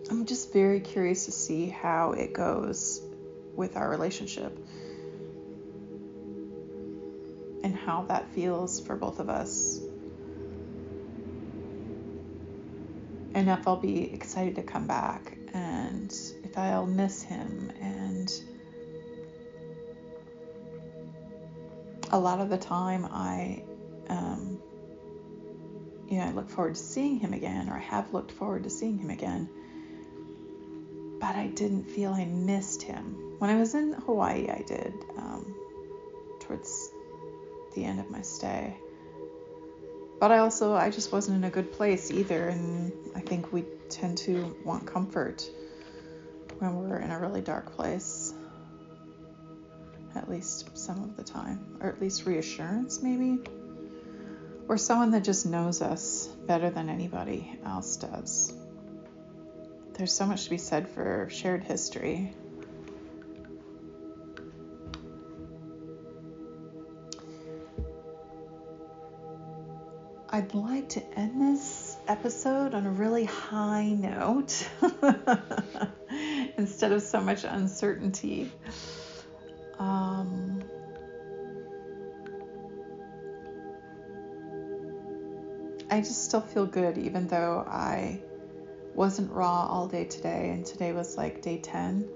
I'm 0.10 0.26
just 0.26 0.53
very 0.53 0.80
curious 0.80 1.26
to 1.26 1.34
see 1.34 1.68
how 1.68 2.14
it 2.14 2.32
goes 2.32 3.01
with 3.53 3.76
our 3.76 3.89
relationship 3.89 4.58
and 7.66 7.76
how 7.76 8.03
that 8.03 8.30
feels 8.30 8.80
for 8.80 8.95
both 8.95 9.20
of 9.20 9.28
us 9.28 9.64
and 13.36 13.49
if 13.49 13.67
I'll 13.67 13.75
be 13.75 14.13
excited 14.13 14.55
to 14.55 14.63
come 14.63 14.88
back 14.88 15.38
and 15.53 16.11
if 16.43 16.57
I'll 16.57 16.88
miss 16.88 17.21
him 17.21 17.71
and 17.81 18.33
a 22.11 22.17
lot 22.17 22.39
of 22.39 22.49
the 22.49 22.57
time 22.57 23.05
I 23.11 23.61
um, 24.07 24.59
you 26.07 26.17
know 26.17 26.25
I 26.25 26.31
look 26.31 26.49
forward 26.49 26.75
to 26.75 26.81
seeing 26.81 27.19
him 27.19 27.33
again 27.33 27.69
or 27.69 27.75
I 27.75 27.79
have 27.81 28.13
looked 28.13 28.31
forward 28.31 28.63
to 28.63 28.69
seeing 28.69 28.97
him 28.97 29.09
again 29.09 29.49
but 31.19 31.36
I 31.36 31.47
didn't 31.47 31.86
feel 31.86 32.11
I 32.11 32.25
missed 32.25 32.83
him. 32.83 33.36
When 33.39 33.49
I 33.49 33.55
was 33.55 33.75
in 33.75 33.93
Hawaii 33.93 34.49
I 34.49 34.63
did 34.65 34.93
um, 35.17 35.53
towards 36.39 36.89
the 37.73 37.83
end 37.83 37.99
of 37.99 38.09
my 38.09 38.21
stay 38.21 38.77
but 40.20 40.32
I 40.32 40.39
also 40.39 40.74
I 40.74 40.89
just 40.89 41.11
wasn't 41.11 41.38
in 41.38 41.43
a 41.43 41.49
good 41.49 41.72
place 41.72 42.11
either 42.11 42.47
and 42.49 42.91
I 43.16 43.20
think 43.22 43.51
we 43.51 43.63
tend 43.89 44.18
to 44.20 44.55
want 44.66 44.86
comfort 44.88 45.49
when 46.59 46.76
we're 46.76 46.99
in 46.99 47.11
a 47.11 47.20
really 47.20 47.41
dark 47.41 47.76
place 47.76 48.34
at 50.16 50.30
least 50.30 50.78
some 50.78 51.03
of 51.03 51.18
the 51.18 51.24
time 51.24 51.78
or 51.82 51.89
at 51.89 52.01
least 52.01 52.26
reassurance 52.26 53.01
maybe? 53.01 53.39
Or 54.68 54.78
someone 54.78 55.11
that 55.11 55.24
just 55.24 55.45
knows 55.45 55.82
us 55.82 56.28
better 56.47 56.70
than 56.70 56.89
anybody 56.89 57.59
else 57.63 57.97
does. 57.97 58.51
There's 59.93 60.11
so 60.11 60.26
much 60.26 60.45
to 60.45 60.49
be 60.49 60.57
said 60.57 60.89
for 60.89 61.28
shared 61.30 61.63
history 61.63 62.34
I'd 70.36 70.53
like 70.53 70.89
to 70.89 71.17
end 71.17 71.41
this 71.41 71.95
episode 72.09 72.73
on 72.73 72.86
a 72.86 72.89
really 72.89 73.23
high 73.23 73.91
note 73.91 74.67
instead 76.57 76.91
of 76.91 77.03
so 77.03 77.21
much 77.21 77.45
uncertainty. 77.45 78.51
Um, 79.79 80.61
I 85.89 86.01
just 86.01 86.25
still 86.25 86.41
feel 86.41 86.65
good, 86.65 86.97
even 86.97 87.29
though 87.29 87.65
I 87.65 88.19
wasn't 88.93 89.31
raw 89.31 89.65
all 89.67 89.88
day 89.88 90.03
today, 90.03 90.49
and 90.49 90.65
today 90.65 90.91
was 90.91 91.15
like 91.15 91.43
day 91.43 91.59
10. 91.59 92.09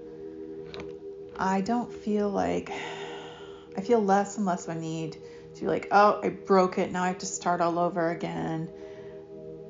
I 1.38 1.62
don't 1.62 1.90
feel 1.90 2.28
like 2.28 2.70
I 3.78 3.80
feel 3.80 4.04
less 4.04 4.36
and 4.36 4.44
less 4.44 4.68
of 4.68 4.76
a 4.76 4.78
need 4.78 5.16
to 5.60 5.66
like, 5.66 5.88
oh, 5.92 6.20
I 6.22 6.30
broke 6.30 6.78
it. 6.78 6.90
Now 6.90 7.04
I 7.04 7.08
have 7.08 7.18
to 7.18 7.26
start 7.26 7.60
all 7.60 7.78
over 7.78 8.10
again. 8.10 8.68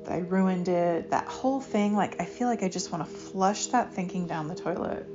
I 0.07 0.17
ruined 0.17 0.67
it. 0.67 1.11
That 1.11 1.27
whole 1.27 1.61
thing, 1.61 1.95
like, 1.95 2.19
I 2.19 2.25
feel 2.25 2.47
like 2.47 2.63
I 2.63 2.69
just 2.69 2.91
want 2.91 3.05
to 3.05 3.11
flush 3.11 3.67
that 3.67 3.93
thinking 3.93 4.27
down 4.27 4.47
the 4.47 4.55
toilet 4.55 5.07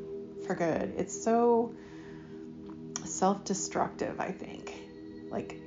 for 0.46 0.54
good. 0.54 0.94
It's 0.96 1.22
so 1.22 1.74
self 3.04 3.44
destructive, 3.44 4.20
I 4.20 4.30
think. 4.30 4.72
Like, 5.30 5.60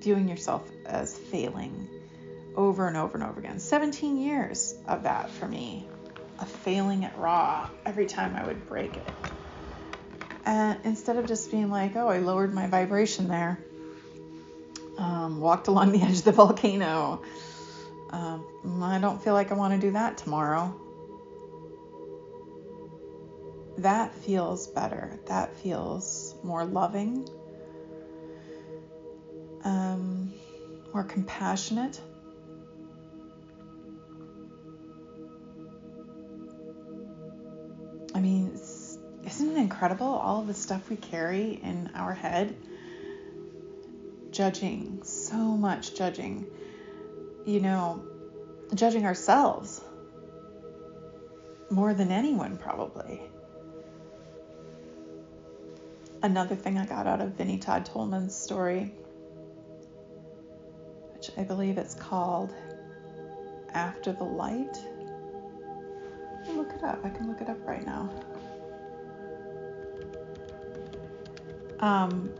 viewing 0.00 0.28
yourself 0.28 0.68
as 0.86 1.16
failing 1.16 1.88
over 2.56 2.88
and 2.88 2.96
over 2.96 3.18
and 3.18 3.26
over 3.26 3.38
again. 3.40 3.58
17 3.58 4.16
years 4.16 4.74
of 4.86 5.02
that 5.02 5.30
for 5.30 5.46
me, 5.46 5.86
of 6.38 6.48
failing 6.48 7.04
at 7.04 7.18
raw 7.18 7.68
every 7.84 8.06
time 8.06 8.34
I 8.36 8.46
would 8.46 8.66
break 8.66 8.96
it. 8.96 9.12
And 10.46 10.78
instead 10.84 11.16
of 11.16 11.26
just 11.26 11.50
being 11.50 11.70
like, 11.70 11.96
oh, 11.96 12.08
I 12.08 12.18
lowered 12.18 12.52
my 12.52 12.66
vibration 12.66 13.28
there, 13.28 13.58
um, 14.98 15.40
walked 15.40 15.68
along 15.68 15.92
the 15.92 16.02
edge 16.02 16.18
of 16.18 16.24
the 16.24 16.32
volcano. 16.32 17.22
Um, 18.10 18.82
I 18.82 18.98
don't 18.98 19.22
feel 19.22 19.34
like 19.34 19.50
I 19.50 19.54
want 19.54 19.74
to 19.74 19.80
do 19.86 19.92
that 19.92 20.18
tomorrow. 20.18 20.80
That 23.78 24.14
feels 24.14 24.68
better. 24.68 25.18
That 25.26 25.56
feels 25.56 26.34
more 26.44 26.64
loving, 26.64 27.28
um, 29.64 30.32
more 30.92 31.02
compassionate. 31.02 32.00
I 38.14 38.20
mean, 38.20 38.52
isn't 38.54 39.50
it 39.50 39.56
incredible 39.56 40.06
all 40.06 40.42
the 40.42 40.54
stuff 40.54 40.88
we 40.88 40.96
carry 40.96 41.58
in 41.60 41.90
our 41.96 42.14
head? 42.14 42.54
Judging, 44.34 45.00
so 45.04 45.36
much 45.36 45.94
judging, 45.94 46.46
you 47.46 47.60
know, 47.60 48.04
judging 48.74 49.06
ourselves 49.06 49.80
more 51.70 51.94
than 51.94 52.10
anyone, 52.10 52.58
probably. 52.58 53.22
Another 56.22 56.56
thing 56.56 56.78
I 56.78 56.86
got 56.86 57.06
out 57.06 57.20
of 57.20 57.34
Vinnie 57.34 57.58
Todd 57.58 57.86
Tolman's 57.86 58.34
story, 58.34 58.92
which 61.14 61.30
I 61.36 61.44
believe 61.44 61.78
it's 61.78 61.94
called 61.94 62.52
After 63.72 64.12
the 64.12 64.24
Light. 64.24 64.76
look 66.48 66.72
it 66.72 66.82
up. 66.82 67.04
I 67.04 67.10
can 67.10 67.28
look 67.28 67.40
it 67.40 67.48
up 67.48 67.58
right 67.66 67.84
now. 67.84 68.10
Um, 71.80 72.30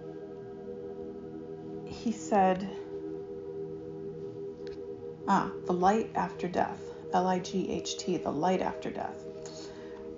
he 2.05 2.13
said, 2.13 2.69
ah, 5.27 5.51
the 5.65 5.73
light 5.73 6.11
after 6.15 6.47
death, 6.47 6.79
L 7.15 7.27
I 7.27 7.39
G 7.39 7.71
H 7.71 7.97
T, 7.97 8.19
the 8.19 8.31
light 8.31 8.61
after 8.61 8.91
death. 8.91 9.25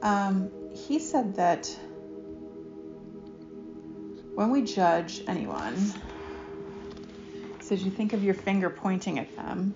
Um, 0.03 0.51
he 0.75 0.99
said 0.99 1.37
that 1.37 1.69
when 4.35 4.51
we 4.51 4.63
judge 4.63 5.23
anyone, 5.29 5.77
says 7.61 7.85
you 7.85 7.93
think 7.93 8.13
of 8.13 8.25
your 8.25 8.35
finger 8.35 8.69
pointing 8.69 9.21
at 9.21 9.35
them. 9.37 9.73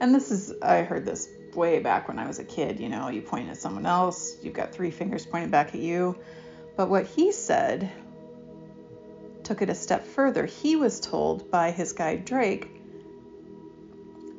And 0.00 0.14
this 0.14 0.30
is, 0.30 0.54
I 0.62 0.82
heard 0.82 1.04
this 1.04 1.28
way 1.52 1.80
back 1.80 2.06
when 2.06 2.20
I 2.20 2.28
was 2.28 2.38
a 2.38 2.44
kid. 2.44 2.78
You 2.78 2.88
know, 2.88 3.08
you 3.08 3.22
point 3.22 3.48
at 3.48 3.56
someone 3.56 3.86
else, 3.86 4.36
you've 4.40 4.54
got 4.54 4.72
three 4.72 4.92
fingers 4.92 5.26
pointing 5.26 5.50
back 5.50 5.74
at 5.74 5.80
you. 5.80 6.16
But 6.76 6.88
what 6.88 7.06
he 7.06 7.32
said 7.32 7.90
took 9.48 9.62
it 9.62 9.70
a 9.70 9.74
step 9.74 10.04
further. 10.04 10.44
He 10.44 10.76
was 10.76 11.00
told 11.00 11.50
by 11.50 11.70
his 11.70 11.94
guide 11.94 12.26
Drake 12.26 12.70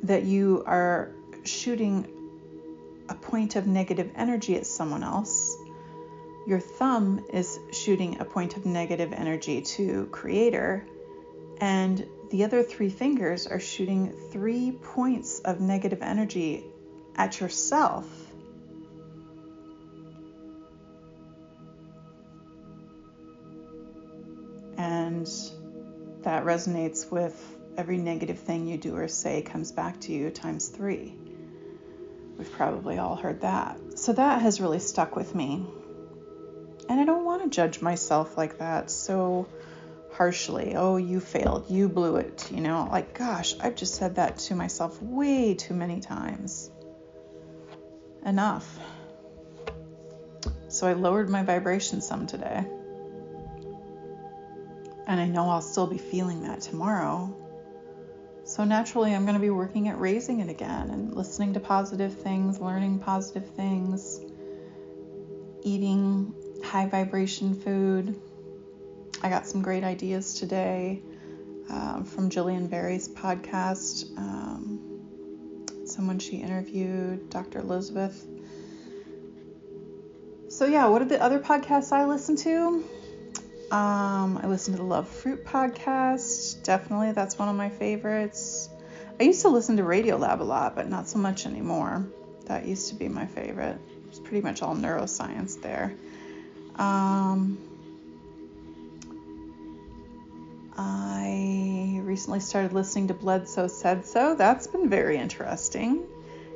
that 0.04 0.22
you 0.22 0.62
are 0.66 1.10
shooting 1.42 2.06
a 3.08 3.14
point 3.16 3.56
of 3.56 3.66
negative 3.66 4.12
energy 4.14 4.54
at 4.54 4.66
someone 4.66 5.02
else. 5.02 5.56
Your 6.46 6.60
thumb 6.60 7.26
is 7.32 7.58
shooting 7.72 8.20
a 8.20 8.24
point 8.24 8.56
of 8.56 8.64
negative 8.64 9.12
energy 9.12 9.62
to 9.62 10.06
creator 10.12 10.86
and 11.60 12.06
the 12.30 12.44
other 12.44 12.62
three 12.62 12.88
fingers 12.88 13.48
are 13.48 13.58
shooting 13.58 14.12
three 14.30 14.70
points 14.70 15.40
of 15.40 15.60
negative 15.60 16.02
energy 16.02 16.64
at 17.16 17.40
yourself. 17.40 18.06
And 24.80 25.30
that 26.22 26.44
resonates 26.44 27.10
with 27.10 27.36
every 27.76 27.98
negative 27.98 28.38
thing 28.38 28.66
you 28.66 28.78
do 28.78 28.96
or 28.96 29.08
say 29.08 29.42
comes 29.42 29.72
back 29.72 30.00
to 30.00 30.12
you 30.12 30.30
times 30.30 30.68
three. 30.68 31.14
We've 32.38 32.50
probably 32.50 32.96
all 32.96 33.14
heard 33.14 33.42
that. 33.42 33.78
So 33.96 34.14
that 34.14 34.40
has 34.40 34.58
really 34.58 34.78
stuck 34.78 35.16
with 35.16 35.34
me. 35.34 35.66
And 36.88 36.98
I 36.98 37.04
don't 37.04 37.26
want 37.26 37.42
to 37.42 37.50
judge 37.50 37.82
myself 37.82 38.38
like 38.38 38.56
that. 38.58 38.90
So 38.90 39.48
harshly. 40.14 40.74
Oh, 40.76 40.96
you 40.96 41.20
failed. 41.20 41.70
You 41.70 41.90
blew 41.90 42.16
it. 42.16 42.50
You 42.50 42.62
know, 42.62 42.88
like, 42.90 43.12
gosh, 43.12 43.54
I've 43.60 43.74
just 43.74 43.96
said 43.96 44.16
that 44.16 44.38
to 44.38 44.54
myself 44.54 45.00
way 45.02 45.52
too 45.52 45.74
many 45.74 46.00
times. 46.00 46.70
Enough. 48.24 48.66
So 50.68 50.86
I 50.86 50.94
lowered 50.94 51.28
my 51.28 51.42
vibration 51.42 52.00
some 52.00 52.26
today. 52.26 52.64
And 55.10 55.20
I 55.20 55.26
know 55.26 55.50
I'll 55.50 55.60
still 55.60 55.86
be 55.86 55.98
feeling 55.98 56.42
that 56.44 56.60
tomorrow. 56.60 57.36
So 58.44 58.64
naturally, 58.64 59.14
I'm 59.14 59.24
going 59.24 59.34
to 59.34 59.40
be 59.40 59.50
working 59.50 59.88
at 59.88 59.98
raising 59.98 60.40
it 60.40 60.48
again 60.48 60.90
and 60.90 61.14
listening 61.14 61.52
to 61.54 61.60
positive 61.60 62.14
things, 62.14 62.60
learning 62.60 63.00
positive 63.00 63.48
things, 63.50 64.20
eating 65.62 66.32
high 66.64 66.86
vibration 66.86 67.54
food 67.54 68.18
I 69.22 69.28
got 69.28 69.46
some 69.46 69.60
great 69.60 69.84
ideas 69.84 70.34
today 70.34 71.02
um, 71.68 72.04
from 72.04 72.30
Jillian 72.30 72.70
Barry's 72.70 73.06
podcast. 73.06 74.16
Um, 74.16 74.80
someone 75.84 76.18
she 76.18 76.38
interviewed, 76.38 77.28
Dr. 77.28 77.58
Elizabeth. 77.58 78.26
So, 80.48 80.64
yeah, 80.64 80.86
what 80.86 81.02
are 81.02 81.06
the 81.06 81.22
other 81.22 81.38
podcasts 81.38 81.92
I 81.92 82.06
listen 82.06 82.36
to? 82.36 82.82
Um, 83.70 84.40
I 84.42 84.46
listen 84.48 84.74
to 84.74 84.78
the 84.78 84.84
Love 84.84 85.08
Fruit 85.08 85.44
podcast. 85.44 86.62
Definitely, 86.64 87.12
that's 87.12 87.38
one 87.38 87.48
of 87.48 87.54
my 87.54 87.68
favorites. 87.68 88.68
I 89.20 89.22
used 89.24 89.42
to 89.42 89.48
listen 89.48 89.76
to 89.76 89.84
Radiolab 89.84 90.40
a 90.40 90.44
lot, 90.44 90.74
but 90.74 90.88
not 90.88 91.06
so 91.06 91.18
much 91.18 91.46
anymore. 91.46 92.04
That 92.46 92.66
used 92.66 92.88
to 92.88 92.96
be 92.96 93.08
my 93.08 93.26
favorite. 93.26 93.78
It's 94.08 94.18
pretty 94.18 94.40
much 94.40 94.62
all 94.62 94.74
neuroscience 94.74 95.60
there. 95.62 95.94
Um, 96.74 97.58
I 100.76 102.00
recently 102.02 102.40
started 102.40 102.72
listening 102.72 103.08
to 103.08 103.14
Bledsoe 103.14 103.68
Said 103.68 104.04
So. 104.06 104.34
That's 104.34 104.66
been 104.66 104.88
very 104.88 105.16
interesting. 105.16 106.06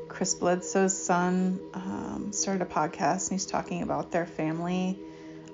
Chris 0.08 0.34
Bledsoe's 0.34 0.96
son 0.96 1.60
um, 1.74 2.32
started 2.32 2.62
a 2.62 2.68
podcast 2.68 3.30
and 3.30 3.32
he's 3.32 3.46
talking 3.46 3.82
about 3.82 4.10
their 4.10 4.26
family, 4.26 4.98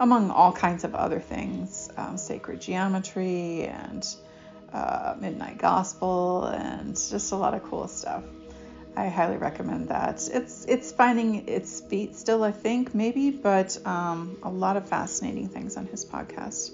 among 0.01 0.31
all 0.31 0.51
kinds 0.51 0.83
of 0.85 0.95
other 0.95 1.21
things 1.21 1.91
um, 1.99 2.17
sacred 2.17 2.61
geometry 2.61 3.67
and 3.67 4.07
uh, 4.73 5.15
midnight 5.21 5.59
gospel 5.59 6.47
and 6.47 6.95
just 6.95 7.33
a 7.33 7.37
lot 7.37 7.55
of 7.55 7.63
cool 7.65 7.87
stuff. 7.87 8.25
I 8.97 9.09
highly 9.09 9.37
recommend 9.37 9.89
that. 9.89 10.29
It's 10.33 10.65
it's 10.65 10.91
finding 10.91 11.49
its 11.49 11.81
feet 11.81 12.17
still, 12.17 12.43
I 12.43 12.51
think, 12.51 12.93
maybe, 12.93 13.31
but 13.31 13.79
um, 13.87 14.39
a 14.43 14.51
lot 14.51 14.77
of 14.77 14.89
fascinating 14.89 15.49
things 15.49 15.77
on 15.77 15.87
his 15.87 16.05
podcast. 16.05 16.73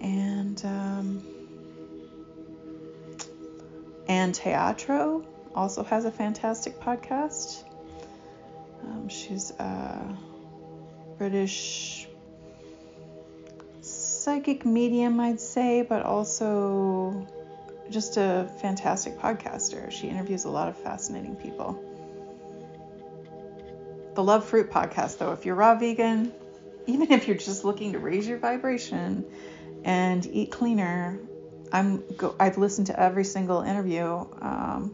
And 0.00 0.60
um, 0.64 1.22
Ann 4.08 4.32
Teatro 4.32 5.24
also 5.54 5.84
has 5.84 6.04
a 6.04 6.10
fantastic 6.10 6.80
podcast. 6.80 7.62
Um, 8.82 9.08
she's 9.08 9.52
a 9.52 10.16
British 11.22 12.08
psychic 13.80 14.66
medium, 14.66 15.20
I'd 15.20 15.38
say, 15.38 15.82
but 15.82 16.02
also 16.02 17.28
just 17.90 18.16
a 18.16 18.50
fantastic 18.60 19.20
podcaster. 19.20 19.92
She 19.92 20.08
interviews 20.08 20.46
a 20.46 20.48
lot 20.48 20.68
of 20.68 20.76
fascinating 20.76 21.36
people. 21.36 21.80
The 24.16 24.24
Love 24.24 24.44
Fruit 24.44 24.68
podcast, 24.68 25.18
though, 25.18 25.30
if 25.30 25.46
you're 25.46 25.54
raw 25.54 25.76
vegan, 25.76 26.32
even 26.88 27.12
if 27.12 27.28
you're 27.28 27.36
just 27.36 27.64
looking 27.64 27.92
to 27.92 28.00
raise 28.00 28.26
your 28.26 28.38
vibration 28.38 29.24
and 29.84 30.26
eat 30.26 30.50
cleaner. 30.50 31.20
I'm 31.70 32.02
go, 32.16 32.34
I've 32.40 32.58
listened 32.58 32.88
to 32.88 32.98
every 32.98 33.22
single 33.22 33.62
interview 33.62 34.06
um, 34.40 34.92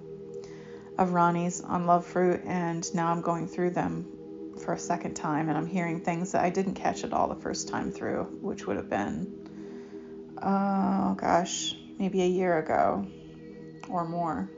of 0.98 1.14
Ronnie's 1.14 1.62
on 1.62 1.86
Love 1.86 2.04
Fruit, 2.04 2.42
and 2.44 2.94
now 2.94 3.10
I'm 3.10 3.22
going 3.22 3.48
through 3.48 3.70
them 3.70 4.17
for 4.58 4.72
a 4.72 4.78
second 4.78 5.14
time, 5.14 5.48
and 5.48 5.56
I'm 5.56 5.66
hearing 5.66 6.00
things 6.00 6.32
that 6.32 6.44
I 6.44 6.50
didn't 6.50 6.74
catch 6.74 7.04
at 7.04 7.12
all 7.12 7.28
the 7.28 7.40
first 7.40 7.68
time 7.68 7.90
through, 7.90 8.24
which 8.40 8.66
would 8.66 8.76
have 8.76 8.90
been, 8.90 10.36
oh 10.42 11.14
gosh, 11.14 11.74
maybe 11.98 12.22
a 12.22 12.26
year 12.26 12.58
ago 12.58 13.06
or 13.88 14.06
more. 14.06 14.50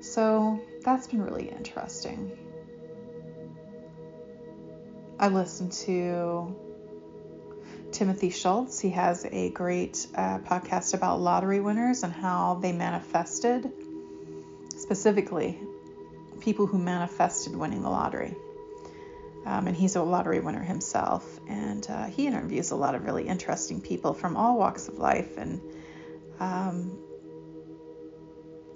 So 0.00 0.60
that's 0.82 1.06
been 1.06 1.22
really 1.22 1.48
interesting. 1.48 2.32
I 5.18 5.28
listened 5.28 5.72
to 5.72 6.54
Timothy 7.90 8.30
Schultz. 8.30 8.78
He 8.78 8.90
has 8.90 9.24
a 9.24 9.50
great 9.50 10.06
uh, 10.14 10.38
podcast 10.40 10.92
about 10.92 11.20
lottery 11.20 11.60
winners 11.60 12.02
and 12.02 12.12
how 12.12 12.58
they 12.60 12.72
manifested, 12.72 13.72
specifically, 14.76 15.58
people 16.40 16.66
who 16.66 16.78
manifested 16.78 17.56
winning 17.56 17.82
the 17.82 17.88
lottery. 17.88 18.36
Um, 19.46 19.68
and 19.68 19.76
he's 19.76 19.94
a 19.94 20.02
lottery 20.02 20.40
winner 20.40 20.62
himself. 20.62 21.24
And 21.48 21.86
uh, 21.88 22.06
he 22.06 22.26
interviews 22.26 22.72
a 22.72 22.76
lot 22.76 22.96
of 22.96 23.04
really 23.04 23.28
interesting 23.28 23.80
people 23.80 24.12
from 24.12 24.36
all 24.36 24.58
walks 24.58 24.88
of 24.88 24.98
life 24.98 25.38
and, 25.38 25.60
um, 26.40 26.98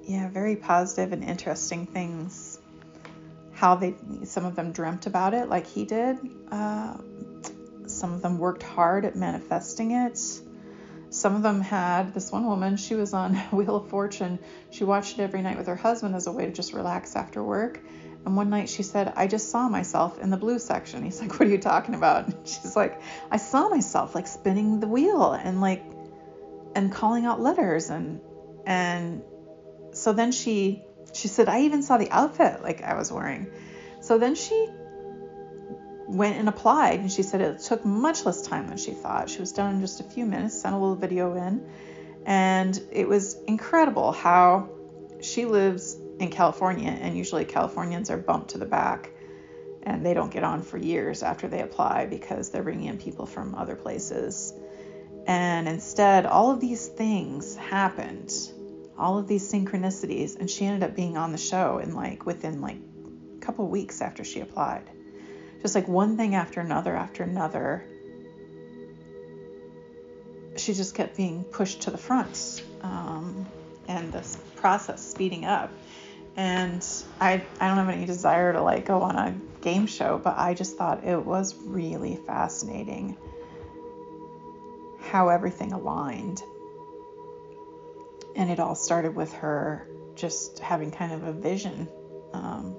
yeah, 0.05 0.29
very 0.31 0.57
positive 0.57 1.13
and 1.13 1.25
interesting 1.25 1.87
things. 1.87 2.59
How 3.53 3.75
they, 3.75 3.97
some 4.25 4.45
of 4.45 4.55
them 4.55 4.73
dreamt 4.73 5.07
about 5.07 5.35
it 5.35 5.49
like 5.49 5.67
he 5.67 5.85
did. 5.85 6.19
Uh, 6.51 6.97
some 7.87 8.13
of 8.13 8.23
them 8.23 8.39
worked 8.39 8.63
hard 8.63 9.05
at 9.05 9.17
manifesting 9.17 9.91
it. 9.91 10.19
Some 11.11 11.35
of 11.35 11.43
them 11.43 11.61
had 11.61 12.15
this 12.15 12.31
one 12.31 12.47
woman, 12.47 12.77
she 12.77 12.95
was 12.95 13.13
on 13.13 13.35
Wheel 13.53 13.77
of 13.77 13.89
Fortune. 13.89 14.39
She 14.71 14.85
watched 14.85 15.19
it 15.19 15.23
every 15.23 15.43
night 15.43 15.59
with 15.59 15.67
her 15.67 15.77
husband 15.77 16.15
as 16.15 16.29
a 16.29 16.33
way 16.33 16.47
to 16.47 16.53
just 16.53 16.73
relax 16.73 17.17
after 17.17 17.43
work. 17.43 17.81
And 18.25 18.37
one 18.37 18.51
night 18.51 18.69
she 18.69 18.83
said, 18.83 19.13
I 19.17 19.27
just 19.27 19.51
saw 19.51 19.69
myself 19.69 20.19
in 20.19 20.31
the 20.31 20.37
blue 20.37 20.59
section. 20.59 21.03
He's 21.03 21.21
like, 21.21 21.33
What 21.33 21.49
are 21.49 21.51
you 21.51 21.59
talking 21.59 21.95
about? 21.95 22.27
And 22.27 22.37
she's 22.47 22.77
like, 22.77 23.01
I 23.31 23.39
saw 23.39 23.69
myself 23.69 24.15
like 24.15 24.27
spinning 24.27 24.81
the 24.81 24.89
wheel 24.89 25.33
and 25.33 25.61
like 25.61 25.85
and 26.75 26.93
calling 26.93 27.27
out 27.27 27.41
letters 27.41 27.91
and 27.91 28.21
and 28.67 29.23
so 29.93 30.13
then 30.13 30.33
she 30.33 30.83
she 31.13 31.29
said, 31.29 31.49
I 31.49 31.63
even 31.63 31.83
saw 31.83 31.97
the 31.97 32.11
outfit 32.11 32.63
like 32.63 32.83
I 32.83 32.95
was 32.95 33.11
wearing. 33.11 33.49
So 34.01 34.19
then 34.19 34.35
she 34.35 34.69
went 36.07 36.37
and 36.37 36.49
applied, 36.49 37.01
and 37.01 37.11
she 37.11 37.23
said 37.23 37.41
it 37.41 37.61
took 37.61 37.85
much 37.85 38.25
less 38.25 38.43
time 38.43 38.69
than 38.69 38.77
she 38.77 38.93
thought. 38.93 39.31
She 39.31 39.39
was 39.39 39.53
done 39.53 39.77
in 39.77 39.81
just 39.81 40.01
a 40.01 40.05
few 40.05 40.27
minutes, 40.27 40.61
sent 40.61 40.75
a 40.75 40.79
little 40.79 40.97
video 40.97 41.35
in, 41.35 41.69
and 42.27 42.81
it 42.91 43.09
was 43.09 43.37
incredible 43.47 44.13
how 44.13 44.69
she 45.21 45.45
lives 45.45 45.97
in 46.21 46.31
California, 46.31 46.91
and 46.91 47.17
usually 47.17 47.45
Californians 47.45 48.11
are 48.11 48.17
bumped 48.17 48.51
to 48.51 48.59
the 48.59 48.67
back 48.67 49.11
and 49.83 50.05
they 50.05 50.13
don't 50.13 50.31
get 50.31 50.45
on 50.45 50.63
for 50.63 50.77
years 50.77 51.23
after 51.23 51.49
they 51.49 51.63
apply 51.63 52.07
because 52.07 52.51
they're 52.51 52.63
bringing 52.63 52.89
in 52.89 52.99
people 52.99 53.25
from 53.25 53.55
other 53.55 53.75
places. 53.75 54.53
And 55.27 55.67
instead, 55.67 56.27
all 56.27 56.51
of 56.51 56.61
these 56.61 56.87
things 56.87 57.57
happened, 57.57 58.33
all 58.99 59.19
of 59.19 59.27
these 59.27 59.51
synchronicities, 59.51 60.39
and 60.39 60.51
she 60.51 60.67
ended 60.67 60.83
up 60.89 60.95
being 60.95 61.17
on 61.17 61.33
the 61.33 61.39
show 61.39 61.79
in 61.79 61.95
like 61.95 62.27
within 62.27 62.61
like 62.61 62.77
a 62.77 63.41
couple 63.41 63.67
weeks 63.67 64.03
after 64.03 64.23
she 64.23 64.41
applied 64.41 64.91
just 65.63 65.75
like 65.75 65.89
one 65.89 66.17
thing 66.17 66.35
after 66.35 66.61
another 66.61 66.95
after 66.95 67.23
another. 67.23 67.85
She 70.57 70.75
just 70.75 70.95
kept 70.95 71.17
being 71.17 71.45
pushed 71.45 71.83
to 71.83 71.91
the 71.91 71.99
front, 71.99 72.63
um, 72.83 73.47
and 73.89 74.13
this 74.13 74.37
process 74.57 75.07
speeding 75.07 75.45
up. 75.45 75.71
And 76.37 76.87
I 77.21 77.43
I 77.61 77.69
don't 77.69 77.77
have 77.77 77.89
any 77.89 78.07
desire 78.07 78.53
to 78.53 78.63
like 78.63 78.87
go 78.87 79.03
on 79.03 79.17
a 79.17 79.35
game 79.61 79.87
show, 79.87 80.19
but 80.23 80.39
I 80.39 80.55
just 80.55 80.77
thought 80.77 81.05
it 81.05 81.25
was 81.25 81.55
really 81.55 82.17
fascinating 82.27 83.17
how 85.01 85.29
everything 85.29 85.73
aligned. 85.73 86.43
And 88.37 88.51
it 88.51 88.61
all 88.61 88.75
started 88.75 89.15
with 89.15 89.33
her 89.35 89.89
just 90.15 90.61
having 90.61 90.91
kind 90.91 91.13
of 91.13 91.25
a 91.25 91.33
vision 91.33 91.89
um, 92.33 92.77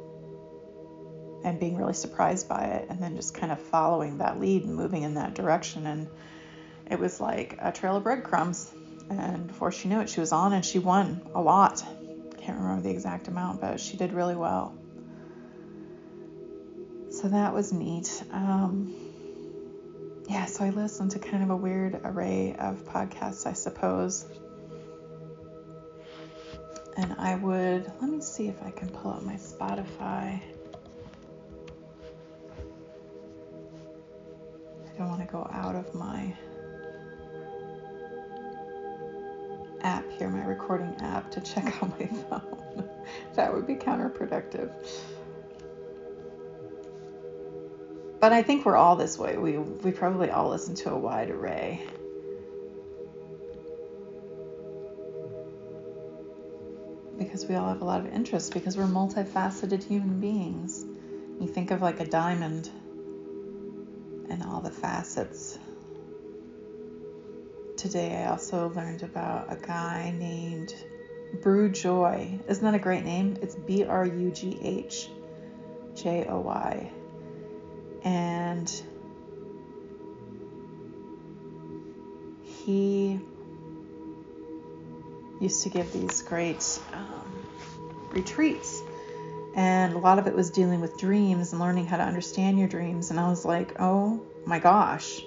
and 1.44 1.60
being 1.60 1.76
really 1.76 1.94
surprised 1.94 2.48
by 2.48 2.64
it, 2.66 2.88
and 2.90 3.02
then 3.02 3.16
just 3.16 3.34
kind 3.34 3.52
of 3.52 3.60
following 3.60 4.20
that 4.20 4.40
lead 4.40 4.64
and 4.64 4.76
moving 4.76 5.04
in 5.04 5.16
that 5.16 5.34
direction. 5.34 5.86
And 5.88 6.08
it 6.90 7.00
was 7.00 7.20
like 7.20 7.58
a 7.60 7.72
trail 7.72 7.98
of 7.98 8.04
breadcrumbs. 8.04 8.72
And 9.10 9.48
before 9.48 9.72
she 9.72 9.90
knew 9.90 10.00
it, 10.00 10.10
she 10.10 10.20
was 10.20 10.32
on 10.32 10.54
and 10.54 10.64
she 10.64 10.80
won 10.80 11.22
a 11.36 11.42
lot. 11.42 11.84
Can't 12.42 12.60
remember 12.60 12.82
the 12.82 12.90
exact 12.90 13.28
amount, 13.28 13.62
but 13.62 13.80
she 13.80 13.98
did 13.98 14.14
really 14.14 14.36
well. 14.36 14.76
So 17.12 17.28
that 17.28 17.54
was 17.54 17.72
neat. 17.72 18.24
Um, 18.32 18.96
yeah, 20.28 20.46
so 20.46 20.64
I 20.64 20.70
listened 20.70 21.12
to 21.12 21.20
kind 21.20 21.44
of 21.44 21.52
a 21.52 21.56
weird 21.56 22.02
array 22.04 22.56
of 22.58 22.84
podcasts, 22.86 23.46
I 23.46 23.54
suppose. 23.54 24.26
And 26.98 27.16
I 27.20 27.36
would, 27.36 27.92
let 28.02 28.10
me 28.10 28.22
see 28.22 28.48
if 28.48 28.62
I 28.64 28.72
can 28.72 28.90
pull 28.90 29.12
up 29.12 29.24
my 29.24 29.36
Spotify. 29.36 30.42
I 34.88 34.98
don't 34.98 35.10
want 35.10 35.22
to 35.22 35.32
go 35.32 35.48
out 35.52 35.76
of 35.76 35.94
my 35.94 36.34
here, 40.22 40.30
my 40.30 40.46
recording 40.46 40.96
app, 41.00 41.32
to 41.32 41.42
check 41.42 41.82
out 41.82 42.00
my 42.00 42.06
phone. 42.06 42.88
that 43.34 43.52
would 43.52 43.66
be 43.66 43.74
counterproductive. 43.74 44.72
But 48.20 48.32
I 48.32 48.44
think 48.44 48.64
we're 48.64 48.76
all 48.76 48.96
this 48.96 49.18
way. 49.18 49.38
We 49.38 49.58
we 49.58 49.92
probably 49.92 50.30
all 50.30 50.50
listen 50.50 50.76
to 50.76 50.92
a 50.92 50.98
wide 50.98 51.32
array. 51.32 51.88
Because 57.18 57.48
we 57.48 57.56
all 57.56 57.70
have 57.70 57.82
a 57.82 57.86
lot 57.86 58.02
of 58.02 58.14
interests, 58.14 58.52
because 58.52 58.78
we're 58.78 58.86
multifaceted 58.86 59.84
human 59.84 60.20
beings. 60.20 60.86
You 61.40 61.48
think 61.48 61.72
of 61.72 61.82
like 61.82 62.00
a 62.00 62.06
diamond 62.06 62.70
and 64.30 64.44
all 64.44 64.62
the 64.62 64.70
facets. 64.70 65.58
Today 67.82 68.16
I 68.16 68.30
also 68.30 68.72
learned 68.76 69.02
about 69.02 69.52
a 69.52 69.56
guy 69.56 70.14
named 70.16 70.76
Brugh 71.42 71.74
Joy. 71.74 72.40
Isn't 72.48 72.64
that 72.64 72.76
a 72.76 72.80
great 72.80 73.04
name? 73.04 73.40
It's 73.42 73.56
B 73.56 73.84
R 73.84 74.06
U 74.06 74.30
G 74.30 74.60
H 74.62 75.10
J 75.96 76.28
O 76.30 76.42
Y 76.42 76.92
and 78.04 78.84
he 82.44 83.20
used 85.40 85.64
to 85.64 85.70
give 85.70 85.92
these 85.92 86.22
great 86.22 86.80
um, 86.94 88.10
retreats 88.12 88.84
and 89.56 89.96
a 89.96 89.98
lot 89.98 90.20
of 90.20 90.28
it 90.28 90.36
was 90.36 90.52
dealing 90.52 90.82
with 90.82 91.00
dreams 91.00 91.52
and 91.52 91.60
learning 91.60 91.88
how 91.88 91.98
to 91.98 92.04
understand 92.04 92.60
your 92.60 92.68
dreams 92.68 93.10
and 93.10 93.20
i 93.20 93.28
was 93.28 93.44
like 93.44 93.76
oh 93.80 94.22
my 94.46 94.60
gosh 94.60 95.22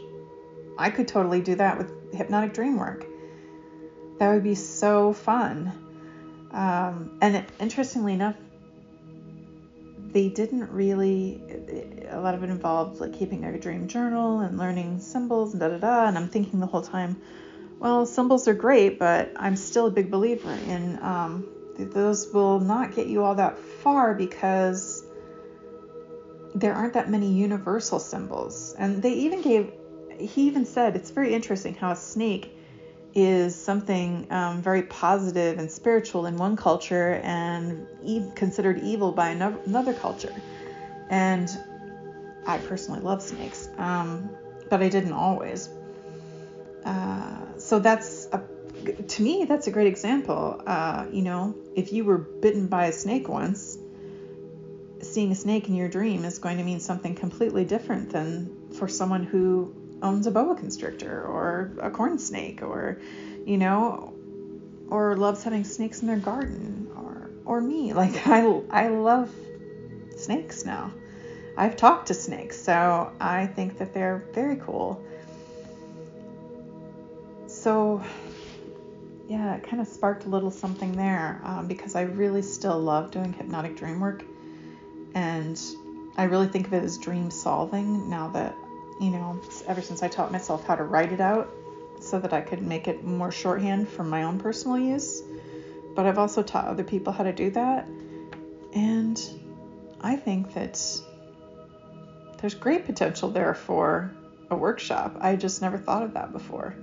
i 0.78 0.88
could 0.88 1.06
totally 1.06 1.40
do 1.40 1.56
that 1.56 1.76
with 1.76 2.03
hypnotic 2.14 2.54
dream 2.54 2.78
work. 2.78 3.06
That 4.18 4.32
would 4.32 4.42
be 4.42 4.54
so 4.54 5.12
fun. 5.12 5.72
Um, 6.50 7.18
and 7.20 7.44
interestingly 7.58 8.12
enough 8.12 8.36
they 10.12 10.28
didn't 10.28 10.70
really 10.70 11.42
a 12.08 12.20
lot 12.20 12.36
of 12.36 12.44
it 12.44 12.48
involved 12.48 13.00
like 13.00 13.12
keeping 13.12 13.44
a 13.44 13.58
dream 13.58 13.88
journal 13.88 14.38
and 14.38 14.56
learning 14.56 15.00
symbols 15.00 15.52
and 15.52 15.60
da 15.60 15.66
da 15.66 15.78
da. 15.78 16.06
And 16.06 16.16
i'm 16.16 16.28
thinking 16.28 16.60
the 16.60 16.66
whole 16.66 16.82
time 16.82 17.20
well 17.80 18.06
symbols 18.06 18.46
are 18.46 18.54
great 18.54 19.00
but 19.00 19.32
i'm 19.34 19.56
still 19.56 19.86
a 19.86 19.90
big 19.90 20.12
believer 20.12 20.52
in 20.68 21.02
um, 21.02 21.48
those 21.76 22.32
will 22.32 22.60
not 22.60 22.94
get 22.94 23.08
you 23.08 23.24
all 23.24 23.34
that 23.34 23.58
far 23.58 24.14
because 24.14 25.02
there 26.54 26.72
aren't 26.72 26.94
that 26.94 27.10
many 27.10 27.32
universal 27.32 27.98
symbols. 27.98 28.74
And 28.78 29.02
they 29.02 29.12
even 29.14 29.42
gave 29.42 29.72
he 30.18 30.46
even 30.46 30.64
said 30.64 30.96
it's 30.96 31.10
very 31.10 31.34
interesting 31.34 31.74
how 31.74 31.90
a 31.90 31.96
snake 31.96 32.54
is 33.14 33.54
something 33.54 34.26
um, 34.30 34.60
very 34.60 34.82
positive 34.82 35.58
and 35.58 35.70
spiritual 35.70 36.26
in 36.26 36.36
one 36.36 36.56
culture 36.56 37.20
and 37.22 37.86
e- 38.02 38.28
considered 38.34 38.80
evil 38.80 39.12
by 39.12 39.28
another, 39.28 39.58
another 39.66 39.94
culture. 39.94 40.34
And 41.10 41.48
I 42.46 42.58
personally 42.58 43.00
love 43.00 43.22
snakes, 43.22 43.68
um, 43.78 44.30
but 44.68 44.82
I 44.82 44.88
didn't 44.88 45.12
always. 45.12 45.68
Uh, 46.84 47.58
so 47.58 47.78
that's 47.78 48.28
a, 48.32 48.42
to 49.08 49.22
me 49.22 49.44
that's 49.48 49.68
a 49.68 49.70
great 49.70 49.86
example. 49.86 50.60
Uh, 50.66 51.06
you 51.10 51.22
know, 51.22 51.54
if 51.76 51.92
you 51.92 52.04
were 52.04 52.18
bitten 52.18 52.66
by 52.66 52.86
a 52.86 52.92
snake 52.92 53.28
once, 53.28 53.78
seeing 55.00 55.30
a 55.30 55.34
snake 55.34 55.68
in 55.68 55.74
your 55.74 55.88
dream 55.88 56.24
is 56.24 56.38
going 56.38 56.58
to 56.58 56.64
mean 56.64 56.80
something 56.80 57.14
completely 57.14 57.64
different 57.64 58.10
than 58.10 58.72
for 58.72 58.88
someone 58.88 59.22
who 59.22 59.74
owns 60.04 60.26
a 60.26 60.30
boa 60.30 60.54
constrictor 60.54 61.24
or 61.24 61.72
a 61.80 61.90
corn 61.90 62.18
snake 62.18 62.62
or, 62.62 63.00
you 63.46 63.56
know, 63.56 64.12
or 64.90 65.16
loves 65.16 65.42
having 65.42 65.64
snakes 65.64 66.02
in 66.02 66.06
their 66.06 66.18
garden 66.18 66.92
or 66.96 67.30
or 67.44 67.60
me. 67.60 67.92
Like 68.02 68.26
I 68.26 68.42
I 68.70 68.88
love 68.88 69.34
snakes 70.16 70.64
now. 70.64 70.92
I've 71.56 71.76
talked 71.76 72.08
to 72.08 72.14
snakes, 72.14 72.60
so 72.60 73.12
I 73.20 73.46
think 73.46 73.78
that 73.78 73.94
they're 73.94 74.24
very 74.32 74.56
cool. 74.56 75.02
So 77.46 78.02
yeah, 79.28 79.54
it 79.54 79.62
kind 79.62 79.80
of 79.80 79.88
sparked 79.88 80.26
a 80.26 80.28
little 80.28 80.50
something 80.50 80.92
there 80.92 81.40
um, 81.44 81.66
because 81.66 81.94
I 81.94 82.02
really 82.02 82.42
still 82.42 82.78
love 82.78 83.10
doing 83.10 83.32
hypnotic 83.32 83.76
dream 83.76 84.00
work. 84.00 84.22
And 85.14 85.58
I 86.16 86.24
really 86.24 86.48
think 86.48 86.66
of 86.66 86.74
it 86.74 86.82
as 86.84 86.98
dream 86.98 87.30
solving 87.30 88.10
now 88.10 88.28
that 88.28 88.54
you 89.04 89.10
know, 89.10 89.38
ever 89.66 89.82
since 89.82 90.02
I 90.02 90.08
taught 90.08 90.32
myself 90.32 90.66
how 90.66 90.76
to 90.76 90.82
write 90.82 91.12
it 91.12 91.20
out 91.20 91.50
so 92.00 92.18
that 92.18 92.32
I 92.32 92.40
could 92.40 92.62
make 92.62 92.88
it 92.88 93.04
more 93.04 93.30
shorthand 93.30 93.86
for 93.86 94.02
my 94.02 94.22
own 94.22 94.40
personal 94.40 94.78
use. 94.78 95.22
But 95.94 96.06
I've 96.06 96.16
also 96.16 96.42
taught 96.42 96.66
other 96.66 96.84
people 96.84 97.12
how 97.12 97.24
to 97.24 97.32
do 97.32 97.50
that. 97.50 97.86
And 98.74 99.20
I 100.00 100.16
think 100.16 100.54
that 100.54 100.80
there's 102.40 102.54
great 102.54 102.86
potential 102.86 103.28
there 103.28 103.52
for 103.52 104.10
a 104.50 104.56
workshop. 104.56 105.18
I 105.20 105.36
just 105.36 105.60
never 105.60 105.76
thought 105.76 106.02
of 106.02 106.14
that 106.14 106.32
before. 106.32 106.74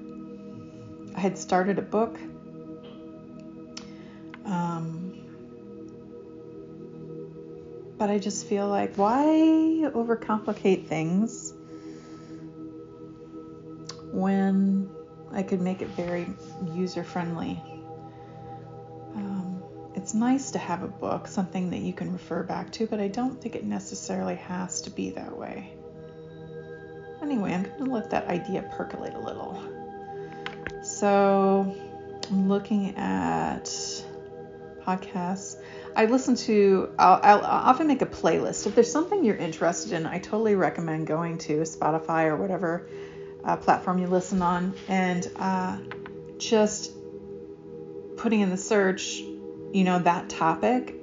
I 1.15 1.19
had 1.19 1.39
started 1.39 1.80
a 1.80 1.82
book. 1.82 2.19
Um, 4.45 5.22
but 7.97 8.11
I 8.11 8.19
just 8.19 8.45
feel 8.45 8.67
like 8.67 8.95
why 8.95 9.26
overcomplicate 9.91 10.86
things 10.86 11.51
when 14.12 14.89
I 15.32 15.43
could 15.43 15.62
make 15.62 15.82
it 15.82 15.88
very 15.89 16.28
user 16.74 17.03
friendly. 17.03 17.62
Um, 19.16 19.64
it's 19.95 20.14
nice 20.14 20.51
to 20.51 20.59
have 20.59 20.84
a 20.84 20.88
book, 20.88 21.28
something 21.28 21.70
that 21.70 21.80
you 21.80 21.93
can 21.93 22.12
refer 22.12 22.43
back 22.43 22.72
to, 22.74 22.88
but 22.88 22.99
I 22.99 23.07
don't 23.07 23.41
think 23.41 23.55
it 23.55 23.66
necessarily 23.66 24.36
has 24.36 24.82
to 24.82 24.89
be 24.89 25.12
that 25.12 25.38
way. 25.38 25.74
Anyway, 27.22 27.53
I'm 27.53 27.64
going 27.64 27.86
to 27.86 27.91
let 27.91 28.09
that 28.09 28.28
idea 28.28 28.70
percolate 28.76 29.14
a 29.14 29.20
little. 29.20 29.62
So, 30.84 31.76
I'm 32.30 32.49
looking 32.49 32.95
at 32.97 33.66
podcasts. 34.86 35.57
I 35.95 36.05
listen 36.05 36.36
to, 36.36 36.93
I'll, 36.97 37.20
I'll, 37.22 37.41
often 37.41 37.88
make 37.88 38.01
a 38.01 38.05
playlist. 38.05 38.66
If 38.66 38.76
there's 38.76 38.91
something 38.91 39.24
you're 39.24 39.36
interested 39.36 39.91
in, 39.91 40.05
I 40.05 40.20
totally 40.20 40.55
recommend 40.55 41.07
going 41.07 41.38
to 41.39 41.59
Spotify 41.62 42.26
or 42.26 42.38
whatever 42.38 42.88
uh, 43.44 43.58
platform 43.58 44.00
you 44.00 44.08
listen 44.08 44.42
on 44.42 44.74
and 44.88 45.30
uh, 45.38 45.78
just 46.38 46.92
putting 48.18 48.42
in 48.42 48.50
the 48.50 48.58
search, 48.58 49.20
you 49.72 49.84
know, 49.84 50.00
that 50.00 50.30
topic 50.30 50.96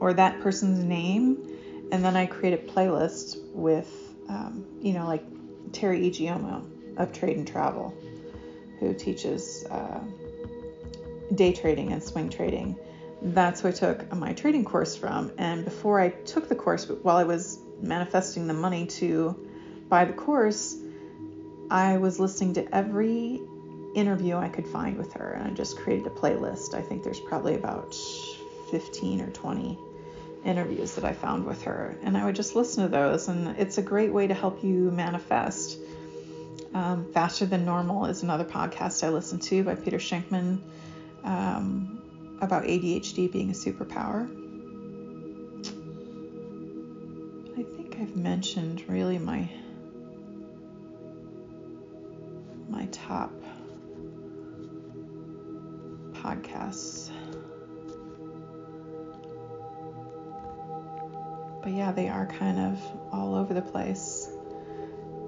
or 0.00 0.12
that 0.14 0.40
person's 0.40 0.82
name. 0.82 1.88
And 1.92 2.04
then 2.04 2.16
I 2.16 2.26
create 2.26 2.54
a 2.54 2.72
playlist 2.72 3.38
with, 3.52 3.90
um, 4.28 4.66
you 4.80 4.92
know, 4.92 5.06
like 5.06 5.24
Teri 5.70 6.10
Ijeoma 6.10 6.98
of 6.98 7.12
Trade 7.12 7.36
and 7.36 7.46
Travel, 7.46 7.94
who 8.80 8.92
teaches 8.92 9.64
uh, 9.66 10.00
day 11.34 11.52
trading 11.52 11.92
and 11.92 12.02
swing 12.02 12.28
trading. 12.28 12.76
That's 13.22 13.60
who 13.62 13.68
I 13.68 13.72
took 13.72 14.14
my 14.14 14.34
trading 14.34 14.64
course 14.64 14.96
from. 14.96 15.32
And 15.38 15.64
before 15.64 16.00
I 16.00 16.10
took 16.10 16.48
the 16.48 16.54
course, 16.54 16.88
while 16.88 17.16
I 17.16 17.24
was 17.24 17.58
manifesting 17.80 18.46
the 18.46 18.54
money 18.54 18.86
to 18.86 19.34
buy 19.88 20.04
the 20.04 20.12
course, 20.12 20.76
I 21.70 21.96
was 21.96 22.20
listening 22.20 22.54
to 22.54 22.74
every 22.74 23.40
interview 23.94 24.36
I 24.36 24.48
could 24.48 24.68
find 24.68 24.96
with 24.96 25.12
her, 25.14 25.32
and 25.32 25.50
I 25.50 25.54
just 25.54 25.78
created 25.78 26.06
a 26.06 26.10
playlist. 26.10 26.74
I 26.74 26.82
think 26.82 27.02
there's 27.02 27.20
probably 27.20 27.54
about 27.54 27.94
15 28.70 29.20
or 29.20 29.30
20 29.30 29.78
interviews 30.44 30.94
that 30.94 31.04
I 31.04 31.12
found 31.12 31.44
with 31.44 31.62
her, 31.62 31.96
and 32.02 32.16
I 32.16 32.24
would 32.24 32.36
just 32.36 32.54
listen 32.54 32.84
to 32.84 32.88
those, 32.88 33.28
and 33.28 33.56
it's 33.58 33.78
a 33.78 33.82
great 33.82 34.12
way 34.12 34.26
to 34.26 34.34
help 34.34 34.62
you 34.62 34.90
manifest. 34.90 35.78
Um, 36.74 37.10
Faster 37.12 37.46
Than 37.46 37.64
Normal 37.64 38.06
is 38.06 38.22
another 38.22 38.44
podcast 38.44 39.02
I 39.02 39.08
listen 39.08 39.38
to 39.40 39.64
by 39.64 39.74
Peter 39.74 39.98
Shankman 39.98 40.60
um, 41.24 42.38
about 42.40 42.64
ADHD 42.64 43.32
being 43.32 43.50
a 43.50 43.54
superpower. 43.54 44.28
I 47.58 47.62
think 47.62 47.96
I've 47.98 48.14
mentioned 48.14 48.84
really 48.88 49.18
my 49.18 49.48
my 52.68 52.86
top 52.86 53.32
podcasts. 56.12 57.10
But 61.62 61.72
yeah, 61.72 61.92
they 61.92 62.08
are 62.08 62.26
kind 62.26 62.58
of 62.58 62.80
all 63.12 63.34
over 63.34 63.54
the 63.54 63.62
place. 63.62 64.30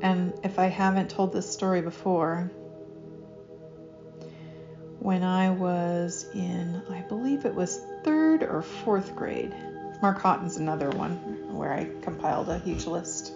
And 0.03 0.33
if 0.45 0.59
I 0.59 0.67
haven't 0.67 1.11
told 1.11 1.33
this 1.33 1.51
story 1.51 1.83
before, 1.83 2.51
when 5.01 5.23
I 5.23 5.51
was 5.51 6.27
in, 6.35 6.83
I 6.91 7.01
believe 7.03 7.45
it 7.45 7.55
was 7.55 7.81
third 8.05 8.43
or 8.43 8.63
fourth 8.63 9.17
grade, 9.17 9.55
Mark 10.01 10.19
Haughton's 10.21 10.57
another 10.57 10.91
one 10.91 11.17
where 11.57 11.73
I 11.73 11.91
compiled 12.03 12.49
a 12.49 12.59
huge 12.59 12.87
list 12.87 13.33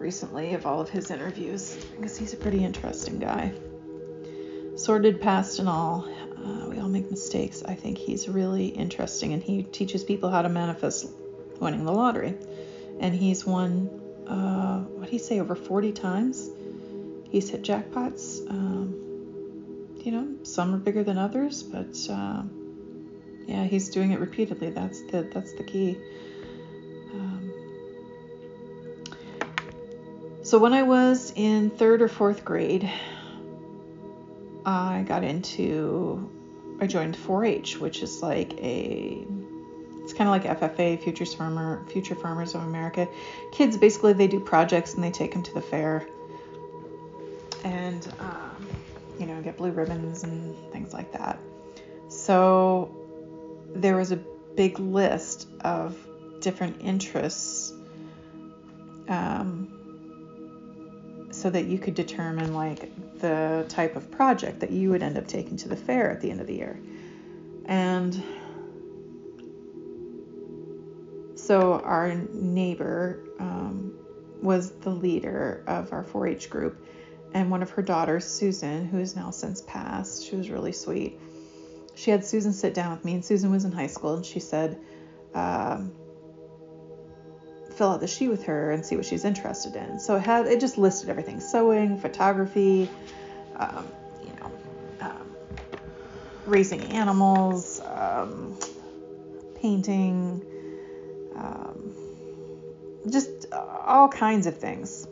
recently 0.00 0.54
of 0.54 0.66
all 0.66 0.80
of 0.80 0.88
his 0.88 1.10
interviews 1.10 1.76
because 1.96 2.16
he's 2.16 2.32
a 2.32 2.36
pretty 2.36 2.64
interesting 2.64 3.18
guy. 3.18 3.52
Sordid 4.76 5.20
past 5.20 5.58
and 5.58 5.68
all, 5.68 6.08
uh, 6.36 6.68
we 6.68 6.78
all 6.78 6.88
make 6.88 7.10
mistakes. 7.10 7.62
I 7.62 7.74
think 7.74 7.98
he's 7.98 8.28
really 8.28 8.66
interesting 8.66 9.34
and 9.34 9.42
he 9.42 9.62
teaches 9.62 10.02
people 10.02 10.30
how 10.30 10.42
to 10.42 10.48
manifest 10.48 11.06
winning 11.58 11.84
the 11.84 11.92
lottery. 11.92 12.34
And 12.98 13.14
he's 13.14 13.44
won, 13.46 13.88
uh, 14.26 14.80
what 14.80 15.04
did 15.04 15.10
he 15.10 15.18
say, 15.18 15.40
over 15.40 15.54
40 15.54 15.92
times? 15.92 16.48
He's 17.30 17.48
hit 17.50 17.62
jackpots. 17.62 18.48
Um, 18.50 19.98
you 20.02 20.12
know, 20.12 20.34
some 20.42 20.74
are 20.74 20.78
bigger 20.78 21.04
than 21.04 21.18
others, 21.18 21.62
but 21.62 21.96
uh, 22.10 22.42
yeah, 23.46 23.64
he's 23.64 23.90
doing 23.90 24.12
it 24.12 24.20
repeatedly. 24.20 24.70
That's 24.70 25.02
the 25.10 25.22
that's 25.32 25.52
the 25.54 25.64
key. 25.64 25.98
So 30.50 30.58
when 30.58 30.72
I 30.72 30.82
was 30.82 31.32
in 31.36 31.70
third 31.70 32.02
or 32.02 32.08
fourth 32.08 32.44
grade, 32.44 32.90
I 34.66 35.04
got 35.06 35.22
into, 35.22 36.28
I 36.80 36.88
joined 36.88 37.16
4-H, 37.16 37.78
which 37.78 38.02
is 38.02 38.20
like 38.20 38.54
a, 38.54 39.24
it's 40.02 40.12
kind 40.12 40.28
of 40.28 40.32
like 40.32 40.58
FFA, 40.58 41.00
Futures 41.00 41.32
Farmer, 41.34 41.86
Future 41.92 42.16
Farmers 42.16 42.56
of 42.56 42.62
America. 42.64 43.06
Kids 43.52 43.76
basically 43.76 44.12
they 44.12 44.26
do 44.26 44.40
projects 44.40 44.94
and 44.94 45.04
they 45.04 45.12
take 45.12 45.34
them 45.34 45.44
to 45.44 45.54
the 45.54 45.60
fair, 45.60 46.08
and 47.62 48.12
um, 48.18 48.66
you 49.20 49.26
know 49.26 49.40
get 49.42 49.56
blue 49.56 49.70
ribbons 49.70 50.24
and 50.24 50.56
things 50.72 50.92
like 50.92 51.12
that. 51.12 51.38
So 52.08 52.92
there 53.72 53.96
was 53.96 54.10
a 54.10 54.16
big 54.16 54.80
list 54.80 55.46
of 55.60 55.96
different 56.40 56.80
interests. 56.80 57.72
Um, 59.06 59.79
so 61.40 61.48
that 61.50 61.64
you 61.64 61.78
could 61.78 61.94
determine 61.94 62.52
like 62.52 62.90
the 63.20 63.64
type 63.68 63.96
of 63.96 64.10
project 64.10 64.60
that 64.60 64.70
you 64.70 64.90
would 64.90 65.02
end 65.02 65.16
up 65.16 65.26
taking 65.26 65.56
to 65.56 65.68
the 65.68 65.76
fair 65.76 66.10
at 66.10 66.20
the 66.20 66.30
end 66.30 66.40
of 66.40 66.46
the 66.46 66.54
year. 66.54 66.78
And 67.64 68.22
so 71.36 71.80
our 71.80 72.14
neighbor 72.32 73.24
um, 73.38 73.94
was 74.42 74.72
the 74.72 74.90
leader 74.90 75.64
of 75.66 75.92
our 75.92 76.04
4 76.04 76.26
H 76.26 76.50
group, 76.50 76.84
and 77.32 77.50
one 77.50 77.62
of 77.62 77.70
her 77.70 77.82
daughters, 77.82 78.24
Susan, 78.26 78.86
who 78.86 78.98
is 78.98 79.16
now 79.16 79.30
since 79.30 79.62
passed, 79.62 80.26
she 80.26 80.36
was 80.36 80.50
really 80.50 80.72
sweet. 80.72 81.18
She 81.94 82.10
had 82.10 82.24
Susan 82.24 82.52
sit 82.52 82.74
down 82.74 82.92
with 82.92 83.04
me, 83.04 83.14
and 83.14 83.24
Susan 83.24 83.50
was 83.50 83.64
in 83.64 83.72
high 83.72 83.86
school, 83.86 84.14
and 84.14 84.26
she 84.26 84.40
said, 84.40 84.78
um, 85.34 85.92
fill 87.80 87.92
out 87.92 88.00
the 88.00 88.06
sheet 88.06 88.28
with 88.28 88.44
her 88.44 88.72
and 88.72 88.84
see 88.84 88.94
what 88.94 89.06
she's 89.06 89.24
interested 89.24 89.74
in. 89.74 89.98
So 89.98 90.16
it 90.16 90.20
had 90.20 90.44
it 90.44 90.60
just 90.60 90.76
listed 90.76 91.08
everything: 91.08 91.40
sewing, 91.40 91.96
photography, 91.96 92.90
um, 93.56 93.88
you 94.22 94.32
know, 94.38 94.52
um, 95.00 95.34
raising 96.44 96.82
animals, 96.92 97.80
um, 97.80 98.58
painting, 99.62 100.44
um, 101.34 101.94
just 103.08 103.46
all 103.50 104.10
kinds 104.10 104.46
of 104.46 104.58
things. 104.58 105.08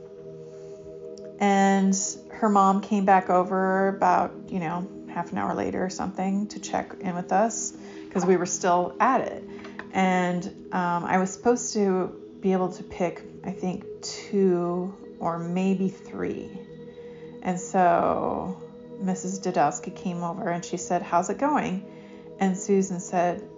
And 1.40 1.98
her 2.28 2.50
mom 2.50 2.82
came 2.82 3.06
back 3.06 3.30
over 3.30 3.88
about 3.88 4.34
you 4.50 4.60
know 4.60 4.86
half 5.08 5.32
an 5.32 5.38
hour 5.38 5.54
later 5.54 5.82
or 5.82 5.88
something 5.88 6.48
to 6.48 6.60
check 6.60 6.96
in 7.00 7.14
with 7.14 7.32
us 7.32 7.72
because 8.04 8.26
we 8.26 8.36
were 8.36 8.44
still 8.44 8.94
at 9.00 9.22
it. 9.22 9.42
And 9.94 10.44
um, 10.70 11.06
I 11.06 11.16
was 11.16 11.32
supposed 11.32 11.72
to 11.72 12.27
be 12.40 12.52
able 12.52 12.72
to 12.72 12.82
pick, 12.82 13.22
I 13.44 13.50
think, 13.50 13.84
two 14.02 14.94
or 15.18 15.38
maybe 15.38 15.88
three. 15.88 16.50
And 17.42 17.58
so 17.58 18.62
Mrs. 19.02 19.42
Dudowski 19.42 19.94
came 19.94 20.22
over 20.22 20.48
and 20.48 20.64
she 20.64 20.76
said, 20.76 21.02
How's 21.02 21.30
it 21.30 21.38
going? 21.38 21.84
And 22.38 22.56
Susan 22.56 23.00
said, 23.00 23.48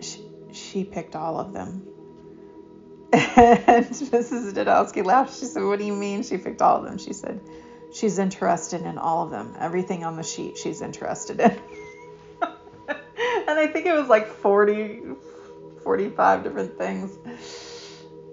She, 0.00 0.20
she 0.52 0.84
picked 0.84 1.16
all 1.16 1.38
of 1.38 1.52
them. 1.52 1.86
And 3.12 3.86
Mrs. 3.86 4.52
Dudowski 4.54 5.04
laughed. 5.04 5.38
She 5.38 5.46
said, 5.46 5.62
What 5.62 5.78
do 5.78 5.84
you 5.84 5.94
mean 5.94 6.22
she 6.22 6.38
picked 6.38 6.62
all 6.62 6.78
of 6.78 6.84
them? 6.84 6.98
She 6.98 7.12
said, 7.12 7.40
She's 7.92 8.18
interested 8.18 8.82
in 8.82 8.98
all 8.98 9.24
of 9.24 9.30
them. 9.30 9.54
Everything 9.58 10.04
on 10.04 10.16
the 10.16 10.22
sheet 10.22 10.58
she's 10.58 10.82
interested 10.82 11.40
in. 11.40 11.50
and 12.88 13.58
I 13.58 13.68
think 13.72 13.86
it 13.86 13.94
was 13.94 14.08
like 14.08 14.28
40, 14.28 15.02
45 15.82 16.44
different 16.44 16.76
things. 16.76 17.16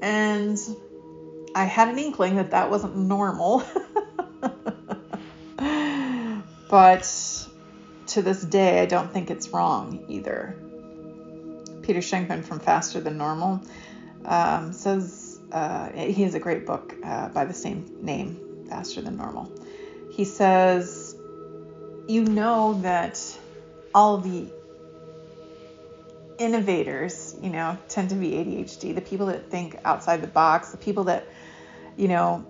And 0.04 0.60
I 1.56 1.64
had 1.64 1.88
an 1.88 1.97
inkling 1.97 2.36
that 2.36 2.51
that 2.51 2.70
wasn't 2.70 2.97
normal. 2.97 3.64
but 6.70 7.47
to 8.08 8.22
this 8.22 8.43
day, 8.43 8.82
I 8.82 8.86
don't 8.86 9.14
think 9.14 9.32
it's 9.32 9.47
wrong 9.47 10.04
either. 10.10 10.58
Peter 11.84 12.01
Shankman 12.01 12.43
from 12.43 12.60
Faster 12.60 12.99
Than 12.99 13.18
Normal 13.18 13.62
um, 14.26 14.74
says 14.74 15.39
uh, 15.54 15.89
he 15.93 16.24
has 16.24 16.36
a 16.36 16.39
great 16.39 16.66
book 16.66 16.95
uh, 17.01 17.30
by 17.30 17.45
the 17.45 17.54
same 17.54 17.89
name, 18.01 18.66
Faster 18.68 19.01
Than 19.01 19.16
Normal. 19.16 19.49
He 20.12 20.26
says, 20.26 21.16
You 22.10 22.26
know 22.26 22.74
that 22.82 23.22
all 23.95 24.18
the 24.18 24.47
innovators, 26.38 27.32
you 27.43 27.49
know, 27.49 27.77
tend 27.89 28.09
to 28.09 28.15
be 28.15 28.31
ADHD, 28.31 28.95
the 28.95 29.01
people 29.01 29.25
that 29.25 29.51
think 29.51 29.77
outside 29.83 30.21
the 30.21 30.27
box, 30.27 30.71
the 30.71 30.77
people 30.77 31.03
that, 31.03 31.27
you 31.97 32.07
know, 32.07 32.45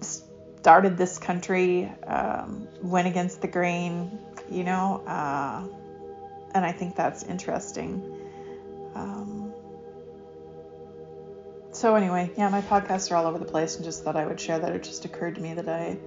started 0.00 0.98
this 0.98 1.18
country, 1.18 1.90
um, 2.06 2.68
went 2.82 3.08
against 3.08 3.40
the 3.40 3.48
grain, 3.48 4.18
you 4.50 4.62
know, 4.62 5.02
uh, 5.06 5.62
and 6.54 6.64
I 6.64 6.72
think 6.72 6.94
that's 6.94 7.22
interesting. 7.22 8.02
Um, 8.94 9.52
so 11.72 11.94
anyway, 11.94 12.30
yeah, 12.36 12.50
my 12.50 12.60
podcasts 12.60 13.10
are 13.10 13.16
all 13.16 13.26
over 13.26 13.38
the 13.38 13.46
place, 13.46 13.76
and 13.76 13.84
just 13.84 14.04
thought 14.04 14.14
I 14.14 14.26
would 14.26 14.38
share 14.38 14.58
that. 14.58 14.72
It 14.72 14.82
just 14.82 15.06
occurred 15.06 15.36
to 15.36 15.40
me 15.40 15.54
that 15.54 15.68
I 15.68 15.98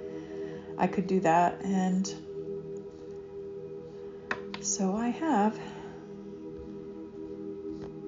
I 0.77 0.85
could 0.85 1.07
do 1.07 1.19
that, 1.21 1.59
and 1.63 2.13
so 4.61 4.95
I 4.95 5.09
have. 5.09 5.59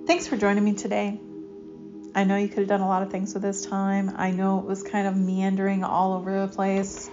Thanks 0.09 0.25
for 0.25 0.37
joining 0.37 0.63
me 0.63 0.73
today. 0.73 1.19
I 2.15 2.23
know 2.23 2.35
you 2.35 2.47
could 2.47 2.57
have 2.57 2.67
done 2.67 2.81
a 2.81 2.87
lot 2.87 3.03
of 3.03 3.11
things 3.11 3.35
with 3.35 3.43
this 3.43 3.63
time. 3.63 4.11
I 4.17 4.31
know 4.31 4.57
it 4.57 4.65
was 4.65 4.81
kind 4.81 5.05
of 5.05 5.15
meandering 5.15 5.83
all 5.83 6.13
over 6.13 6.47
the 6.47 6.51
place. 6.51 7.11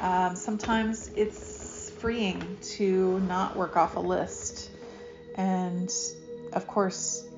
Um, 0.00 0.36
sometimes 0.36 1.10
it's 1.16 1.92
freeing 1.98 2.56
to 2.78 3.20
not 3.20 3.56
work 3.56 3.76
off 3.76 3.96
a 3.96 4.00
list. 4.00 4.70
And 5.34 5.92
of 6.54 6.66
course, 6.66 7.28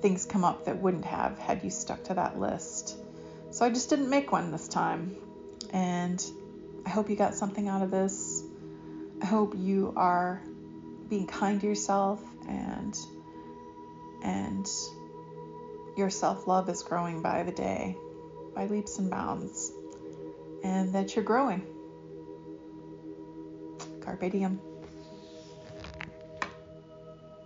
things 0.00 0.24
come 0.24 0.44
up 0.44 0.64
that 0.64 0.78
wouldn't 0.78 1.04
have 1.04 1.38
had 1.38 1.62
you 1.62 1.68
stuck 1.68 2.02
to 2.04 2.14
that 2.14 2.40
list. 2.40 2.96
So 3.50 3.66
I 3.66 3.68
just 3.68 3.90
didn't 3.90 4.08
make 4.08 4.32
one 4.32 4.50
this 4.50 4.66
time. 4.66 5.14
And 5.74 6.24
I 6.86 6.88
hope 6.88 7.10
you 7.10 7.16
got 7.16 7.34
something 7.34 7.68
out 7.68 7.82
of 7.82 7.90
this. 7.90 8.42
I 9.20 9.26
hope 9.26 9.52
you 9.58 9.92
are 9.94 10.40
being 11.10 11.26
kind 11.26 11.60
to 11.60 11.66
yourself 11.66 12.24
and 12.48 12.96
and 14.22 14.68
your 15.96 16.10
self 16.10 16.46
love 16.46 16.68
is 16.68 16.82
growing 16.82 17.22
by 17.22 17.42
the 17.42 17.52
day, 17.52 17.96
by 18.54 18.66
leaps 18.66 18.98
and 18.98 19.10
bounds, 19.10 19.72
and 20.62 20.92
that 20.94 21.14
you're 21.14 21.24
growing. 21.24 21.66
Carpe 24.00 24.30
diem. 24.30 24.60